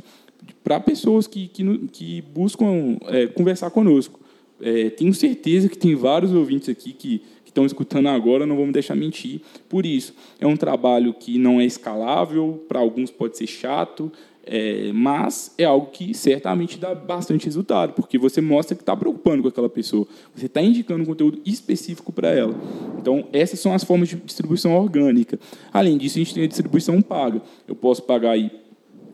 para 0.63 0.79
pessoas 0.79 1.25
que, 1.25 1.47
que, 1.47 1.77
que 1.87 2.21
buscam 2.21 2.97
é, 3.07 3.25
conversar 3.27 3.71
conosco. 3.71 4.19
É, 4.61 4.89
tenho 4.89 5.13
certeza 5.13 5.69
que 5.69 5.77
tem 5.77 5.95
vários 5.95 6.33
ouvintes 6.33 6.69
aqui 6.69 6.93
que, 6.93 7.21
estão 7.57 7.65
escutando 7.65 8.07
agora, 8.07 8.45
não 8.45 8.55
vou 8.55 8.67
me 8.67 8.71
deixar 8.71 8.95
mentir. 8.95 9.41
Por 9.67 9.85
isso, 9.85 10.13
é 10.39 10.45
um 10.45 10.55
trabalho 10.55 11.13
que 11.13 11.39
não 11.39 11.59
é 11.59 11.65
escalável, 11.65 12.63
para 12.67 12.79
alguns 12.79 13.09
pode 13.09 13.35
ser 13.35 13.47
chato, 13.47 14.11
é, 14.45 14.91
mas 14.93 15.53
é 15.57 15.65
algo 15.65 15.87
que 15.87 16.13
certamente 16.13 16.77
dá 16.77 16.95
bastante 16.95 17.45
resultado, 17.45 17.93
porque 17.93 18.17
você 18.17 18.39
mostra 18.39 18.75
que 18.75 18.81
está 18.81 18.95
preocupando 18.95 19.41
com 19.41 19.49
aquela 19.49 19.67
pessoa, 19.67 20.07
você 20.33 20.45
está 20.45 20.61
indicando 20.61 21.03
um 21.03 21.05
conteúdo 21.05 21.41
específico 21.45 22.13
para 22.13 22.29
ela. 22.29 22.55
Então, 22.99 23.27
essas 23.33 23.59
são 23.59 23.73
as 23.73 23.83
formas 23.83 24.07
de 24.07 24.15
distribuição 24.17 24.77
orgânica. 24.77 25.39
Além 25.73 25.97
disso, 25.97 26.17
a 26.17 26.19
gente 26.19 26.33
tem 26.33 26.43
a 26.43 26.47
distribuição 26.47 27.01
paga. 27.01 27.41
Eu 27.67 27.75
posso 27.75 28.03
pagar 28.03 28.31
aí 28.31 28.51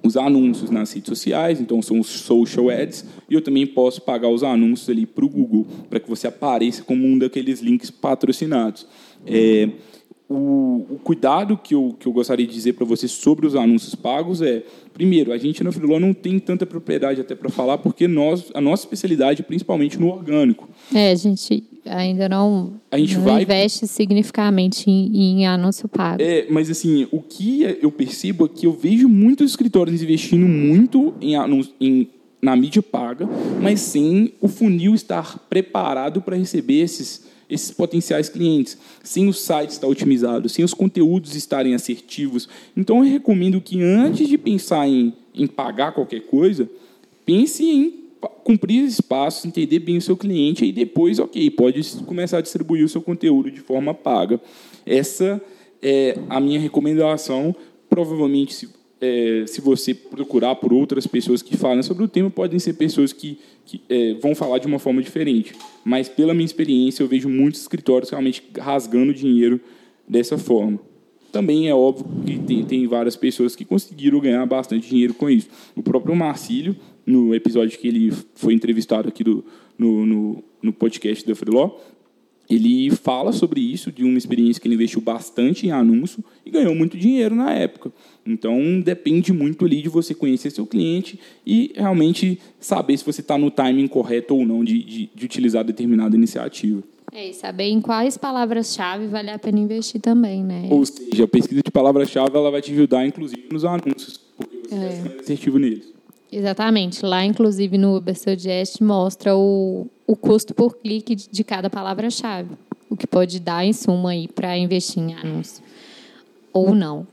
os 0.04 0.18
anúncios 0.18 0.70
nas 0.70 0.91
redes 0.91 1.08
sociais, 1.08 1.62
então 1.62 1.82
são 1.82 1.99
os 1.99 2.08
social 2.08 2.70
ads, 2.70 3.06
e 3.30 3.34
eu 3.34 3.41
também 3.41 3.66
posso 3.66 4.01
pagar 4.01 4.28
os 4.28 4.43
anúncios 4.43 4.89
ali 4.89 5.06
para 5.06 5.24
o 5.24 5.30
Google, 5.30 5.66
para 5.89 5.99
que 5.99 6.10
você 6.10 6.28
apareça 6.28 6.84
como 6.84 7.06
um 7.08 7.18
daqueles 7.18 7.62
links 7.62 7.89
patrocinados. 7.89 8.86
É, 9.26 9.70
o, 10.30 10.86
o, 10.89 10.99
cuidado 11.04 11.58
que 11.58 11.76
eu, 11.76 11.95
que 11.97 12.08
eu 12.08 12.12
gostaria 12.12 12.45
de 12.45 12.54
dizer 12.54 12.74
para 12.74 12.86
você 12.86 13.08
sobre 13.08 13.45
os 13.45 13.56
anúncios 13.56 13.95
pagos 13.95 14.41
é, 14.41 14.64
primeiro, 14.93 15.32
a 15.32 15.38
gente 15.38 15.64
na 15.64 15.72
Freeló 15.72 15.99
não 15.99 16.14
tem 16.14 16.39
tanta 16.39 16.66
propriedade 16.66 17.22
até 17.22 17.36
para 17.36 17.49
falar, 17.49 17.78
porque 17.78 18.08
nós, 18.08 18.51
a 18.54 18.60
nossa 18.60 18.84
especialidade 18.84 19.41
é 19.41 19.43
principalmente 19.43 19.99
no 19.99 20.10
orgânico. 20.10 20.68
É, 20.93 21.12
a 21.12 21.16
gente 21.16 21.64
ainda 21.86 22.30
não, 22.30 22.74
a 22.92 22.98
gente 22.98 23.16
não 23.16 23.24
vai... 23.24 23.44
investe 23.44 23.88
significativamente 23.88 24.90
em, 24.90 25.42
em, 25.42 25.48
anúncio 25.48 25.88
pago. 25.88 26.22
É, 26.22 26.46
mas 26.50 26.70
assim, 26.70 27.08
o 27.12 27.22
que 27.22 27.64
eu 27.82 27.92
percebo 27.92 28.46
é 28.46 28.50
que 28.50 28.66
eu 28.66 28.74
vejo 28.74 29.08
muitos 29.10 29.52
escritórios 29.52 30.02
investindo 30.02 30.48
muito 30.48 31.14
em, 31.22 31.36
em 31.80 32.10
na 32.42 32.58
mídia 32.58 32.82
paga, 32.82 33.26
mas 33.62 33.80
sem 33.80 34.34
o 34.42 34.50
funil 34.50 34.94
estar 34.94 35.40
preparado 35.48 36.22
para 36.22 36.36
receber 36.36 36.82
esses 36.82 37.32
esses 37.50 37.72
potenciais 37.72 38.30
clientes, 38.30 38.78
sem 39.04 39.28
o 39.28 39.34
site 39.34 39.72
estar 39.72 39.88
otimizado, 39.88 40.50
sem 40.50 40.66
os 40.66 40.74
conteúdos 40.74 41.36
estarem 41.36 41.76
assertivos. 41.76 42.50
Então, 42.76 43.04
eu 43.04 43.12
recomendo 43.12 43.62
que 43.62 43.82
antes 43.82 44.28
de 44.28 44.38
pensar 44.38 44.88
em, 44.88 45.14
em 45.36 45.46
pagar 45.46 45.92
qualquer 45.92 46.22
coisa, 46.22 46.68
pense 47.26 47.64
em 47.64 48.03
cumprir 48.28 48.84
esses 48.84 49.02
passos, 49.02 49.46
entender 49.46 49.80
bem 49.80 49.98
o 49.98 50.02
seu 50.02 50.18
cliente 50.18 50.66
e 50.66 50.72
depois, 50.72 51.20
ok, 51.20 51.50
pode 51.52 51.84
começar 52.06 52.38
a 52.38 52.42
distribuir 52.42 52.84
o 52.84 52.90
seu 52.90 53.02
conteúdo 53.02 53.50
de 53.52 53.60
forma 53.60 53.94
paga. 53.94 54.40
Essa 54.86 55.42
é 55.82 56.18
a 56.30 56.40
minha 56.40 56.60
recomendação. 56.60 57.56
Provavelmente, 57.90 58.54
se, 58.54 58.70
é, 59.02 59.46
se 59.48 59.62
você 59.62 59.94
procurar 59.94 60.56
por 60.56 60.74
outras 60.74 61.06
pessoas 61.06 61.42
que 61.42 61.58
falam 61.58 61.84
sobre 61.84 62.04
o 62.04 62.08
tema, 62.08 62.30
podem 62.30 62.60
ser 62.60 62.74
pessoas 62.74 63.14
que, 63.14 63.40
que 63.66 63.82
é, 63.90 64.14
vão 64.16 64.34
falar 64.34 64.58
de 64.60 64.68
uma 64.68 64.80
forma 64.80 65.02
diferente. 65.02 65.54
Mas, 65.84 66.10
pela 66.10 66.34
minha 66.34 66.46
experiência, 66.46 67.04
eu 67.04 67.08
vejo 67.08 67.30
muitos 67.30 67.62
escritórios 67.62 68.10
realmente 68.10 68.44
rasgando 68.58 69.14
dinheiro 69.14 69.60
dessa 70.08 70.38
forma. 70.38 70.80
Também 71.34 71.68
é 71.68 71.74
óbvio 71.74 72.06
que 72.24 72.38
tem, 72.38 72.64
tem 72.64 72.88
várias 72.88 73.16
pessoas 73.16 73.56
que 73.56 73.66
conseguiram 73.66 74.20
ganhar 74.20 74.46
bastante 74.46 74.88
dinheiro 74.88 75.16
com 75.16 75.28
isso. 75.28 75.50
O 75.76 75.82
próprio 75.82 76.16
Marcílio, 76.16 76.76
no 77.04 77.34
episódio 77.34 77.80
que 77.80 77.88
ele 77.88 78.14
foi 78.36 78.54
entrevistado 78.54 79.10
aqui 79.10 79.24
do, 79.24 79.44
no, 79.76 80.06
no, 80.06 80.44
no 80.62 80.72
podcast 80.72 81.26
da 81.28 81.34
Freeló, 81.34 81.72
ele 82.48 82.92
fala 82.92 83.32
sobre 83.32 83.62
isso, 83.62 83.92
de 83.92 84.04
uma 84.04 84.16
experiência 84.16 84.62
que 84.62 84.68
ele 84.68 84.76
investiu 84.76 85.02
bastante 85.02 85.66
em 85.66 85.72
anúncio 85.72 86.24
e 86.46 86.52
ganhou 86.52 86.76
muito 86.76 86.96
dinheiro 86.96 87.34
na 87.34 87.52
época. 87.52 87.92
Então, 88.24 88.80
depende 88.80 89.34
muito 89.34 89.66
ali 89.66 89.82
de 89.82 89.90
você 89.90 90.14
conhecer 90.14 90.52
seu 90.52 90.68
cliente 90.68 91.20
e 91.44 91.72
realmente 91.74 92.40
saber 92.60 92.96
se 92.96 93.04
você 93.04 93.22
está 93.22 93.40
no 93.40 93.50
timing 93.50 93.88
correto 93.88 94.36
ou 94.36 94.46
não 94.46 94.64
de, 94.64 94.84
de, 94.84 95.10
de 95.16 95.26
utilizar 95.26 95.64
determinada 95.64 96.16
iniciativa. 96.16 96.84
É, 97.12 97.30
e 97.30 97.34
saber 97.34 97.66
em 97.66 97.82
quais 97.82 98.18
palavras-chave 98.18 99.08
vale 99.08 99.30
a 99.30 99.39
pena 99.39 99.60
investir 99.60 100.01
também, 100.01 100.43
né? 100.43 100.68
Ou 100.70 100.86
seja, 100.86 101.24
a 101.24 101.28
pesquisa 101.28 101.62
de 101.64 101.72
palavra-chave 101.72 102.36
ela 102.36 102.49
vai 102.49 102.62
te 102.62 102.72
ajudar, 102.72 103.06
inclusive, 103.06 103.47
nos 103.51 103.66
anúncios, 103.66 104.20
porque 104.38 104.58
você 104.68 104.76
é. 104.76 104.80
vai 104.80 104.91
ser 104.91 105.20
assertivo 105.20 105.60
neles. 105.60 105.93
Exatamente. 106.32 107.06
Lá, 107.06 107.24
inclusive, 107.24 107.78
no 107.78 107.97
Uber 107.97 108.18
Suggest 108.18 108.82
mostra 108.82 109.36
o, 109.36 109.88
o 110.08 110.16
custo 110.16 110.54
por 110.54 110.78
clique 110.78 111.16
de 111.16 111.43
cada 111.43 111.70
palavra-chave, 111.70 112.49
o 112.89 112.97
que 112.97 113.06
pode 113.06 113.39
dar 113.39 113.64
em 113.64 113.74
suma 113.74 114.12
aí 114.12 114.28
para 114.28 114.58
investir 114.58 115.04
em 115.04 115.14
anúncio 115.14 115.64
ou 116.51 116.74
não 116.74 117.08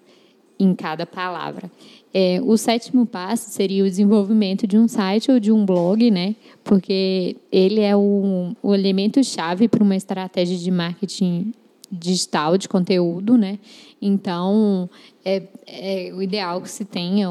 em 0.59 0.75
cada 0.75 1.07
palavra. 1.07 1.71
É, 2.13 2.41
o 2.43 2.57
sétimo 2.57 3.07
passo 3.07 3.51
seria 3.51 3.85
o 3.85 3.89
desenvolvimento 3.89 4.67
de 4.67 4.77
um 4.77 4.89
site 4.89 5.31
ou 5.31 5.39
de 5.39 5.53
um 5.53 5.65
blog, 5.65 6.11
né? 6.11 6.35
Porque 6.65 7.37
ele 7.53 7.81
é 7.81 7.95
o, 7.95 8.53
o 8.63 8.75
elemento 8.75 9.23
chave 9.23 9.69
para 9.69 9.83
uma 9.83 9.95
estratégia 9.95 10.59
de 10.59 10.71
marketing 10.71 11.53
digital 11.91 12.59
de 12.59 12.69
conteúdo, 12.69 13.37
né? 13.37 13.59
Então, 14.03 14.91
é, 15.25 15.43
é 15.67 16.13
o 16.15 16.23
ideal 16.23 16.61
que 16.61 16.71
se 16.71 16.85
tenha 16.85 17.31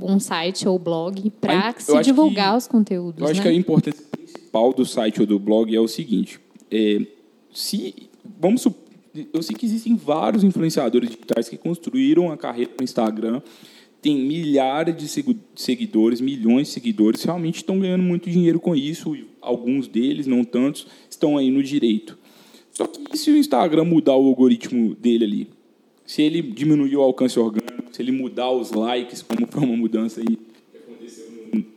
um 0.00 0.18
site 0.18 0.66
ou 0.66 0.78
blog 0.78 1.30
para 1.40 1.74
se 1.78 2.00
divulgar 2.02 2.52
que, 2.52 2.58
os 2.58 2.66
conteúdos. 2.66 3.20
Eu 3.20 3.28
acho 3.28 3.38
né? 3.38 3.42
que 3.42 3.48
a 3.48 3.52
importância 3.52 4.04
principal 4.10 4.72
do 4.72 4.84
site 4.84 5.20
ou 5.20 5.26
do 5.26 5.38
blog 5.38 5.74
é 5.74 5.80
o 5.80 5.88
seguinte: 5.88 6.40
é, 6.70 7.00
se 7.52 7.94
vamos 8.40 8.66
eu 9.32 9.42
sei 9.42 9.56
que 9.56 9.64
existem 9.64 9.96
vários 9.96 10.44
influenciadores 10.44 11.08
digitais 11.08 11.48
que 11.48 11.56
construíram 11.56 12.30
a 12.30 12.36
carreira 12.36 12.72
no 12.78 12.84
Instagram, 12.84 13.40
tem 14.06 14.16
milhares 14.16 14.96
de 14.96 15.08
seguidores, 15.56 16.20
milhões 16.20 16.68
de 16.68 16.74
seguidores, 16.74 17.24
realmente 17.24 17.56
estão 17.56 17.80
ganhando 17.80 18.04
muito 18.04 18.30
dinheiro 18.30 18.60
com 18.60 18.76
isso. 18.76 19.16
Alguns 19.40 19.88
deles, 19.88 20.28
não 20.28 20.44
tantos, 20.44 20.86
estão 21.10 21.36
aí 21.36 21.50
no 21.50 21.60
direito. 21.60 22.16
Só 22.72 22.86
que 22.86 23.18
se 23.18 23.32
o 23.32 23.36
Instagram 23.36 23.84
mudar 23.84 24.14
o 24.14 24.28
algoritmo 24.28 24.94
dele 24.94 25.24
ali, 25.24 25.48
se 26.06 26.22
ele 26.22 26.40
diminuir 26.40 26.96
o 26.96 27.02
alcance 27.02 27.36
orgânico, 27.36 27.88
se 27.90 28.00
ele 28.00 28.12
mudar 28.12 28.48
os 28.52 28.70
likes, 28.70 29.22
como 29.22 29.44
foi 29.44 29.64
uma 29.64 29.76
mudança 29.76 30.20
aí 30.20 30.36
que 30.36 30.78
aconteceu 30.78 31.26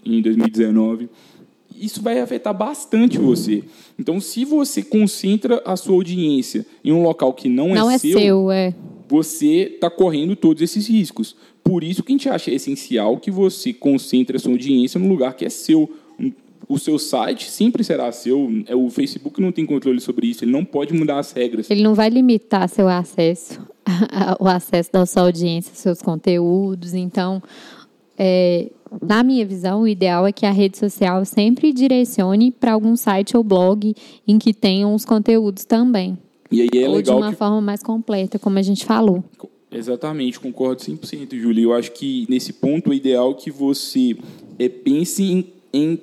em 0.05 0.21
2019, 0.21 1.09
isso 1.75 1.99
vai 1.99 2.19
afetar 2.19 2.55
bastante 2.55 3.17
você. 3.17 3.63
Então, 3.97 4.19
se 4.19 4.45
você 4.45 4.83
concentra 4.83 5.63
a 5.65 5.75
sua 5.75 5.95
audiência 5.95 6.63
em 6.85 6.91
um 6.91 7.01
local 7.01 7.33
que 7.33 7.49
não, 7.49 7.71
é 7.71 7.79
não 7.79 7.89
é, 7.89 7.95
é 7.95 7.97
seu, 7.97 8.19
seu 8.19 8.51
é. 8.51 8.75
você 9.07 9.71
está 9.73 9.89
correndo 9.89 10.35
todos 10.35 10.61
esses 10.61 10.87
riscos. 10.87 11.35
Por 11.63 11.83
isso 11.83 12.01
que 12.03 12.11
a 12.11 12.15
gente 12.15 12.29
acha 12.29 12.51
essencial 12.51 13.17
que 13.17 13.29
você 13.29 13.73
concentre 13.73 14.37
a 14.37 14.39
sua 14.39 14.51
audiência 14.51 14.99
no 14.99 15.07
lugar 15.07 15.35
que 15.35 15.45
é 15.45 15.49
seu, 15.49 15.89
o 16.67 16.77
seu 16.77 16.97
site 16.99 17.49
sempre 17.49 17.83
será 17.83 18.11
seu. 18.11 18.49
É, 18.67 18.75
o 18.75 18.89
Facebook 18.89 19.41
não 19.41 19.51
tem 19.51 19.65
controle 19.65 19.99
sobre 19.99 20.27
isso, 20.27 20.43
ele 20.43 20.51
não 20.51 20.65
pode 20.65 20.93
mudar 20.93 21.19
as 21.19 21.31
regras. 21.31 21.69
Ele 21.69 21.83
não 21.83 21.93
vai 21.93 22.09
limitar 22.09 22.67
seu 22.69 22.87
acesso, 22.87 23.59
o 24.39 24.47
acesso 24.47 24.91
da 24.91 25.05
sua 25.05 25.23
audiência, 25.23 25.73
seus 25.75 26.01
conteúdos. 26.01 26.93
Então, 26.93 27.41
é, 28.17 28.69
na 29.01 29.23
minha 29.23 29.45
visão, 29.45 29.81
o 29.81 29.87
ideal 29.87 30.27
é 30.27 30.31
que 30.31 30.45
a 30.45 30.51
rede 30.51 30.77
social 30.77 31.23
sempre 31.25 31.71
direcione 31.71 32.51
para 32.51 32.73
algum 32.73 32.95
site 32.95 33.37
ou 33.37 33.43
blog 33.43 33.95
em 34.27 34.39
que 34.39 34.53
tenham 34.53 34.93
os 34.93 35.05
conteúdos 35.05 35.65
também. 35.65 36.17
E 36.51 36.61
aí 36.61 36.69
é 36.73 36.87
ou 36.87 36.95
legal 36.95 37.15
de 37.17 37.23
uma 37.23 37.31
que... 37.31 37.37
forma 37.37 37.61
mais 37.61 37.83
completa, 37.83 38.39
como 38.39 38.57
a 38.57 38.61
gente 38.61 38.85
falou. 38.85 39.23
Exatamente, 39.71 40.39
concordo 40.39 40.81
100%, 40.81 41.37
Júlia. 41.39 41.63
Eu 41.63 41.73
acho 41.73 41.91
que 41.91 42.25
nesse 42.27 42.53
ponto 42.53 42.89
o 42.89 42.93
ideal 42.93 43.31
é 43.31 43.33
que 43.35 43.51
você 43.51 44.15
é, 44.57 44.67
pense 44.67 45.23
em, 45.23 45.45
em 45.71 45.99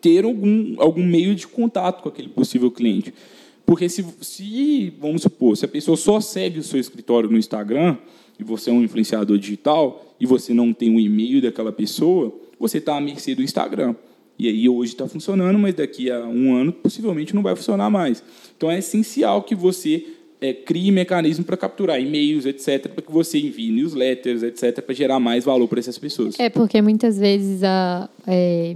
ter 0.00 0.24
algum, 0.24 0.76
algum 0.78 1.04
meio 1.04 1.34
de 1.34 1.46
contato 1.46 2.02
com 2.02 2.08
aquele 2.08 2.28
possível 2.28 2.70
cliente. 2.70 3.12
Porque 3.66 3.88
se, 3.88 4.04
se, 4.20 4.92
vamos 5.00 5.22
supor, 5.22 5.56
se 5.56 5.64
a 5.64 5.68
pessoa 5.68 5.96
só 5.96 6.20
segue 6.20 6.60
o 6.60 6.62
seu 6.62 6.78
escritório 6.78 7.28
no 7.28 7.36
Instagram, 7.36 7.98
e 8.38 8.44
você 8.44 8.70
é 8.70 8.72
um 8.72 8.82
influenciador 8.82 9.36
digital, 9.36 10.14
e 10.20 10.24
você 10.24 10.54
não 10.54 10.72
tem 10.72 10.90
um 10.90 11.00
e-mail 11.00 11.42
daquela 11.42 11.72
pessoa, 11.72 12.32
você 12.58 12.78
está 12.78 12.96
à 12.96 13.00
mercê 13.00 13.34
do 13.34 13.42
Instagram. 13.42 13.94
E 14.38 14.48
aí 14.48 14.68
hoje 14.68 14.92
está 14.92 15.08
funcionando, 15.08 15.58
mas 15.58 15.74
daqui 15.74 16.10
a 16.10 16.24
um 16.24 16.54
ano 16.54 16.72
possivelmente 16.72 17.34
não 17.34 17.42
vai 17.42 17.56
funcionar 17.56 17.90
mais. 17.90 18.22
Então 18.56 18.70
é 18.70 18.78
essencial 18.78 19.42
que 19.42 19.54
você 19.56 20.06
é, 20.40 20.52
crie 20.52 20.90
mecanismo 20.90 21.44
para 21.44 21.56
capturar 21.56 22.00
e-mails, 22.00 22.46
etc., 22.46 22.88
para 22.88 23.02
que 23.02 23.10
você 23.12 23.38
envie 23.38 23.70
newsletters, 23.70 24.42
etc., 24.42 24.80
para 24.80 24.94
gerar 24.94 25.18
mais 25.18 25.44
valor 25.44 25.66
para 25.68 25.80
essas 25.80 25.98
pessoas. 25.98 26.38
É 26.38 26.48
porque 26.48 26.80
muitas 26.80 27.18
vezes 27.18 27.62
a, 27.64 28.08
é, 28.26 28.74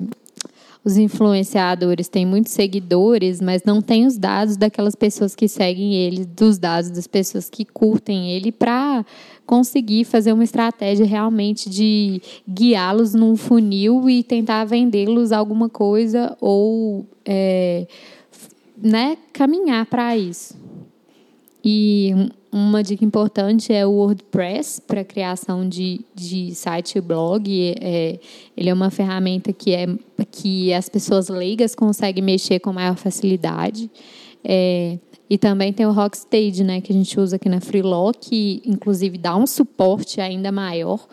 os 0.85 0.97
influenciadores 0.97 2.09
têm 2.09 2.27
muitos 2.27 2.53
seguidores, 2.53 3.41
mas 3.41 3.63
não 3.65 3.81
têm 3.81 4.07
os 4.07 4.19
dados 4.19 4.57
daquelas 4.57 4.97
pessoas 4.97 5.35
que 5.35 5.47
seguem 5.47 5.95
ele, 5.95 6.25
dos 6.25 6.59
dados 6.59 6.91
das 6.91 7.07
pessoas 7.07 7.49
que 7.49 7.65
curtem 7.65 8.33
ele, 8.33 8.51
para 8.51 9.07
conseguir 9.47 10.05
fazer 10.05 10.33
uma 10.33 10.45
estratégia 10.45 11.07
realmente 11.07 11.71
de 11.71 12.21
guiá-los 12.49 13.15
num 13.15 13.37
funil 13.37 14.11
e 14.11 14.23
tentar 14.25 14.65
vendê-los 14.65 15.31
alguma 15.31 15.69
coisa 15.69 16.37
ou 16.41 17.07
é, 17.25 17.87
né, 18.77 19.17
caminhar 19.33 19.87
para 19.87 20.17
isso. 20.17 20.62
E 21.65 22.13
uma 22.53 22.83
dica 22.83 23.05
importante 23.05 23.73
é 23.73 23.87
o 23.87 23.93
WordPress 23.93 24.83
para 24.83 25.05
criação 25.05 25.67
de, 25.67 26.01
de 26.15 26.55
site 26.55 26.99
e 26.99 27.01
blog. 27.01 27.75
É, 27.81 28.19
ele 28.57 28.69
é 28.69 28.75
uma 28.75 28.91
ferramenta 28.91 29.53
que, 29.53 29.73
é, 29.73 29.87
que 30.31 30.73
as 30.73 30.89
pessoas 30.89 31.29
leigas 31.29 31.75
conseguem 31.75 32.23
mexer 32.23 32.59
com 32.61 32.73
maior 32.73 32.97
facilidade. 32.97 33.91
É, 34.45 34.99
e 35.31 35.39
também 35.39 35.73
tem 35.73 35.87
o 35.87 35.93
Rockstage, 35.93 36.63
né, 36.63 36.83
que 36.83 36.93
a 36.93 36.95
gente 36.95 37.19
usa 37.19 37.37
aqui 37.37 37.49
na 37.49 37.59
Freeló, 37.59 38.13
que 38.13 38.61
inclusive 38.67 39.17
dá 39.17 39.35
um 39.35 39.47
suporte 39.47 40.21
ainda 40.21 40.53
maior 40.53 41.07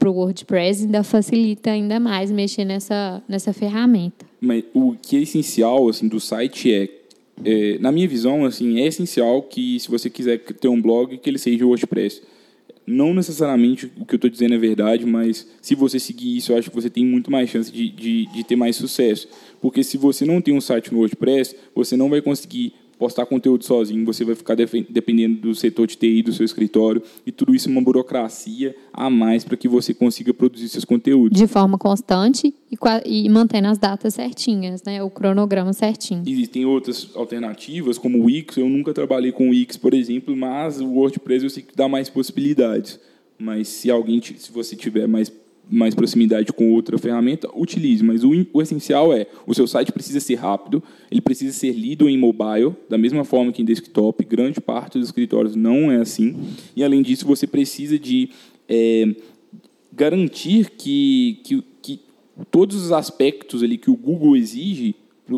para 0.00 0.10
o 0.10 0.14
WordPress 0.14 0.82
e 0.82 0.86
ainda 0.86 1.04
facilita 1.04 1.70
ainda 1.70 2.00
mais 2.00 2.30
mexer 2.32 2.64
nessa, 2.64 3.22
nessa 3.28 3.52
ferramenta. 3.52 4.26
Mas 4.40 4.64
o 4.74 4.96
que 5.00 5.16
é 5.16 5.20
essencial 5.20 5.88
assim, 5.88 6.08
do 6.08 6.18
site 6.18 6.72
é 6.72 6.99
é, 7.44 7.78
na 7.78 7.90
minha 7.90 8.08
visão, 8.08 8.44
assim, 8.44 8.80
é 8.80 8.86
essencial 8.86 9.42
que, 9.42 9.78
se 9.80 9.88
você 9.88 10.10
quiser 10.10 10.38
ter 10.38 10.68
um 10.68 10.80
blog, 10.80 11.16
que 11.18 11.30
ele 11.30 11.38
seja 11.38 11.66
WordPress. 11.66 12.22
Não 12.86 13.14
necessariamente 13.14 13.90
o 13.98 14.04
que 14.04 14.14
eu 14.14 14.16
estou 14.16 14.30
dizendo 14.30 14.54
é 14.54 14.58
verdade, 14.58 15.06
mas 15.06 15.46
se 15.60 15.74
você 15.74 15.98
seguir 15.98 16.36
isso, 16.36 16.52
eu 16.52 16.58
acho 16.58 16.70
que 16.70 16.74
você 16.74 16.90
tem 16.90 17.04
muito 17.04 17.30
mais 17.30 17.48
chance 17.48 17.70
de, 17.70 17.88
de, 17.88 18.26
de 18.26 18.44
ter 18.44 18.56
mais 18.56 18.76
sucesso. 18.76 19.28
Porque 19.60 19.84
se 19.84 19.96
você 19.96 20.24
não 20.24 20.40
tem 20.40 20.54
um 20.54 20.60
site 20.60 20.92
no 20.92 20.98
WordPress, 20.98 21.54
você 21.74 21.96
não 21.96 22.08
vai 22.08 22.20
conseguir 22.20 22.74
postar 23.00 23.24
conteúdo 23.24 23.64
sozinho, 23.64 24.04
você 24.04 24.26
vai 24.26 24.34
ficar 24.34 24.54
dependendo 24.54 25.40
do 25.40 25.54
setor 25.54 25.86
de 25.86 25.96
TI 25.96 26.22
do 26.22 26.34
seu 26.34 26.44
escritório 26.44 27.02
e 27.24 27.32
tudo 27.32 27.54
isso 27.54 27.66
é 27.66 27.72
uma 27.72 27.80
burocracia 27.80 28.76
a 28.92 29.08
mais 29.08 29.42
para 29.42 29.56
que 29.56 29.66
você 29.66 29.94
consiga 29.94 30.34
produzir 30.34 30.68
seus 30.68 30.84
conteúdos. 30.84 31.40
De 31.40 31.46
forma 31.46 31.78
constante 31.78 32.54
e, 32.70 32.76
e 33.06 33.28
mantendo 33.30 33.68
as 33.68 33.78
datas 33.78 34.12
certinhas, 34.12 34.82
né? 34.82 35.02
o 35.02 35.08
cronograma 35.08 35.72
certinho. 35.72 36.22
Existem 36.26 36.66
outras 36.66 37.10
alternativas, 37.14 37.96
como 37.96 38.18
o 38.18 38.24
Wix. 38.24 38.58
Eu 38.58 38.68
nunca 38.68 38.92
trabalhei 38.92 39.32
com 39.32 39.48
o 39.48 39.50
Wix, 39.52 39.78
por 39.78 39.94
exemplo, 39.94 40.36
mas 40.36 40.78
o 40.78 40.86
WordPress 40.86 41.44
eu 41.44 41.50
sei 41.50 41.62
que 41.62 41.74
dá 41.74 41.88
mais 41.88 42.10
possibilidades. 42.10 43.00
Mas 43.38 43.68
se 43.68 43.90
alguém, 43.90 44.20
se 44.20 44.52
você 44.52 44.76
tiver 44.76 45.08
mais 45.08 45.32
mais 45.70 45.94
proximidade 45.94 46.52
com 46.52 46.72
outra 46.72 46.98
ferramenta, 46.98 47.48
utilize. 47.54 48.02
Mas 48.02 48.24
o, 48.24 48.30
o, 48.52 48.60
essencial 48.60 49.12
é, 49.12 49.26
o 49.46 49.54
seu 49.54 49.66
site 49.66 49.92
precisa 49.92 50.20
ser 50.20 50.34
rápido, 50.34 50.82
ele 51.10 51.20
precisa 51.20 51.52
ser 51.52 51.72
lido 51.72 52.08
em 52.08 52.18
mobile, 52.18 52.74
da 52.88 52.98
mesma 52.98 53.24
forma 53.24 53.52
que 53.52 53.62
em 53.62 53.64
desktop. 53.64 54.24
Grande 54.24 54.60
parte 54.60 54.98
dos 54.98 55.08
escritórios 55.08 55.54
não 55.54 55.90
é 55.90 55.96
assim. 55.96 56.36
E, 56.74 56.82
além 56.82 57.02
disso, 57.02 57.26
você 57.26 57.46
precisa 57.46 57.98
de 57.98 58.30
é, 58.68 59.14
garantir 59.92 60.70
que, 60.70 61.40
que, 61.44 61.64
que 61.82 62.00
todos 62.50 62.76
os 62.76 62.92
aspectos 62.92 63.62
ali 63.62 63.78
que 63.78 63.90
o 63.90 63.96
Google 63.96 64.36
exige 64.36 64.94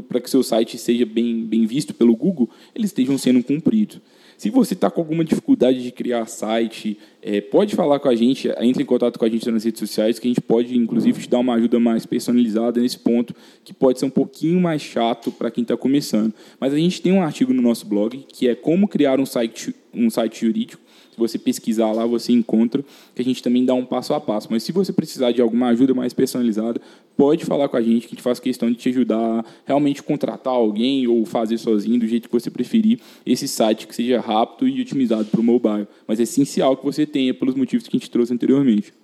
para 0.09 0.20
que 0.20 0.30
seu 0.30 0.43
site 0.43 0.78
seja 0.78 1.05
bem, 1.05 1.45
bem 1.45 1.66
visto 1.66 1.93
pelo 1.93 2.16
Google, 2.16 2.49
eles 2.74 2.91
estejam 2.91 3.18
sendo 3.18 3.43
cumpridos. 3.43 4.01
Se 4.43 4.51
você 4.51 4.74
está 4.74 4.90
com 4.90 5.01
alguma 5.01 5.24
dificuldade 5.24 5.80
de 5.80 5.93
criar 5.93 6.26
site, 6.26 6.99
é, 7.22 7.40
pode 7.40 7.76
falar 7.76 8.01
com 8.01 8.09
a 8.09 8.14
gente, 8.16 8.49
entre 8.59 8.82
em 8.82 8.84
contato 8.84 9.16
com 9.16 9.24
a 9.24 9.28
gente 9.28 9.49
nas 9.49 9.62
redes 9.62 9.78
sociais, 9.78 10.18
que 10.18 10.26
a 10.26 10.30
gente 10.30 10.40
pode, 10.40 10.76
inclusive, 10.76 11.20
te 11.20 11.28
dar 11.28 11.38
uma 11.38 11.55
ajuda 11.55 11.78
mais 11.78 12.05
personalizada 12.05 12.80
nesse 12.80 12.99
ponto, 12.99 13.32
que 13.62 13.72
pode 13.72 14.01
ser 14.01 14.07
um 14.07 14.11
pouquinho 14.11 14.61
mais 14.61 14.82
chato 14.82 15.30
para 15.30 15.49
quem 15.49 15.62
está 15.62 15.76
começando. 15.76 16.34
Mas 16.59 16.74
a 16.74 16.76
gente 16.76 17.01
tem 17.01 17.12
um 17.12 17.22
artigo 17.22 17.55
no 17.55 17.62
nosso 17.62 17.86
blog, 17.86 18.18
que 18.32 18.49
é 18.49 18.57
como 18.57 18.88
criar 18.88 19.20
um 19.20 19.26
site, 19.26 19.72
um 19.95 20.11
site 20.11 20.45
jurídico, 20.45 20.82
se 21.12 21.18
você 21.18 21.38
pesquisar 21.38 21.92
lá, 21.92 22.06
você 22.06 22.32
encontra, 22.32 22.82
que 23.14 23.20
a 23.20 23.24
gente 23.24 23.42
também 23.42 23.66
dá 23.66 23.74
um 23.74 23.84
passo 23.84 24.14
a 24.14 24.20
passo. 24.20 24.48
Mas 24.50 24.62
se 24.62 24.72
você 24.72 24.94
precisar 24.94 25.30
de 25.30 25.42
alguma 25.42 25.68
ajuda 25.68 25.92
mais 25.92 26.14
personalizada, 26.14 26.80
pode 27.18 27.44
falar 27.44 27.68
com 27.68 27.76
a 27.76 27.82
gente, 27.82 28.06
que 28.08 28.14
a 28.14 28.16
gente 28.16 28.22
faz 28.22 28.40
questão 28.40 28.70
de 28.70 28.76
te 28.76 28.88
ajudar 28.88 29.18
a 29.18 29.44
realmente 29.66 30.02
contratar 30.02 30.54
alguém 30.54 31.06
ou 31.06 31.26
fazer 31.26 31.58
sozinho, 31.58 32.00
do 32.00 32.06
jeito 32.06 32.30
que 32.30 32.34
você 32.34 32.50
preferir, 32.50 32.98
esse 33.26 33.46
site 33.46 33.86
que 33.86 33.94
seja 33.94 34.20
rápido 34.20 34.66
e 34.66 34.80
otimizado 34.80 35.26
para 35.26 35.40
o 35.40 35.44
mobile. 35.44 35.86
Mas 36.08 36.18
é 36.18 36.22
essencial 36.22 36.78
que 36.78 36.84
você 36.84 37.04
tenha, 37.04 37.34
pelos 37.34 37.54
motivos 37.54 37.86
que 37.86 37.94
a 37.94 38.00
gente 38.00 38.10
trouxe 38.10 38.32
anteriormente. 38.32 38.94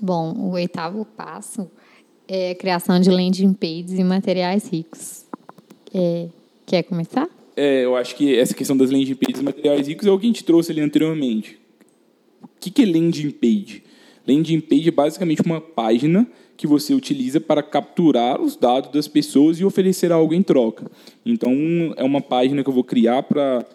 Bom, 0.00 0.32
o 0.32 0.50
oitavo 0.52 1.04
passo 1.04 1.68
é 2.28 2.52
a 2.52 2.54
criação 2.54 3.00
de 3.00 3.10
landing 3.10 3.52
pages 3.52 3.98
e 3.98 4.04
materiais 4.04 4.68
ricos. 4.68 5.24
É, 5.92 6.28
quer 6.64 6.84
começar? 6.84 7.28
É, 7.56 7.84
eu 7.84 7.96
acho 7.96 8.16
que 8.16 8.36
essa 8.36 8.54
questão 8.54 8.76
das 8.76 8.90
landing 8.90 9.14
pages 9.14 9.42
materiais 9.42 9.86
ricos 9.88 10.06
é 10.06 10.10
o 10.10 10.18
que 10.18 10.26
a 10.26 10.28
gente 10.28 10.44
trouxe 10.44 10.72
ali 10.72 10.80
anteriormente. 10.80 11.58
O 12.42 12.48
que 12.58 12.82
é 12.82 12.86
landing 12.86 13.30
page? 13.30 13.82
Landing 14.26 14.60
page 14.60 14.88
é 14.88 14.92
basicamente 14.92 15.42
uma 15.42 15.60
página 15.60 16.26
que 16.56 16.66
você 16.66 16.94
utiliza 16.94 17.40
para 17.40 17.62
capturar 17.62 18.40
os 18.40 18.56
dados 18.56 18.90
das 18.90 19.08
pessoas 19.08 19.58
e 19.58 19.64
oferecer 19.64 20.12
algo 20.12 20.32
em 20.32 20.42
troca. 20.42 20.90
Então, 21.26 21.52
é 21.96 22.04
uma 22.04 22.20
página 22.20 22.62
que 22.62 22.68
eu 22.68 22.74
vou 22.74 22.84
criar 22.84 23.22
para 23.22 23.66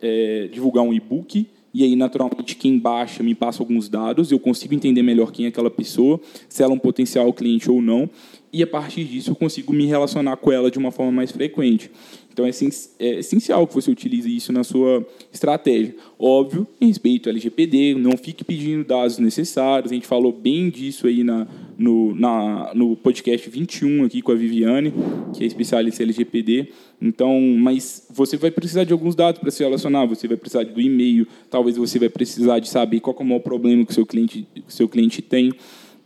é, 0.00 0.48
divulgar 0.52 0.84
um 0.84 0.92
e-book 0.92 1.46
e 1.74 1.82
aí, 1.82 1.96
naturalmente, 1.96 2.54
quem 2.54 2.78
baixa 2.78 3.20
me 3.20 3.34
passa 3.34 3.60
alguns 3.60 3.88
dados, 3.88 4.30
eu 4.30 4.38
consigo 4.38 4.72
entender 4.72 5.02
melhor 5.02 5.32
quem 5.32 5.46
é 5.46 5.48
aquela 5.48 5.68
pessoa, 5.68 6.20
se 6.48 6.62
ela 6.62 6.72
é 6.72 6.76
um 6.76 6.78
potencial 6.78 7.32
cliente 7.32 7.68
ou 7.68 7.82
não, 7.82 8.08
e 8.52 8.62
a 8.62 8.66
partir 8.66 9.02
disso 9.02 9.32
eu 9.32 9.34
consigo 9.34 9.72
me 9.72 9.84
relacionar 9.84 10.36
com 10.36 10.52
ela 10.52 10.70
de 10.70 10.78
uma 10.78 10.92
forma 10.92 11.10
mais 11.10 11.32
frequente. 11.32 11.90
Então 12.34 12.44
é, 12.44 12.50
é 12.98 13.20
essencial 13.20 13.64
que 13.64 13.72
você 13.72 13.88
utilize 13.88 14.36
isso 14.36 14.52
na 14.52 14.64
sua 14.64 15.06
estratégia. 15.32 15.94
Óbvio, 16.18 16.66
em 16.80 16.88
respeito 16.88 17.28
ao 17.28 17.30
LGPD, 17.30 17.94
não 17.94 18.16
fique 18.16 18.42
pedindo 18.42 18.84
dados 18.84 19.18
necessários. 19.18 19.92
A 19.92 19.94
gente 19.94 20.06
falou 20.06 20.32
bem 20.32 20.68
disso 20.68 21.06
aí 21.06 21.22
na, 21.22 21.46
no, 21.78 22.12
na, 22.16 22.72
no 22.74 22.96
podcast 22.96 23.48
21 23.48 24.04
aqui 24.04 24.20
com 24.20 24.32
a 24.32 24.34
Viviane, 24.34 24.92
que 25.32 25.44
é 25.44 25.46
especialista 25.46 26.02
em 26.02 26.06
LGPD. 26.06 26.72
Então, 27.00 27.40
mas 27.40 28.04
você 28.10 28.36
vai 28.36 28.50
precisar 28.50 28.82
de 28.82 28.92
alguns 28.92 29.14
dados 29.14 29.40
para 29.40 29.52
se 29.52 29.62
relacionar. 29.62 30.04
Você 30.06 30.26
vai 30.26 30.36
precisar 30.36 30.64
do 30.64 30.80
e-mail. 30.80 31.28
Talvez 31.48 31.76
você 31.76 32.00
vai 32.00 32.08
precisar 32.08 32.58
de 32.58 32.68
saber 32.68 32.98
qual 32.98 33.14
é 33.16 33.22
o 33.22 33.24
maior 33.24 33.40
problema 33.40 33.84
que 33.84 33.92
o 33.92 33.94
seu 33.94 34.04
cliente, 34.04 34.48
o 34.66 34.72
seu 34.72 34.88
cliente 34.88 35.22
tem 35.22 35.52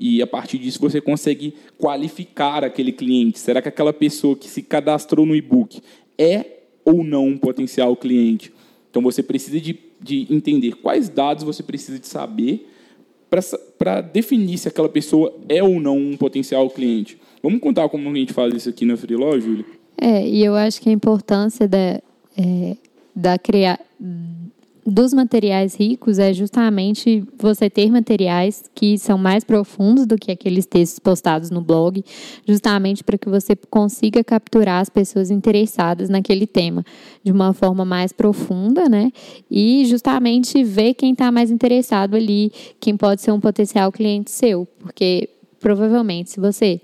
e 0.01 0.23
a 0.23 0.27
partir 0.27 0.59
disso 0.59 0.79
você 0.81 1.01
consegue 1.01 1.55
qualificar 1.77 2.63
aquele 2.63 2.93
cliente. 2.93 3.39
Será 3.39 3.61
que 3.61 3.69
aquela 3.69 3.93
pessoa 3.93 4.37
que 4.37 4.49
se 4.49 4.63
cadastrou 4.63 5.27
no 5.27 5.35
e-book 5.35 5.81
é 6.19 6.45
ou 6.85 7.05
não 7.05 7.27
um 7.27 7.39
potencial 7.39 7.95
cliente. 7.97 8.53
Então 8.91 9.03
você 9.03 9.23
precisa 9.23 9.61
de, 9.61 9.79
de 10.01 10.27
entender 10.31 10.73
quais 10.77 11.09
dados 11.09 11.45
você 11.45 11.63
precisa 11.63 11.99
de 11.99 12.07
saber 12.07 12.69
para 13.79 14.01
definir 14.01 14.57
se 14.57 14.69
aquela 14.69 14.89
pessoa 14.89 15.35
é 15.49 15.63
ou 15.63 15.79
não 15.79 15.97
um 15.97 16.17
potencial 16.17 16.69
cliente. 16.71 17.19
Vamos 17.43 17.61
contar 17.61 17.89
como 17.89 18.09
a 18.09 18.15
gente 18.15 18.33
faz 18.33 18.55
isso 18.55 18.69
aqui 18.69 18.85
na 18.85 18.97
Freeló, 18.97 19.39
Júlia? 19.39 19.65
É, 20.01 20.27
e 20.27 20.45
eu 20.45 20.55
acho 20.55 20.81
que 20.81 20.89
a 20.89 20.93
importância 20.93 21.69
da, 21.69 22.01
é, 22.37 22.77
da 23.15 23.39
criar 23.39 23.79
dos 24.91 25.13
materiais 25.13 25.75
ricos 25.75 26.19
é 26.19 26.33
justamente 26.33 27.25
você 27.39 27.69
ter 27.69 27.91
materiais 27.91 28.65
que 28.75 28.99
são 28.99 29.19
mais 29.19 29.45
profundos 29.45 30.07
do 30.07 30.17
que 30.17 30.31
aqueles 30.31 30.67
textos 30.67 30.99
postados 30.99 31.51
no 31.51 31.61
blog, 31.61 32.05
justamente 32.47 33.05
para 33.05 33.19
que 33.19 33.29
você 33.29 33.57
consiga 33.71 34.25
capturar 34.25 34.81
as 34.81 34.89
pessoas 34.89 35.31
interessadas 35.31 36.09
naquele 36.09 36.47
tema 36.47 36.85
de 37.23 37.33
uma 37.33 37.53
forma 37.53 37.85
mais 37.85 38.13
profunda, 38.13 38.89
né? 38.89 39.13
E 39.51 39.85
justamente 39.87 40.63
ver 40.65 40.95
quem 40.95 41.13
está 41.13 41.31
mais 41.31 41.51
interessado 41.51 42.15
ali, 42.15 42.53
quem 42.81 42.97
pode 42.97 43.21
ser 43.21 43.33
um 43.33 43.41
potencial 43.41 43.93
cliente 43.93 44.31
seu, 44.31 44.67
porque 44.79 45.29
provavelmente 45.61 46.31
se 46.31 46.41
você 46.41 46.81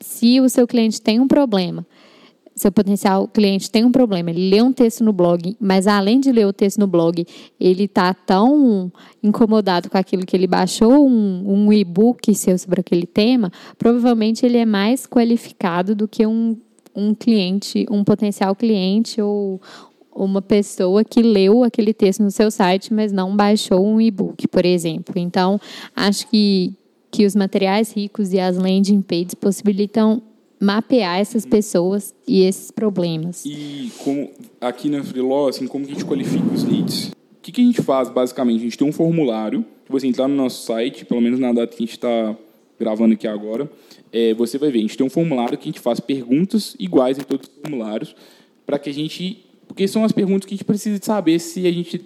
se 0.00 0.40
o 0.40 0.48
seu 0.48 0.66
cliente 0.66 1.02
tem 1.02 1.20
um 1.20 1.28
problema 1.28 1.86
seu 2.60 2.70
potencial 2.70 3.26
cliente 3.26 3.70
tem 3.70 3.84
um 3.84 3.90
problema, 3.90 4.30
ele 4.30 4.50
lê 4.50 4.60
um 4.60 4.72
texto 4.72 5.02
no 5.02 5.12
blog, 5.12 5.56
mas 5.58 5.86
além 5.86 6.20
de 6.20 6.30
ler 6.30 6.46
o 6.46 6.52
texto 6.52 6.78
no 6.78 6.86
blog, 6.86 7.26
ele 7.58 7.84
está 7.84 8.12
tão 8.12 8.92
incomodado 9.22 9.88
com 9.88 9.96
aquilo 9.96 10.26
que 10.26 10.36
ele 10.36 10.46
baixou 10.46 11.08
um, 11.08 11.42
um 11.46 11.72
e-book 11.72 12.34
seu 12.34 12.58
sobre 12.58 12.80
aquele 12.80 13.06
tema, 13.06 13.50
provavelmente 13.78 14.44
ele 14.44 14.58
é 14.58 14.66
mais 14.66 15.06
qualificado 15.06 15.94
do 15.94 16.06
que 16.06 16.26
um, 16.26 16.54
um 16.94 17.14
cliente, 17.14 17.86
um 17.90 18.04
potencial 18.04 18.54
cliente 18.54 19.22
ou 19.22 19.58
uma 20.14 20.42
pessoa 20.42 21.02
que 21.02 21.22
leu 21.22 21.64
aquele 21.64 21.94
texto 21.94 22.22
no 22.22 22.30
seu 22.30 22.50
site, 22.50 22.92
mas 22.92 23.10
não 23.10 23.34
baixou 23.34 23.86
um 23.86 23.98
e-book, 23.98 24.46
por 24.48 24.66
exemplo. 24.66 25.14
Então, 25.16 25.58
acho 25.96 26.28
que, 26.28 26.74
que 27.10 27.24
os 27.24 27.34
materiais 27.34 27.90
ricos 27.90 28.34
e 28.34 28.38
as 28.38 28.58
landing 28.58 29.00
pages 29.00 29.34
possibilitam 29.34 30.20
mapear 30.60 31.18
essas 31.18 31.46
pessoas 31.46 32.14
e 32.28 32.42
esses 32.42 32.70
problemas. 32.70 33.44
E 33.46 33.90
como 34.04 34.30
aqui 34.60 34.90
na 34.90 35.02
Freeló, 35.02 35.48
assim, 35.48 35.66
como 35.66 35.86
que 35.86 35.92
a 35.92 35.94
gente 35.94 36.04
qualifica 36.04 36.52
os 36.52 36.64
leads? 36.64 37.08
O 37.08 37.42
que, 37.42 37.50
que 37.50 37.62
a 37.62 37.64
gente 37.64 37.80
faz, 37.80 38.10
basicamente? 38.10 38.60
A 38.60 38.64
gente 38.64 38.76
tem 38.76 38.86
um 38.86 38.92
formulário, 38.92 39.64
que 39.86 39.90
você 39.90 40.06
entrar 40.06 40.28
no 40.28 40.36
nosso 40.36 40.66
site, 40.66 41.06
pelo 41.06 41.22
menos 41.22 41.40
na 41.40 41.50
data 41.52 41.74
que 41.74 41.82
a 41.82 41.86
gente 41.86 41.96
está 41.96 42.36
gravando 42.78 43.14
aqui 43.14 43.26
agora, 43.26 43.70
é, 44.12 44.34
você 44.34 44.58
vai 44.58 44.70
ver, 44.70 44.78
a 44.80 44.82
gente 44.82 44.96
tem 44.98 45.06
um 45.06 45.10
formulário 45.10 45.56
que 45.56 45.64
a 45.64 45.72
gente 45.72 45.80
faz 45.80 45.98
perguntas 45.98 46.76
iguais 46.78 47.18
em 47.18 47.22
todos 47.22 47.48
os 47.48 47.54
formulários, 47.62 48.14
para 48.66 48.78
que 48.78 48.90
a 48.90 48.92
gente... 48.92 49.46
Porque 49.66 49.88
são 49.88 50.04
as 50.04 50.12
perguntas 50.12 50.46
que 50.46 50.54
a 50.54 50.56
gente 50.56 50.64
precisa 50.64 51.00
saber 51.02 51.38
se 51.38 51.66
a 51.66 51.72
gente 51.72 52.04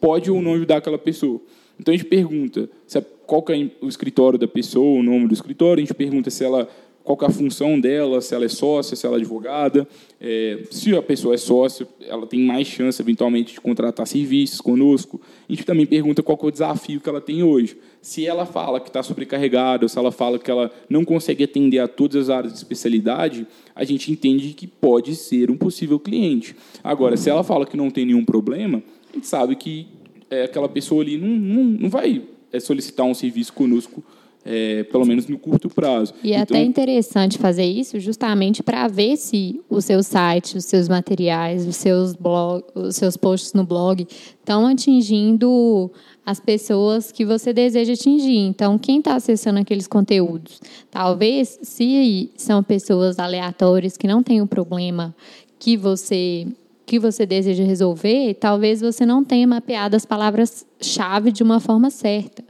pode 0.00 0.30
ou 0.30 0.40
não 0.40 0.54
ajudar 0.54 0.78
aquela 0.78 0.98
pessoa. 0.98 1.40
Então, 1.78 1.92
a 1.92 1.96
gente 1.96 2.06
pergunta 2.06 2.70
se, 2.86 3.00
qual 3.26 3.44
é 3.48 3.70
o 3.84 3.88
escritório 3.88 4.38
da 4.38 4.46
pessoa, 4.46 5.00
o 5.00 5.02
nome 5.02 5.26
do 5.26 5.34
escritório, 5.34 5.82
a 5.82 5.84
gente 5.84 5.94
pergunta 5.94 6.30
se 6.30 6.44
ela 6.44 6.68
qual 7.04 7.18
é 7.20 7.26
a 7.26 7.30
função 7.30 7.78
dela, 7.78 8.22
se 8.22 8.34
ela 8.34 8.46
é 8.46 8.48
sócia, 8.48 8.96
se 8.96 9.06
ela 9.06 9.16
é 9.16 9.20
advogada. 9.20 9.86
É, 10.18 10.64
se 10.70 10.96
a 10.96 11.02
pessoa 11.02 11.34
é 11.34 11.36
sócia, 11.36 11.86
ela 12.00 12.26
tem 12.26 12.40
mais 12.40 12.66
chance, 12.66 13.00
eventualmente, 13.00 13.52
de 13.52 13.60
contratar 13.60 14.06
serviços 14.06 14.58
conosco. 14.58 15.20
A 15.46 15.52
gente 15.52 15.66
também 15.66 15.84
pergunta 15.84 16.22
qual 16.22 16.38
é 16.42 16.46
o 16.46 16.50
desafio 16.50 17.02
que 17.02 17.08
ela 17.08 17.20
tem 17.20 17.42
hoje. 17.42 17.76
Se 18.00 18.26
ela 18.26 18.46
fala 18.46 18.80
que 18.80 18.88
está 18.88 19.02
sobrecarregada, 19.02 19.84
ou 19.84 19.88
se 19.88 19.98
ela 19.98 20.10
fala 20.10 20.38
que 20.38 20.50
ela 20.50 20.70
não 20.88 21.04
consegue 21.04 21.44
atender 21.44 21.78
a 21.78 21.86
todas 21.86 22.22
as 22.22 22.30
áreas 22.30 22.54
de 22.54 22.58
especialidade, 22.58 23.46
a 23.76 23.84
gente 23.84 24.10
entende 24.10 24.54
que 24.54 24.66
pode 24.66 25.14
ser 25.14 25.50
um 25.50 25.58
possível 25.58 26.00
cliente. 26.00 26.56
Agora, 26.82 27.18
se 27.18 27.28
ela 27.28 27.44
fala 27.44 27.66
que 27.66 27.76
não 27.76 27.90
tem 27.90 28.06
nenhum 28.06 28.24
problema, 28.24 28.82
a 29.10 29.14
gente 29.14 29.26
sabe 29.26 29.56
que 29.56 29.86
é, 30.30 30.44
aquela 30.44 30.70
pessoa 30.70 31.02
ali 31.02 31.18
não, 31.18 31.28
não, 31.28 31.64
não 31.64 31.90
vai 31.90 32.22
é, 32.50 32.58
solicitar 32.58 33.04
um 33.04 33.12
serviço 33.12 33.52
conosco 33.52 34.02
é, 34.44 34.84
pelo 34.84 35.06
menos 35.06 35.26
no 35.26 35.38
curto 35.38 35.68
prazo. 35.68 36.12
E 36.22 36.32
é 36.32 36.40
então, 36.40 36.56
até 36.56 36.64
interessante 36.64 37.38
fazer 37.38 37.64
isso 37.64 37.98
justamente 37.98 38.62
para 38.62 38.86
ver 38.88 39.16
se 39.16 39.60
o 39.70 39.80
seu 39.80 40.02
site, 40.02 40.58
os 40.58 40.66
seus 40.66 40.88
materiais, 40.88 41.66
os 41.66 41.76
seus, 41.76 42.14
blog, 42.14 42.62
os 42.74 42.96
seus 42.96 43.16
posts 43.16 43.54
no 43.54 43.64
blog 43.64 44.06
estão 44.38 44.66
atingindo 44.66 45.90
as 46.26 46.38
pessoas 46.38 47.10
que 47.10 47.24
você 47.24 47.52
deseja 47.52 47.94
atingir. 47.94 48.38
Então, 48.38 48.78
quem 48.78 48.98
está 48.98 49.14
acessando 49.14 49.58
aqueles 49.58 49.86
conteúdos? 49.86 50.60
Talvez, 50.90 51.58
se 51.62 52.30
são 52.36 52.62
pessoas 52.62 53.18
aleatórias 53.18 53.96
que 53.96 54.06
não 54.06 54.22
têm 54.22 54.42
o 54.42 54.46
problema 54.46 55.14
que 55.58 55.76
você 55.76 56.46
que 56.86 56.98
você 56.98 57.24
deseja 57.24 57.64
resolver, 57.64 58.34
talvez 58.34 58.82
você 58.82 59.06
não 59.06 59.24
tenha 59.24 59.46
mapeado 59.46 59.96
as 59.96 60.04
palavras-chave 60.04 61.32
de 61.32 61.42
uma 61.42 61.58
forma 61.58 61.88
certa 61.88 62.44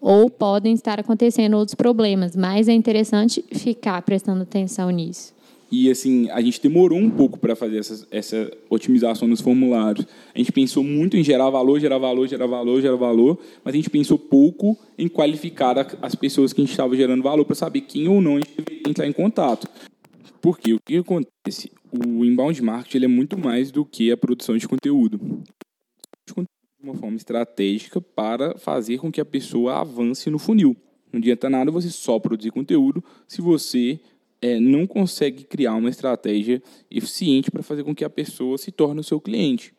ou 0.00 0.30
podem 0.30 0.74
estar 0.74 1.00
acontecendo 1.00 1.56
outros 1.56 1.74
problemas, 1.74 2.36
mas 2.36 2.68
é 2.68 2.72
interessante 2.72 3.44
ficar 3.52 4.00
prestando 4.02 4.42
atenção 4.42 4.90
nisso. 4.90 5.34
E 5.70 5.90
assim, 5.90 6.30
a 6.30 6.40
gente 6.40 6.62
demorou 6.62 6.98
um 6.98 7.10
pouco 7.10 7.38
para 7.38 7.54
fazer 7.54 7.78
essa, 7.78 8.06
essa 8.10 8.50
otimização 8.70 9.28
nos 9.28 9.42
formulários. 9.42 10.06
A 10.34 10.38
gente 10.38 10.50
pensou 10.50 10.82
muito 10.82 11.16
em 11.16 11.22
gerar 11.22 11.50
valor, 11.50 11.78
gerar 11.78 11.98
valor, 11.98 12.26
gerar 12.26 12.46
valor, 12.46 12.80
gerar 12.80 12.96
valor, 12.96 13.38
mas 13.62 13.74
a 13.74 13.76
gente 13.76 13.90
pensou 13.90 14.18
pouco 14.18 14.78
em 14.96 15.08
qualificar 15.08 15.76
as 16.00 16.14
pessoas 16.14 16.54
que 16.54 16.62
a 16.62 16.64
gente 16.64 16.70
estava 16.70 16.96
gerando 16.96 17.22
valor 17.22 17.44
para 17.44 17.54
saber 17.54 17.82
quem 17.82 18.08
ou 18.08 18.20
não 18.22 18.36
a 18.36 18.38
gente 18.38 18.54
deveria 18.56 18.88
entrar 18.88 19.06
em 19.06 19.12
contato. 19.12 19.68
Porque 20.40 20.72
o 20.72 20.78
que 20.86 20.96
acontece? 20.96 21.70
O 21.92 22.24
inbound 22.24 22.62
marketing 22.62 23.04
é 23.04 23.08
muito 23.08 23.38
mais 23.38 23.70
do 23.70 23.84
que 23.84 24.10
a 24.10 24.16
produção 24.16 24.56
de 24.56 24.66
conteúdo 24.66 25.20
uma 26.88 26.94
forma 26.94 27.16
estratégica 27.16 28.00
para 28.00 28.56
fazer 28.58 28.98
com 28.98 29.10
que 29.12 29.20
a 29.20 29.24
pessoa 29.24 29.80
avance 29.80 30.30
no 30.30 30.38
funil. 30.38 30.76
Não 31.12 31.18
adianta 31.18 31.48
nada 31.48 31.70
você 31.70 31.90
só 31.90 32.18
produzir 32.18 32.50
conteúdo 32.50 33.02
se 33.26 33.40
você 33.40 33.98
é, 34.40 34.58
não 34.60 34.86
consegue 34.86 35.44
criar 35.44 35.74
uma 35.74 35.88
estratégia 35.88 36.62
eficiente 36.90 37.50
para 37.50 37.62
fazer 37.62 37.84
com 37.84 37.94
que 37.94 38.04
a 38.04 38.10
pessoa 38.10 38.58
se 38.58 38.70
torne 38.70 39.00
o 39.00 39.04
seu 39.04 39.20
cliente. 39.20 39.72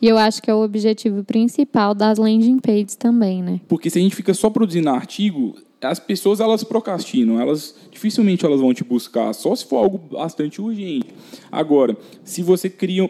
E 0.00 0.08
eu 0.08 0.16
acho 0.16 0.42
que 0.42 0.50
é 0.50 0.54
o 0.54 0.62
objetivo 0.62 1.22
principal 1.24 1.94
das 1.94 2.18
landing 2.18 2.58
pages 2.58 2.96
também, 2.96 3.42
né? 3.42 3.60
Porque 3.68 3.90
se 3.90 3.98
a 3.98 4.02
gente 4.02 4.16
fica 4.16 4.32
só 4.32 4.48
produzindo 4.48 4.88
artigo, 4.88 5.56
as 5.82 5.98
pessoas 5.98 6.40
elas 6.40 6.62
procrastinam, 6.62 7.40
elas 7.40 7.74
dificilmente 7.90 8.44
elas 8.44 8.60
vão 8.60 8.74
te 8.74 8.84
buscar, 8.84 9.32
só 9.32 9.54
se 9.54 9.64
for 9.64 9.78
algo 9.78 9.98
bastante 9.98 10.60
urgente. 10.60 11.08
Agora, 11.50 11.96
se 12.22 12.42
você 12.42 12.68
cria 12.68 13.08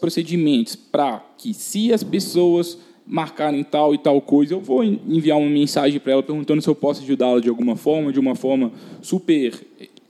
procedimentos 0.00 0.76
para 0.76 1.24
que 1.36 1.52
se 1.52 1.92
as 1.92 2.02
pessoas 2.04 2.78
marcarem 3.04 3.64
tal 3.64 3.94
e 3.94 3.98
tal 3.98 4.20
coisa, 4.20 4.54
eu 4.54 4.60
vou 4.60 4.84
enviar 4.84 5.38
uma 5.38 5.50
mensagem 5.50 5.98
para 5.98 6.12
ela 6.12 6.22
perguntando 6.22 6.62
se 6.62 6.68
eu 6.68 6.74
posso 6.74 7.02
ajudá-la 7.02 7.40
de 7.40 7.48
alguma 7.48 7.76
forma, 7.76 8.12
de 8.12 8.20
uma 8.20 8.34
forma 8.34 8.72
super 9.00 9.52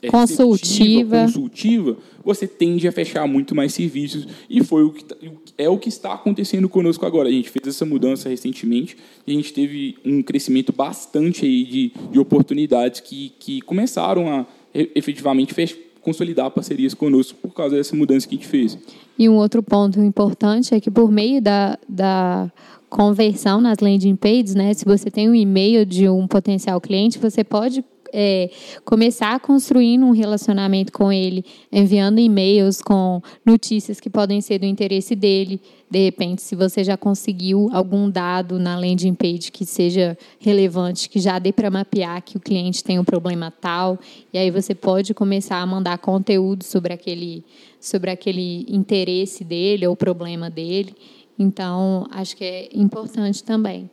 é, 0.03 0.09
consultiva. 0.09 1.23
consultiva, 1.23 1.97
você 2.25 2.47
tende 2.47 2.87
a 2.87 2.93
fechar 2.93 3.27
muito 3.27 3.55
mais 3.55 3.73
serviços 3.73 4.27
e 4.51 4.63
foi 4.63 4.83
o 4.83 4.91
que 4.91 5.05
tá, 5.05 5.17
é 5.57 5.69
o 5.69 5.79
que 5.79 5.89
está 5.89 6.13
acontecendo 6.13 6.69
conosco 6.69 7.05
agora. 7.07 7.29
A 7.29 7.33
gente 7.33 7.51
fez 7.51 7.67
essa 7.67 7.85
mudança 7.85 8.29
recentemente 8.29 8.97
e 9.27 9.33
a 9.33 9.35
gente 9.35 9.53
teve 9.53 9.97
um 10.05 10.23
crescimento 10.23 10.73
bastante 10.73 11.45
aí 11.45 11.65
de, 11.65 11.93
de 12.11 12.19
oportunidades 12.19 13.01
que, 13.01 13.33
que 13.39 13.61
começaram 13.61 14.29
a 14.29 14.47
efetivamente 14.75 15.55
consolidar 16.01 16.51
parcerias 16.51 16.95
conosco 16.95 17.39
por 17.41 17.55
causa 17.55 17.77
dessa 17.77 17.95
mudança 17.95 18.27
que 18.27 18.35
a 18.35 18.39
gente 18.39 18.49
fez. 18.49 18.79
E 19.19 19.29
um 19.29 19.37
outro 19.37 19.63
ponto 19.63 20.01
importante 20.01 20.75
é 20.75 20.81
que 20.81 20.91
por 20.91 21.11
meio 21.11 21.41
da, 21.41 21.79
da 21.89 22.51
conversão 22.89 23.61
nas 23.61 23.79
landing 23.79 24.17
pages, 24.17 24.55
né, 24.55 24.75
se 24.75 24.85
você 24.85 25.11
tem 25.11 25.31
um 25.31 25.35
e-mail 25.35 25.87
de 25.87 26.09
um 26.09 26.27
potencial 26.27 26.81
cliente, 26.81 27.19
você 27.19 27.45
pode 27.45 27.85
é, 28.13 28.51
começar 28.85 29.41
construindo 29.41 30.05
um 30.05 30.11
relacionamento 30.11 30.93
com 30.93 31.11
ele, 31.11 31.45
enviando 31.73 32.21
e-mails 32.21 32.83
com 32.83 33.23
notícias 33.45 33.99
que 33.99 34.11
podem 34.11 34.41
ser 34.41 34.59
do 34.59 34.67
interesse 34.67 35.17
dele. 35.17 35.61
De 35.91 36.05
repente, 36.05 36.43
se 36.43 36.55
você 36.55 36.85
já 36.85 36.97
conseguiu 36.97 37.69
algum 37.73 38.11
dado 38.11 38.59
na 38.59 38.79
landing 38.79 39.15
page 39.15 39.51
que 39.51 39.65
seja 39.65 40.17
relevante, 40.39 41.09
que 41.09 41.19
já 41.19 41.39
dê 41.39 41.53
para 41.53 41.71
mapear 41.71 42.23
que 42.23 42.37
o 42.37 42.41
cliente 42.41 42.85
tem 42.85 42.99
um 42.99 43.05
problema 43.05 43.51
tal, 43.51 43.99
e 44.33 44.39
aí 44.39 44.51
você 44.51 44.75
pode 44.75 45.15
começar 45.15 45.59
a 45.59 45.67
mandar 45.67 45.99
conteúdo 45.99 46.65
sobre 46.65 46.93
aquele, 46.93 47.45
sobre 47.81 48.11
aquele 48.11 48.67
interesse 48.69 49.45
dele 49.45 49.87
ou 49.87 49.97
problema 49.97 50.51
dele. 50.51 50.95
Então, 51.39 52.07
acho 52.11 52.37
que 52.37 52.45
é 52.45 52.69
importante 52.75 53.43
também 53.43 53.91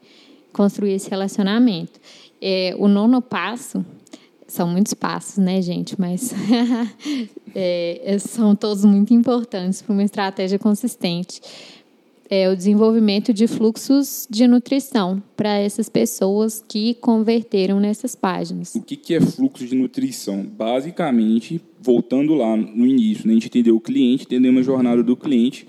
construir 0.51 0.93
esse 0.93 1.09
relacionamento. 1.09 1.99
É, 2.41 2.74
o 2.78 2.88
nono 2.88 3.22
passo 3.22 3.86
são 4.51 4.67
muitos 4.67 4.93
passos, 4.93 5.37
né, 5.37 5.61
gente? 5.61 5.99
Mas 5.99 6.33
é, 7.55 8.17
são 8.19 8.55
todos 8.55 8.83
muito 8.83 9.13
importantes 9.13 9.81
para 9.81 9.93
uma 9.93 10.03
estratégia 10.03 10.59
consistente. 10.59 11.41
É 12.32 12.47
o 12.47 12.55
desenvolvimento 12.55 13.34
de 13.34 13.47
fluxos 13.47 14.27
de 14.30 14.45
nutrição 14.47 15.21
para 15.36 15.57
essas 15.57 15.89
pessoas 15.89 16.63
que 16.67 16.93
converteram 16.93 17.80
nessas 17.80 18.13
páginas. 18.13 18.75
O 18.75 18.84
que 18.84 19.15
é 19.15 19.19
fluxo 19.19 19.65
de 19.65 19.73
nutrição? 19.75 20.43
Basicamente, 20.45 21.59
voltando 21.82 22.36
lá 22.36 22.55
no 22.55 22.86
início, 22.86 23.25
né, 23.25 23.32
a 23.32 23.34
gente 23.34 23.47
entendeu 23.47 23.75
o 23.75 23.82
cliente, 23.82 24.25
entendemos 24.25 24.61
a 24.61 24.63
jornada 24.63 25.01
do 25.01 25.17
cliente, 25.17 25.65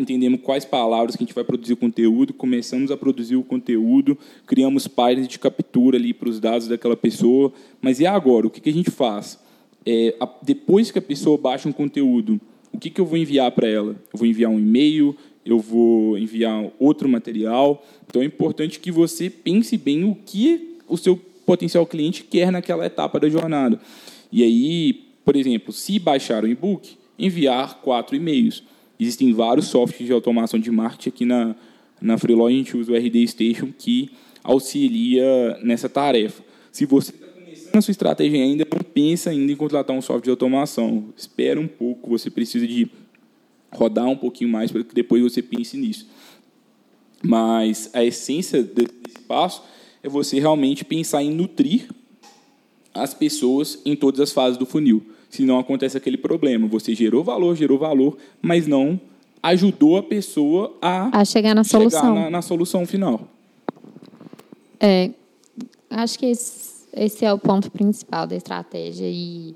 entendemos 0.00 0.40
quais 0.42 0.64
palavras 0.64 1.16
que 1.16 1.22
a 1.22 1.26
gente 1.26 1.34
vai 1.34 1.44
produzir 1.44 1.74
o 1.74 1.76
conteúdo, 1.76 2.32
começamos 2.32 2.90
a 2.90 2.96
produzir 2.96 3.36
o 3.36 3.44
conteúdo, 3.44 4.16
criamos 4.46 4.88
páginas 4.88 5.28
de 5.28 5.38
captura 5.38 5.98
ali 5.98 6.14
para 6.14 6.30
os 6.30 6.40
dados 6.40 6.66
daquela 6.66 6.96
pessoa. 6.96 7.52
Mas 7.82 8.00
e 8.00 8.06
agora? 8.06 8.46
O 8.46 8.50
que, 8.50 8.62
que 8.62 8.70
a 8.70 8.72
gente 8.72 8.90
faz? 8.90 9.38
É, 9.84 10.16
a, 10.18 10.26
depois 10.42 10.90
que 10.90 10.98
a 10.98 11.02
pessoa 11.02 11.36
baixa 11.36 11.68
um 11.68 11.72
conteúdo, 11.72 12.40
o 12.72 12.78
que, 12.78 12.90
que 12.90 13.00
eu 13.00 13.06
vou 13.06 13.18
enviar 13.18 13.50
para 13.52 13.68
ela? 13.68 13.96
Eu 14.12 14.18
vou 14.18 14.26
enviar 14.26 14.50
um 14.50 14.58
e-mail, 14.58 15.16
eu 15.48 15.58
vou 15.58 16.18
enviar 16.18 16.70
outro 16.78 17.08
material. 17.08 17.84
Então 18.06 18.20
é 18.20 18.24
importante 18.24 18.78
que 18.78 18.92
você 18.92 19.30
pense 19.30 19.76
bem 19.78 20.04
o 20.04 20.14
que 20.14 20.76
o 20.86 20.96
seu 20.96 21.16
potencial 21.46 21.86
cliente 21.86 22.22
quer 22.24 22.52
naquela 22.52 22.84
etapa 22.84 23.18
da 23.18 23.28
jornada. 23.30 23.80
E 24.30 24.42
aí, 24.42 24.92
por 25.24 25.34
exemplo, 25.36 25.72
se 25.72 25.98
baixar 25.98 26.44
o 26.44 26.48
e-book, 26.48 26.96
enviar 27.18 27.80
quatro 27.80 28.14
e-mails. 28.14 28.62
Existem 29.00 29.32
vários 29.32 29.68
softwares 29.68 30.06
de 30.06 30.12
automação 30.12 30.60
de 30.60 30.70
marketing 30.70 31.08
aqui 31.08 31.24
na, 31.24 31.56
na 32.00 32.18
Freelog, 32.18 32.52
a 32.52 32.56
gente 32.56 32.76
usa 32.76 32.92
o 32.92 32.96
RD 32.96 33.26
Station, 33.28 33.68
que 33.76 34.10
auxilia 34.44 35.58
nessa 35.62 35.88
tarefa. 35.88 36.42
Se 36.70 36.84
você 36.84 37.12
está 37.12 37.26
começando 37.26 37.76
a 37.76 37.80
sua 37.80 37.92
estratégia 37.92 38.42
ainda, 38.42 38.66
não 38.70 38.82
pensa 38.82 39.30
ainda 39.30 39.50
em 39.50 39.56
contratar 39.56 39.96
um 39.96 40.02
software 40.02 40.24
de 40.24 40.30
automação. 40.30 41.06
Espera 41.16 41.58
um 41.58 41.68
pouco, 41.68 42.10
você 42.10 42.30
precisa 42.30 42.66
de 42.66 42.90
rodar 43.72 44.06
um 44.06 44.16
pouquinho 44.16 44.50
mais 44.50 44.70
para 44.70 44.82
que 44.84 44.94
depois 44.94 45.22
você 45.22 45.42
pense 45.42 45.76
nisso. 45.76 46.08
Mas 47.22 47.90
a 47.92 48.04
essência 48.04 48.62
desse 48.62 49.18
passo 49.26 49.62
é 50.02 50.08
você 50.08 50.38
realmente 50.38 50.84
pensar 50.84 51.22
em 51.22 51.30
nutrir 51.30 51.88
as 52.94 53.14
pessoas 53.14 53.80
em 53.84 53.94
todas 53.94 54.20
as 54.20 54.32
fases 54.32 54.56
do 54.56 54.66
funil. 54.66 55.04
Senão 55.28 55.58
acontece 55.58 55.96
aquele 55.96 56.16
problema. 56.16 56.66
Você 56.68 56.94
gerou 56.94 57.22
valor, 57.22 57.54
gerou 57.54 57.78
valor, 57.78 58.16
mas 58.40 58.66
não 58.66 59.00
ajudou 59.42 59.96
a 59.96 60.02
pessoa 60.02 60.76
a, 60.80 61.20
a 61.20 61.24
chegar 61.24 61.54
na 61.54 61.62
chegar 61.62 61.90
solução. 61.90 62.14
Na, 62.14 62.30
na 62.30 62.42
solução 62.42 62.86
final. 62.86 63.28
É, 64.80 65.10
acho 65.90 66.18
que 66.18 66.26
esse, 66.26 66.86
esse 66.92 67.24
é 67.24 67.32
o 67.32 67.38
ponto 67.38 67.70
principal 67.70 68.26
da 68.26 68.36
estratégia. 68.36 69.06
E 69.06 69.54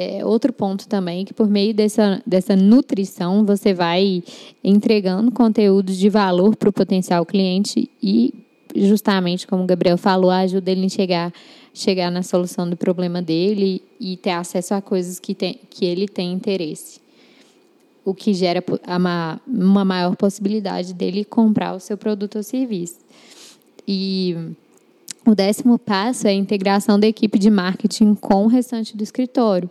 é, 0.00 0.24
outro 0.24 0.52
ponto 0.52 0.86
também 0.86 1.24
que 1.24 1.34
por 1.34 1.48
meio 1.48 1.74
dessa, 1.74 2.22
dessa 2.24 2.54
nutrição 2.54 3.44
você 3.44 3.74
vai 3.74 4.22
entregando 4.62 5.32
conteúdos 5.32 5.96
de 5.96 6.08
valor 6.08 6.54
para 6.54 6.68
o 6.68 6.72
potencial 6.72 7.26
cliente 7.26 7.90
e 8.00 8.32
justamente 8.76 9.44
como 9.44 9.64
o 9.64 9.66
Gabriel 9.66 9.98
falou 9.98 10.30
ajuda 10.30 10.70
ele 10.70 10.86
a 10.86 10.88
chegar 10.88 11.32
chegar 11.74 12.12
na 12.12 12.22
solução 12.22 12.70
do 12.70 12.76
problema 12.76 13.20
dele 13.20 13.82
e 13.98 14.16
ter 14.16 14.30
acesso 14.30 14.72
a 14.72 14.80
coisas 14.80 15.18
que, 15.18 15.34
tem, 15.34 15.58
que 15.68 15.84
ele 15.84 16.06
tem 16.06 16.32
interesse. 16.32 17.00
O 18.04 18.14
que 18.14 18.34
gera 18.34 18.62
uma, 18.86 19.40
uma 19.46 19.84
maior 19.84 20.16
possibilidade 20.16 20.92
dele 20.92 21.24
comprar 21.24 21.74
o 21.74 21.80
seu 21.80 21.96
produto 21.96 22.36
ou 22.36 22.42
serviço. 22.42 22.98
E 23.86 24.34
o 25.24 25.36
décimo 25.36 25.78
passo 25.78 26.26
é 26.26 26.30
a 26.30 26.34
integração 26.34 26.98
da 26.98 27.06
equipe 27.06 27.38
de 27.38 27.50
marketing 27.50 28.14
com 28.14 28.44
o 28.44 28.48
restante 28.48 28.96
do 28.96 29.04
escritório 29.04 29.70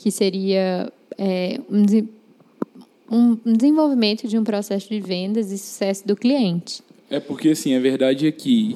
que 0.00 0.10
seria 0.10 0.90
é, 1.18 1.60
um, 1.68 3.36
um 3.44 3.52
desenvolvimento 3.52 4.26
de 4.26 4.38
um 4.38 4.42
processo 4.42 4.88
de 4.88 4.98
vendas 4.98 5.52
e 5.52 5.58
sucesso 5.58 6.08
do 6.08 6.16
cliente. 6.16 6.82
É 7.10 7.20
porque, 7.20 7.50
assim, 7.50 7.74
a 7.74 7.80
verdade 7.80 8.26
é 8.26 8.32
que, 8.32 8.74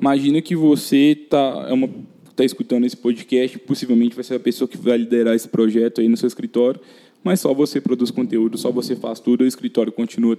imagina 0.00 0.42
que 0.42 0.56
você 0.56 1.12
está 1.12 1.66
é 1.68 1.72
uma 1.72 1.88
tá 2.34 2.44
escutando 2.44 2.84
esse 2.84 2.96
podcast, 2.96 3.56
possivelmente 3.60 4.16
vai 4.16 4.24
ser 4.24 4.34
a 4.34 4.40
pessoa 4.40 4.66
que 4.66 4.76
vai 4.76 4.98
liderar 4.98 5.36
esse 5.36 5.46
projeto 5.46 6.00
aí 6.00 6.08
no 6.08 6.16
seu 6.16 6.26
escritório, 6.26 6.80
mas 7.22 7.38
só 7.38 7.54
você 7.54 7.80
produz 7.80 8.10
conteúdo, 8.10 8.58
só 8.58 8.72
você 8.72 8.96
faz 8.96 9.20
tudo, 9.20 9.44
o 9.44 9.46
escritório 9.46 9.92
continua 9.92 10.36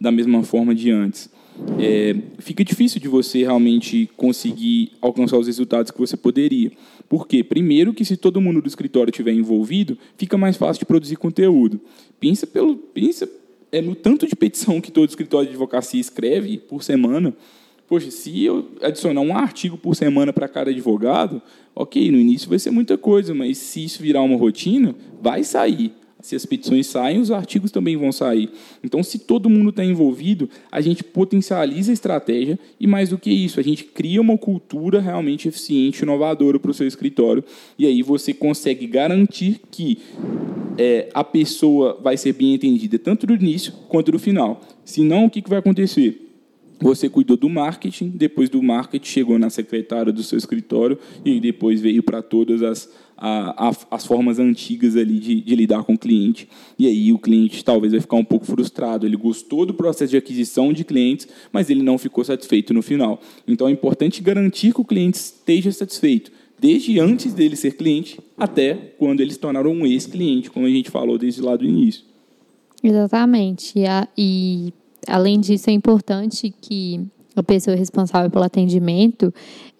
da 0.00 0.10
mesma 0.10 0.42
forma 0.42 0.74
de 0.74 0.90
antes. 0.90 1.30
É, 1.78 2.14
fica 2.38 2.64
difícil 2.64 3.00
de 3.00 3.08
você 3.08 3.40
realmente 3.40 4.10
conseguir 4.16 4.92
alcançar 5.00 5.38
os 5.38 5.46
resultados 5.46 5.90
que 5.90 5.98
você 5.98 6.16
poderia. 6.16 6.70
Por 7.08 7.26
quê? 7.26 7.42
Primeiro 7.42 7.94
que 7.94 8.04
se 8.04 8.16
todo 8.16 8.40
mundo 8.40 8.60
do 8.60 8.68
escritório 8.68 9.10
estiver 9.10 9.32
envolvido, 9.32 9.96
fica 10.16 10.36
mais 10.36 10.56
fácil 10.56 10.80
de 10.80 10.86
produzir 10.86 11.16
conteúdo. 11.16 11.80
Pensa 12.18 12.46
pelo 12.46 12.76
pensa 12.76 13.28
é 13.72 13.80
no 13.80 13.94
tanto 13.94 14.26
de 14.26 14.36
petição 14.36 14.80
que 14.80 14.90
todo 14.90 15.08
escritório 15.08 15.46
de 15.46 15.52
advocacia 15.52 16.00
escreve 16.00 16.58
por 16.58 16.82
semana. 16.82 17.34
Poxa, 17.88 18.10
se 18.10 18.44
eu 18.44 18.68
adicionar 18.82 19.20
um 19.20 19.36
artigo 19.36 19.76
por 19.76 19.94
semana 19.94 20.32
para 20.32 20.48
cada 20.48 20.70
advogado, 20.70 21.40
ok, 21.74 22.10
no 22.10 22.18
início 22.18 22.48
vai 22.48 22.58
ser 22.58 22.70
muita 22.70 22.98
coisa, 22.98 23.32
mas 23.34 23.58
se 23.58 23.84
isso 23.84 24.02
virar 24.02 24.22
uma 24.22 24.36
rotina, 24.36 24.94
vai 25.20 25.44
sair 25.44 25.92
se 26.20 26.34
as 26.34 26.46
petições 26.46 26.86
saem, 26.86 27.20
os 27.20 27.30
artigos 27.30 27.70
também 27.70 27.96
vão 27.96 28.10
sair. 28.10 28.50
Então, 28.82 29.02
se 29.02 29.18
todo 29.18 29.50
mundo 29.50 29.70
está 29.70 29.84
envolvido, 29.84 30.48
a 30.72 30.80
gente 30.80 31.04
potencializa 31.04 31.92
a 31.92 31.94
estratégia 31.94 32.58
e, 32.80 32.86
mais 32.86 33.10
do 33.10 33.18
que 33.18 33.30
isso, 33.30 33.60
a 33.60 33.62
gente 33.62 33.84
cria 33.84 34.20
uma 34.20 34.38
cultura 34.38 35.00
realmente 35.00 35.48
eficiente, 35.48 36.02
inovadora 36.02 36.58
para 36.58 36.70
o 36.70 36.74
seu 36.74 36.86
escritório. 36.86 37.44
E 37.78 37.86
aí 37.86 38.02
você 38.02 38.32
consegue 38.32 38.86
garantir 38.86 39.60
que 39.70 39.98
é, 40.78 41.08
a 41.14 41.22
pessoa 41.22 41.98
vai 42.02 42.16
ser 42.16 42.32
bem 42.32 42.54
entendida 42.54 42.98
tanto 42.98 43.26
do 43.26 43.34
início 43.34 43.72
quanto 43.88 44.10
do 44.10 44.18
final. 44.18 44.60
Senão, 44.84 45.26
o 45.26 45.30
que, 45.30 45.42
que 45.42 45.50
vai 45.50 45.58
acontecer? 45.58 46.25
Você 46.80 47.08
cuidou 47.08 47.36
do 47.36 47.48
marketing, 47.48 48.08
depois 48.08 48.50
do 48.50 48.62
marketing 48.62 49.06
chegou 49.06 49.38
na 49.38 49.48
secretária 49.48 50.12
do 50.12 50.22
seu 50.22 50.36
escritório 50.36 50.98
e 51.24 51.40
depois 51.40 51.80
veio 51.80 52.02
para 52.02 52.20
todas 52.20 52.62
as, 52.62 52.90
a, 53.16 53.68
a, 53.68 53.72
as 53.90 54.04
formas 54.04 54.38
antigas 54.38 54.94
ali 54.94 55.18
de, 55.18 55.40
de, 55.40 55.56
lidar 55.56 55.84
com 55.84 55.94
o 55.94 55.98
cliente. 55.98 56.48
E 56.78 56.86
aí 56.86 57.12
o 57.12 57.18
cliente 57.18 57.64
talvez 57.64 57.92
vai 57.92 58.00
ficar 58.00 58.16
um 58.16 58.24
pouco 58.24 58.44
frustrado. 58.44 59.06
Ele 59.06 59.16
gostou 59.16 59.64
do 59.64 59.72
processo 59.72 60.10
de 60.10 60.16
aquisição 60.18 60.72
de 60.72 60.84
clientes, 60.84 61.26
mas 61.50 61.70
ele 61.70 61.82
não 61.82 61.96
ficou 61.96 62.22
satisfeito 62.22 62.74
no 62.74 62.82
final. 62.82 63.20
Então 63.48 63.68
é 63.68 63.70
importante 63.70 64.22
garantir 64.22 64.74
que 64.74 64.80
o 64.80 64.84
cliente 64.84 65.16
esteja 65.16 65.72
satisfeito, 65.72 66.30
desde 66.58 67.00
antes 67.00 67.32
dele 67.32 67.56
ser 67.56 67.76
cliente 67.76 68.20
até 68.36 68.74
quando 68.98 69.20
ele 69.20 69.32
se 69.32 69.38
tornaram 69.38 69.72
um 69.72 69.86
ex-cliente, 69.86 70.50
como 70.50 70.66
a 70.66 70.70
gente 70.70 70.90
falou 70.90 71.16
desde 71.16 71.40
lá 71.40 71.56
do 71.56 71.64
início. 71.64 72.04
Exatamente. 72.82 73.78
E, 73.78 73.86
a, 73.86 74.06
e 74.16 74.72
além 75.08 75.40
disso, 75.40 75.70
é 75.70 75.72
importante 75.72 76.50
que 76.50 77.06
a 77.34 77.42
pessoa 77.42 77.76
responsável 77.76 78.30
pelo 78.30 78.44
atendimento 78.44 79.32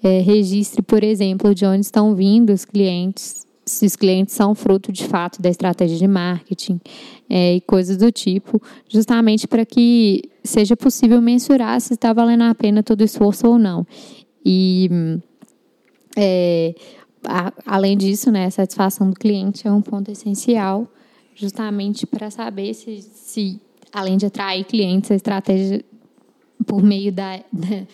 é, 0.02 0.20
registre, 0.20 0.82
por 0.82 1.02
exemplo, 1.02 1.54
de 1.54 1.64
onde 1.64 1.86
estão 1.86 2.14
vindo 2.14 2.52
os 2.52 2.64
clientes, 2.64 3.46
se 3.64 3.86
os 3.86 3.96
clientes 3.96 4.34
são 4.34 4.54
fruto 4.54 4.92
de 4.92 5.04
fato 5.04 5.40
da 5.40 5.48
estratégia 5.48 5.96
de 5.96 6.06
marketing 6.06 6.80
é, 7.28 7.54
e 7.56 7.60
coisas 7.60 7.96
do 7.96 8.12
tipo, 8.12 8.62
justamente 8.88 9.48
para 9.48 9.64
que 9.64 10.22
seja 10.44 10.76
possível 10.76 11.20
mensurar 11.20 11.80
se 11.80 11.94
está 11.94 12.12
valendo 12.12 12.44
a 12.44 12.54
pena 12.54 12.82
todo 12.82 13.00
o 13.00 13.04
esforço 13.04 13.48
ou 13.48 13.58
não. 13.58 13.86
E 14.44 14.88
é, 16.16 16.74
a, 17.24 17.52
além 17.66 17.96
disso, 17.96 18.30
né, 18.30 18.46
a 18.46 18.50
satisfação 18.50 19.10
do 19.10 19.16
cliente 19.16 19.66
é 19.66 19.72
um 19.72 19.82
ponto 19.82 20.10
essencial, 20.10 20.86
justamente 21.34 22.06
para 22.06 22.30
saber 22.30 22.72
se, 22.74 23.02
se, 23.02 23.60
além 23.96 24.18
de 24.18 24.26
atrair 24.26 24.62
clientes, 24.64 25.10
a 25.10 25.14
estratégia 25.14 25.82
por 26.66 26.82
meio 26.82 27.10
da, 27.10 27.38
da 27.50 27.86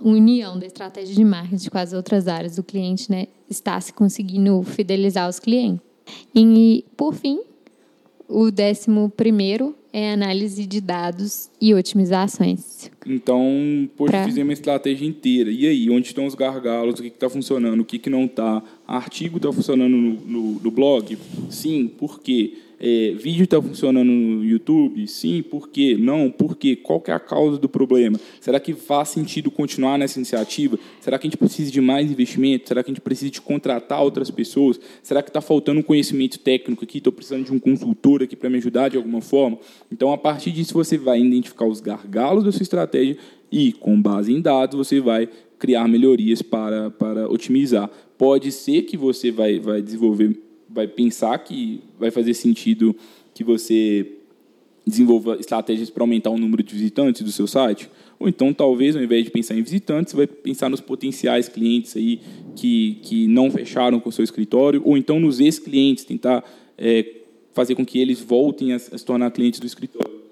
união 0.00 0.58
da 0.58 0.66
estratégia 0.66 1.14
de 1.14 1.24
marketing 1.24 1.70
com 1.70 1.78
as 1.78 1.92
outras 1.92 2.26
áreas 2.26 2.56
do 2.56 2.64
cliente, 2.64 3.08
né, 3.08 3.28
está 3.48 3.80
se 3.80 3.92
conseguindo 3.92 4.60
fidelizar 4.64 5.28
os 5.28 5.38
clientes. 5.38 5.80
E, 6.34 6.84
por 6.96 7.14
fim, 7.14 7.40
o 8.28 8.50
décimo 8.50 9.08
primeiro 9.16 9.76
é 9.92 10.12
análise 10.12 10.66
de 10.66 10.80
dados 10.80 11.48
e 11.60 11.72
otimizações. 11.72 12.90
Então, 13.06 13.88
poxa, 13.96 14.10
pra... 14.10 14.24
fizemos 14.24 14.48
uma 14.48 14.52
estratégia 14.52 15.06
inteira. 15.06 15.52
E 15.52 15.68
aí, 15.68 15.88
onde 15.88 16.08
estão 16.08 16.26
os 16.26 16.34
gargalos? 16.34 16.98
O 16.98 17.02
que 17.02 17.08
está 17.08 17.30
funcionando? 17.30 17.80
O 17.80 17.84
que, 17.84 18.00
que 18.00 18.10
não 18.10 18.24
está? 18.24 18.60
Artigo 18.88 19.36
está 19.36 19.52
funcionando 19.52 19.96
no, 19.96 20.14
no, 20.14 20.60
no 20.60 20.70
blog? 20.72 21.16
Sim, 21.48 21.86
por 21.86 22.20
quê? 22.20 22.54
É, 22.86 23.14
vídeo 23.14 23.44
está 23.44 23.62
funcionando 23.62 24.04
no 24.10 24.44
YouTube? 24.44 25.08
Sim, 25.08 25.40
por 25.40 25.70
quê? 25.70 25.96
Não, 25.98 26.30
por 26.30 26.54
quê? 26.54 26.76
Qual 26.76 27.00
que 27.00 27.10
é 27.10 27.14
a 27.14 27.18
causa 27.18 27.56
do 27.56 27.66
problema? 27.66 28.20
Será 28.42 28.60
que 28.60 28.74
faz 28.74 29.08
sentido 29.08 29.50
continuar 29.50 29.96
nessa 29.96 30.18
iniciativa? 30.18 30.78
Será 31.00 31.18
que 31.18 31.26
a 31.26 31.30
gente 31.30 31.38
precisa 31.38 31.70
de 31.70 31.80
mais 31.80 32.10
investimento? 32.10 32.68
Será 32.68 32.84
que 32.84 32.90
a 32.90 32.92
gente 32.92 33.00
precisa 33.00 33.30
de 33.30 33.40
contratar 33.40 34.02
outras 34.02 34.30
pessoas? 34.30 34.78
Será 35.02 35.22
que 35.22 35.30
está 35.30 35.40
faltando 35.40 35.80
um 35.80 35.82
conhecimento 35.82 36.38
técnico 36.38 36.84
aqui? 36.84 36.98
Estou 36.98 37.10
precisando 37.10 37.46
de 37.46 37.52
um 37.54 37.58
consultor 37.58 38.22
aqui 38.22 38.36
para 38.36 38.50
me 38.50 38.58
ajudar 38.58 38.90
de 38.90 38.98
alguma 38.98 39.22
forma? 39.22 39.58
Então, 39.90 40.12
a 40.12 40.18
partir 40.18 40.50
disso, 40.50 40.74
você 40.74 40.98
vai 40.98 41.22
identificar 41.22 41.64
os 41.64 41.80
gargalos 41.80 42.44
da 42.44 42.52
sua 42.52 42.64
estratégia 42.64 43.16
e, 43.50 43.72
com 43.72 43.98
base 43.98 44.30
em 44.30 44.42
dados, 44.42 44.76
você 44.76 45.00
vai 45.00 45.26
criar 45.58 45.88
melhorias 45.88 46.42
para, 46.42 46.90
para 46.90 47.30
otimizar. 47.30 47.88
Pode 48.18 48.52
ser 48.52 48.82
que 48.82 48.98
você 48.98 49.30
vai, 49.30 49.58
vai 49.58 49.80
desenvolver 49.80 50.38
vai 50.74 50.88
pensar 50.88 51.38
que 51.38 51.80
vai 51.98 52.10
fazer 52.10 52.34
sentido 52.34 52.94
que 53.32 53.44
você 53.44 54.18
desenvolva 54.86 55.36
estratégias 55.36 55.88
para 55.88 56.02
aumentar 56.02 56.30
o 56.30 56.36
número 56.36 56.62
de 56.62 56.74
visitantes 56.74 57.22
do 57.22 57.32
seu 57.32 57.46
site, 57.46 57.88
ou 58.18 58.28
então 58.28 58.52
talvez 58.52 58.94
ao 58.94 59.02
invés 59.02 59.24
de 59.24 59.30
pensar 59.30 59.54
em 59.54 59.62
visitantes, 59.62 60.12
você 60.12 60.16
vai 60.16 60.26
pensar 60.26 60.68
nos 60.68 60.80
potenciais 60.80 61.48
clientes 61.48 61.96
aí 61.96 62.20
que, 62.54 62.98
que 63.02 63.26
não 63.26 63.50
fecharam 63.50 63.98
com 63.98 64.08
o 64.08 64.12
seu 64.12 64.24
escritório, 64.24 64.82
ou 64.84 64.96
então 64.96 65.18
nos 65.18 65.40
ex-clientes, 65.40 66.04
tentar 66.04 66.44
é, 66.76 67.06
fazer 67.54 67.74
com 67.74 67.86
que 67.86 67.98
eles 67.98 68.20
voltem 68.20 68.72
a, 68.72 68.76
a 68.76 68.78
se 68.78 69.04
tornar 69.04 69.30
clientes 69.30 69.60
do 69.60 69.66
escritório. 69.66 70.23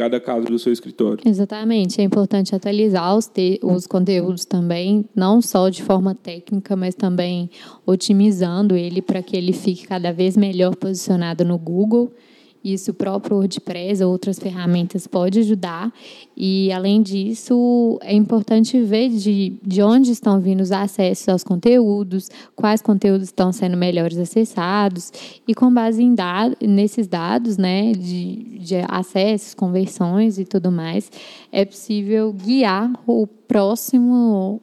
Cada 0.00 0.18
caso 0.18 0.46
do 0.46 0.58
seu 0.58 0.72
escritório. 0.72 1.18
Exatamente. 1.26 2.00
É 2.00 2.04
importante 2.04 2.54
atualizar 2.54 3.14
os, 3.14 3.30
os 3.62 3.86
conteúdos 3.86 4.46
também, 4.46 5.04
não 5.14 5.42
só 5.42 5.68
de 5.68 5.82
forma 5.82 6.14
técnica, 6.14 6.74
mas 6.74 6.94
também 6.94 7.50
otimizando 7.84 8.74
ele 8.74 9.02
para 9.02 9.22
que 9.22 9.36
ele 9.36 9.52
fique 9.52 9.86
cada 9.86 10.10
vez 10.10 10.38
melhor 10.38 10.74
posicionado 10.74 11.44
no 11.44 11.58
Google 11.58 12.14
isso 12.62 12.90
o 12.90 12.94
próprio 12.94 13.36
WordPress 13.36 14.02
ou 14.04 14.12
outras 14.12 14.38
ferramentas 14.38 15.06
pode 15.06 15.38
ajudar. 15.40 15.92
E, 16.36 16.70
além 16.72 17.02
disso, 17.02 17.98
é 18.02 18.14
importante 18.14 18.80
ver 18.80 19.08
de, 19.08 19.58
de 19.62 19.82
onde 19.82 20.10
estão 20.10 20.40
vindo 20.40 20.60
os 20.60 20.72
acessos 20.72 21.28
aos 21.28 21.44
conteúdos, 21.44 22.30
quais 22.54 22.82
conteúdos 22.82 23.28
estão 23.28 23.52
sendo 23.52 23.76
melhores 23.76 24.18
acessados. 24.18 25.12
E, 25.46 25.54
com 25.54 25.72
base 25.72 26.02
em 26.02 26.14
dado, 26.14 26.56
nesses 26.60 27.06
dados 27.06 27.56
né, 27.56 27.92
de, 27.92 28.58
de 28.58 28.74
acessos, 28.88 29.54
conversões 29.54 30.38
e 30.38 30.44
tudo 30.44 30.70
mais, 30.70 31.10
é 31.50 31.64
possível 31.64 32.32
guiar 32.32 32.92
o 33.06 33.26
próximo 33.26 34.60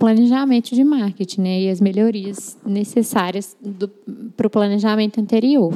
planejamento 0.00 0.74
de 0.74 0.82
marketing 0.82 1.40
né, 1.42 1.60
e 1.60 1.68
as 1.68 1.78
melhorias 1.78 2.56
necessárias 2.64 3.54
para 4.34 4.46
o 4.46 4.50
planejamento 4.50 5.20
anterior. 5.20 5.74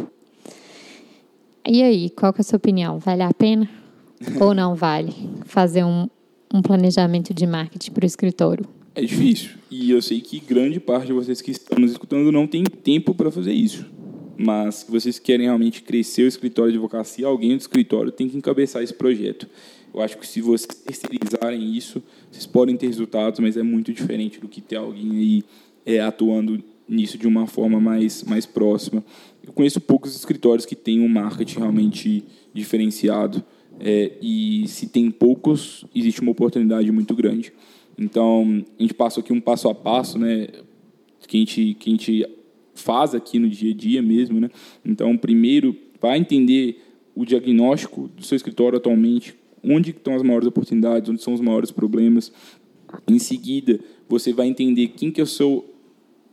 E 1.66 1.82
aí, 1.82 2.10
qual 2.10 2.32
que 2.32 2.40
é 2.40 2.42
a 2.42 2.44
sua 2.44 2.58
opinião? 2.58 2.98
Vale 2.98 3.22
a 3.22 3.32
pena 3.32 3.68
ou 4.40 4.54
não 4.54 4.74
vale 4.74 5.14
fazer 5.46 5.82
um, 5.82 6.06
um 6.52 6.60
planejamento 6.60 7.32
de 7.32 7.46
marketing 7.46 7.90
para 7.90 8.04
o 8.04 8.06
escritório? 8.06 8.66
É 8.94 9.00
difícil. 9.00 9.52
E 9.70 9.90
eu 9.90 10.00
sei 10.02 10.20
que 10.20 10.38
grande 10.38 10.78
parte 10.78 11.06
de 11.06 11.12
vocês 11.12 11.40
que 11.40 11.50
estão 11.50 11.78
nos 11.78 11.92
escutando 11.92 12.30
não 12.30 12.46
tem 12.46 12.62
tempo 12.62 13.14
para 13.14 13.30
fazer 13.30 13.52
isso. 13.52 13.86
Mas 14.36 14.76
se 14.76 14.90
vocês 14.90 15.18
querem 15.18 15.46
realmente 15.46 15.82
crescer 15.82 16.24
o 16.24 16.28
escritório 16.28 16.70
de 16.70 16.78
advocacia, 16.78 17.26
alguém 17.26 17.56
do 17.56 17.60
escritório 17.60 18.12
tem 18.12 18.28
que 18.28 18.36
encabeçar 18.36 18.82
esse 18.82 18.94
projeto. 18.94 19.48
Eu 19.92 20.00
acho 20.02 20.18
que 20.18 20.26
se 20.26 20.40
vocês 20.40 20.66
terceirizarem 20.66 21.74
isso, 21.74 22.02
vocês 22.30 22.46
podem 22.46 22.76
ter 22.76 22.88
resultados, 22.88 23.40
mas 23.40 23.56
é 23.56 23.62
muito 23.62 23.92
diferente 23.92 24.40
do 24.40 24.48
que 24.48 24.60
ter 24.60 24.76
alguém 24.76 25.10
aí 25.12 25.44
é, 25.86 26.00
atuando 26.00 26.62
nisso 26.88 27.18
de 27.18 27.26
uma 27.26 27.46
forma 27.46 27.80
mais, 27.80 28.22
mais 28.24 28.46
próxima. 28.46 29.04
Eu 29.46 29.52
conheço 29.52 29.80
poucos 29.80 30.14
escritórios 30.14 30.66
que 30.66 30.74
têm 30.74 31.00
um 31.00 31.08
marketing 31.08 31.58
realmente 31.58 32.24
diferenciado. 32.52 33.42
É, 33.80 34.12
e 34.22 34.66
se 34.68 34.88
tem 34.88 35.10
poucos, 35.10 35.84
existe 35.94 36.20
uma 36.20 36.30
oportunidade 36.30 36.90
muito 36.92 37.14
grande. 37.14 37.52
Então, 37.98 38.64
a 38.78 38.82
gente 38.82 38.94
passou 38.94 39.20
aqui 39.20 39.32
um 39.32 39.40
passo 39.40 39.68
a 39.68 39.74
passo, 39.74 40.18
né, 40.18 40.48
que 41.26 41.36
a 41.36 41.40
gente, 41.40 41.74
que 41.74 41.90
a 41.90 41.92
gente 41.92 42.26
faz 42.74 43.14
aqui 43.14 43.38
no 43.38 43.48
dia 43.48 43.72
a 43.72 43.76
dia 43.76 44.02
mesmo. 44.02 44.40
Né? 44.40 44.50
Então, 44.84 45.16
primeiro, 45.16 45.76
vai 46.00 46.18
entender 46.18 46.82
o 47.14 47.24
diagnóstico 47.24 48.08
do 48.08 48.24
seu 48.24 48.36
escritório 48.36 48.76
atualmente, 48.76 49.34
onde 49.62 49.90
estão 49.90 50.14
as 50.14 50.22
maiores 50.22 50.46
oportunidades, 50.46 51.08
onde 51.08 51.22
são 51.22 51.32
os 51.32 51.40
maiores 51.40 51.70
problemas. 51.70 52.32
Em 53.08 53.18
seguida, 53.18 53.80
você 54.08 54.32
vai 54.32 54.46
entender 54.46 54.88
quem 54.88 55.10
que 55.10 55.20
é 55.20 55.24
o 55.24 55.26
seu 55.26 55.73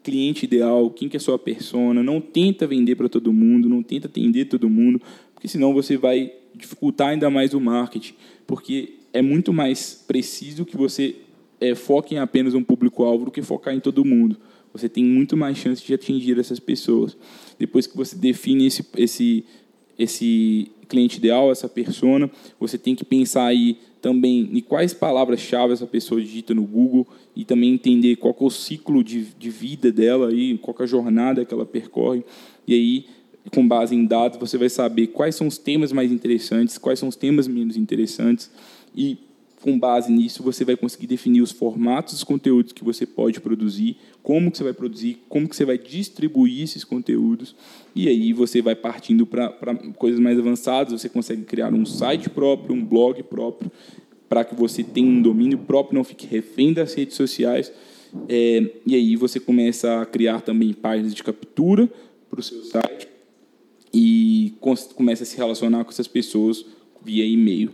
cliente 0.04 0.46
ideal, 0.46 0.90
quem 0.90 1.08
que 1.08 1.16
é 1.16 1.20
a 1.20 1.22
sua 1.22 1.38
persona. 1.38 2.04
Não 2.04 2.20
tenta 2.20 2.68
vender 2.68 2.96
para 2.96 3.10
todo 3.10 3.32
mundo, 3.32 3.70
não 3.70 3.84
tenta 3.84 4.08
atender 4.08 4.46
todo 4.46 4.70
mundo, 4.70 5.02
porque 5.34 5.48
senão 5.48 5.74
você 5.74 5.98
vai 5.98 6.32
dificultar 6.56 7.10
ainda 7.10 7.30
mais 7.30 7.54
o 7.54 7.60
marketing, 7.60 8.14
porque 8.46 8.96
é 9.14 9.22
muito 9.22 9.54
mais 9.54 10.04
preciso 10.08 10.66
que 10.66 10.76
você 10.76 11.16
é, 11.60 11.76
foque 11.76 12.16
em 12.16 12.18
apenas 12.18 12.54
um 12.54 12.64
público-alvo 12.64 13.26
do 13.26 13.32
que 13.32 13.42
focar 13.42 13.74
em 13.74 13.80
todo 13.80 14.06
mundo. 14.06 14.38
Você 14.74 14.88
tem 14.88 15.04
muito 15.04 15.36
mais 15.36 15.58
chance 15.58 15.86
de 15.86 15.94
atingir 15.94 16.40
essas 16.40 16.60
pessoas. 16.60 17.16
Depois 17.60 17.86
que 17.86 17.96
você 17.96 18.16
define 18.16 18.68
esse, 18.68 18.86
esse, 18.98 19.46
esse 20.00 20.72
cliente 20.88 21.18
ideal, 21.18 21.52
essa 21.52 21.68
persona, 21.68 22.32
você 22.60 22.78
tem 22.78 22.96
que 22.96 23.04
pensar 23.04 23.46
aí 23.46 23.78
também 24.02 24.50
em 24.52 24.60
quais 24.60 24.94
palavras-chave 24.94 25.74
essa 25.74 25.86
pessoa 25.86 26.20
digita 26.20 26.54
no 26.54 26.64
Google 26.64 27.08
e 27.36 27.46
também 27.46 27.74
entender 27.74 28.16
qual 28.16 28.36
é 28.40 28.44
o 28.44 28.50
ciclo 28.50 29.04
de, 29.04 29.26
de 29.38 29.50
vida 29.50 29.92
dela, 29.92 30.30
aí, 30.30 30.58
qual 30.58 30.76
é 30.80 30.84
a 30.84 30.88
jornada 30.88 31.46
que 31.46 31.54
ela 31.54 31.66
percorre. 31.66 32.24
E 32.68 32.74
aí, 32.74 33.06
com 33.54 33.68
base 33.68 33.96
em 33.96 34.06
dados, 34.06 34.40
você 34.40 34.58
vai 34.58 34.70
saber 34.70 35.08
quais 35.08 35.36
são 35.36 35.48
os 35.48 35.58
temas 35.58 35.92
mais 35.92 36.12
interessantes, 36.12 36.78
quais 36.78 37.00
são 37.00 37.10
os 37.10 37.16
temas 37.16 37.48
menos 37.48 37.78
interessantes 37.78 38.50
e 38.96 39.18
com 39.62 39.78
base 39.78 40.12
nisso, 40.12 40.42
você 40.42 40.66
vai 40.66 40.76
conseguir 40.76 41.08
definir 41.08 41.42
os 41.42 41.52
formatos 41.52 42.16
dos 42.16 42.24
conteúdos 42.24 42.74
que 42.74 42.84
você 42.84 43.06
pode 43.06 43.40
produzir, 43.40 43.96
como 44.24 44.52
que 44.52 44.58
você 44.58 44.64
vai 44.64 44.74
produzir, 44.74 45.20
como 45.28 45.48
que 45.48 45.56
você 45.56 45.66
vai 45.66 45.78
distribuir 45.78 46.64
esses 46.64 46.84
conteúdos, 46.84 47.56
e 47.96 48.08
aí 48.08 48.34
você 48.34 48.62
vai 48.62 48.76
partindo 48.76 49.26
para 49.26 49.50
coisas 49.98 50.20
mais 50.20 50.38
avançadas, 50.38 50.94
você 50.94 51.10
consegue 51.10 51.44
criar 51.44 51.74
um 51.74 51.86
site 51.86 52.30
próprio, 52.30 52.76
um 52.76 52.86
blog 52.86 53.22
próprio, 53.24 53.72
para 54.30 54.44
que 54.44 54.56
você 54.56 54.84
tenha 54.84 55.10
um 55.10 55.22
domínio 55.22 55.58
próprio, 55.58 55.96
não 55.96 56.04
fique 56.04 56.26
refém 56.28 56.72
das 56.74 56.94
redes 56.94 57.16
sociais, 57.16 57.72
é, 58.30 58.72
e 58.86 58.96
aí 58.96 59.16
você 59.16 59.40
começa 59.40 60.02
a 60.02 60.06
criar 60.06 60.42
também 60.42 60.74
páginas 60.74 61.14
de 61.14 61.24
captura 61.24 61.90
para 62.30 62.40
o 62.40 62.44
seu 62.44 62.64
site, 62.64 63.08
e 63.94 64.54
começa 64.96 65.24
a 65.24 65.26
se 65.26 65.36
relacionar 65.36 65.84
com 65.84 65.92
essas 65.92 66.08
pessoas 66.08 66.66
via 67.04 67.26
e-mail. 67.26 67.74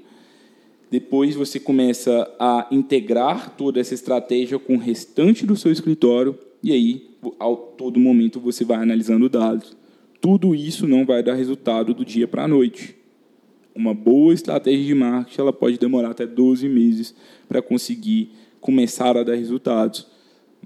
Depois 0.89 1.35
você 1.35 1.59
começa 1.59 2.29
a 2.39 2.67
integrar 2.71 3.55
toda 3.57 3.79
essa 3.79 3.93
estratégia 3.93 4.57
com 4.57 4.75
o 4.75 4.79
restante 4.79 5.45
do 5.45 5.55
seu 5.55 5.71
escritório 5.71 6.37
e 6.63 6.71
aí, 6.71 7.09
a 7.39 7.55
todo 7.77 7.99
momento, 7.99 8.39
você 8.39 8.65
vai 8.65 8.77
analisando 8.77 9.29
dados. 9.29 9.75
Tudo 10.19 10.55
isso 10.55 10.87
não 10.87 11.05
vai 11.05 11.21
dar 11.21 11.35
resultado 11.35 11.93
do 11.93 12.03
dia 12.03 12.27
para 12.27 12.43
a 12.43 12.47
noite. 12.47 12.95
Uma 13.75 13.93
boa 13.93 14.33
estratégia 14.33 14.83
de 14.83 14.95
marketing 14.95 15.41
ela 15.41 15.53
pode 15.53 15.77
demorar 15.77 16.11
até 16.11 16.25
12 16.25 16.67
meses 16.67 17.15
para 17.47 17.61
conseguir 17.61 18.31
começar 18.59 19.15
a 19.15 19.23
dar 19.23 19.35
resultados. 19.35 20.07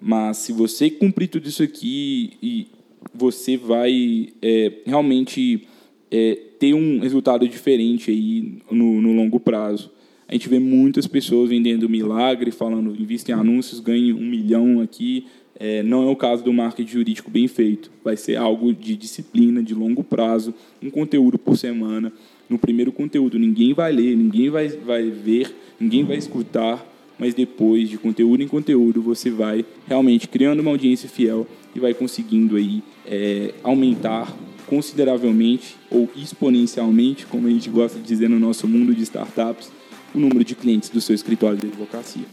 Mas 0.02 0.38
se 0.38 0.54
você 0.54 0.90
cumprir 0.90 1.28
tudo 1.28 1.48
isso 1.48 1.62
aqui, 1.62 2.32
e 2.42 2.68
você 3.14 3.58
vai 3.58 4.30
é, 4.42 4.72
realmente 4.86 5.68
é, 6.10 6.36
ter 6.58 6.74
um 6.74 7.00
resultado 7.00 7.48
diferente 7.48 8.10
aí 8.10 8.60
no, 8.72 9.02
no 9.02 9.14
longo 9.14 9.40
prazo. 9.40 9.92
A 10.32 10.34
gente 10.34 10.48
vê 10.48 10.60
muitas 10.60 11.06
pessoas 11.08 11.50
vendendo 11.50 11.90
milagre, 11.90 12.52
falando 12.52 12.96
invista 12.98 13.32
em 13.32 13.34
anúncios, 13.34 13.82
ganhe 13.82 14.14
um 14.14 14.26
milhão 14.26 14.80
aqui. 14.80 15.26
É, 15.60 15.84
não 15.84 16.08
é 16.08 16.10
o 16.10 16.16
caso 16.16 16.42
do 16.42 16.54
marketing 16.54 16.90
jurídico 16.90 17.30
bem 17.30 17.50
feito. 17.50 17.92
Vai 18.02 18.16
ser 18.16 18.38
algo 18.38 18.74
de 18.74 18.96
disciplina, 18.96 19.62
de 19.62 19.74
longo 19.76 20.06
prazo, 20.06 20.54
um 20.82 20.90
conteúdo 20.90 21.38
por 21.38 21.58
semana. 21.58 22.14
No 22.50 22.58
primeiro 22.58 22.94
conteúdo, 22.94 23.38
ninguém 23.38 23.74
vai 23.74 23.92
ler, 23.92 24.16
ninguém 24.16 24.50
vai, 24.50 24.70
vai 24.70 25.10
ver, 25.10 25.54
ninguém 25.78 26.06
vai 26.06 26.16
escutar, 26.16 26.82
mas 27.20 27.34
depois, 27.34 27.90
de 27.90 27.98
conteúdo 27.98 28.42
em 28.42 28.48
conteúdo, 28.48 29.02
você 29.02 29.30
vai 29.30 29.66
realmente 29.86 30.30
criando 30.30 30.62
uma 30.62 30.72
audiência 30.72 31.10
fiel 31.10 31.46
e 31.76 31.80
vai 31.82 31.94
conseguindo 31.94 32.56
aí 32.56 32.82
é, 33.06 33.54
aumentar 33.64 34.34
consideravelmente 34.66 35.76
ou 35.90 36.10
exponencialmente, 36.16 37.26
como 37.26 37.48
a 37.48 37.50
gente 37.50 37.70
gosta 37.70 38.00
de 38.00 38.06
dizer 38.06 38.30
no 38.30 38.40
nosso 38.40 38.66
mundo 38.66 38.96
de 38.96 39.04
startups, 39.04 39.70
o 40.14 40.20
número 40.20 40.44
de 40.44 40.56
clientes 40.56 40.90
do 40.90 41.02
seu 41.02 41.16
escritório 41.16 41.58
de 41.58 41.68
advocacia. 41.68 42.26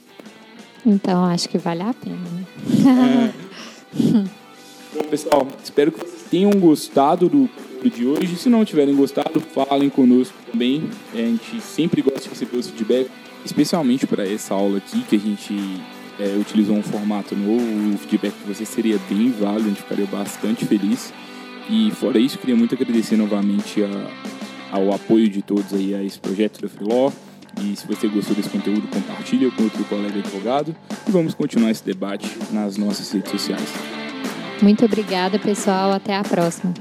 Então, 0.84 1.24
acho 1.24 1.48
que 1.48 1.58
vale 1.58 1.82
a 1.82 1.92
pena, 1.92 2.16
né? 2.16 3.34
É. 3.34 4.38
Bom, 4.94 5.04
pessoal, 5.10 5.46
espero 5.62 5.92
que 5.92 5.98
vocês 5.98 6.22
tenham 6.30 6.50
gostado 6.52 7.28
do 7.28 7.48
de 7.86 8.04
hoje. 8.04 8.36
Se 8.36 8.48
não 8.48 8.64
tiverem 8.64 8.94
gostado, 8.96 9.40
falem 9.40 9.88
conosco 9.88 10.34
também. 10.50 10.88
É, 11.14 11.22
a 11.22 11.26
gente 11.26 11.60
sempre 11.60 12.02
gosta 12.02 12.20
de 12.20 12.28
receber 12.30 12.56
os 12.56 12.68
feedback, 12.68 13.08
especialmente 13.44 14.06
para 14.06 14.26
essa 14.26 14.54
aula 14.54 14.78
aqui, 14.78 15.02
que 15.02 15.16
a 15.16 15.18
gente 15.18 15.54
é, 16.18 16.36
utilizou 16.40 16.76
um 16.76 16.82
formato 16.82 17.36
novo. 17.36 17.94
O 17.94 17.98
feedback 17.98 18.34
de 18.34 18.54
vocês 18.54 18.68
seria 18.68 18.98
bem 19.08 19.30
válido, 19.30 19.66
a 19.66 19.68
gente 19.68 19.82
ficaria 19.82 20.06
bastante 20.06 20.64
feliz. 20.64 21.12
E 21.70 21.90
fora 21.92 22.18
isso, 22.18 22.38
queria 22.38 22.56
muito 22.56 22.74
agradecer 22.74 23.16
novamente 23.16 23.84
a, 23.84 24.76
ao 24.76 24.92
apoio 24.92 25.28
de 25.28 25.42
todos 25.42 25.72
aí 25.74 25.94
a 25.94 26.02
esse 26.02 26.18
projeto 26.18 26.60
da 26.62 26.68
Freeló. 26.68 27.12
E 27.60 27.74
se 27.76 27.86
você 27.86 28.08
gostou 28.08 28.34
desse 28.34 28.48
conteúdo, 28.48 28.86
compartilha 28.88 29.50
com 29.50 29.64
outro 29.64 29.84
colega 29.84 30.18
advogado 30.18 30.74
e 31.06 31.10
vamos 31.10 31.34
continuar 31.34 31.70
esse 31.70 31.84
debate 31.84 32.26
nas 32.52 32.76
nossas 32.76 33.10
redes 33.10 33.30
sociais. 33.30 33.72
Muito 34.62 34.84
obrigada, 34.84 35.38
pessoal. 35.38 35.92
Até 35.92 36.16
a 36.16 36.22
próxima. 36.22 36.74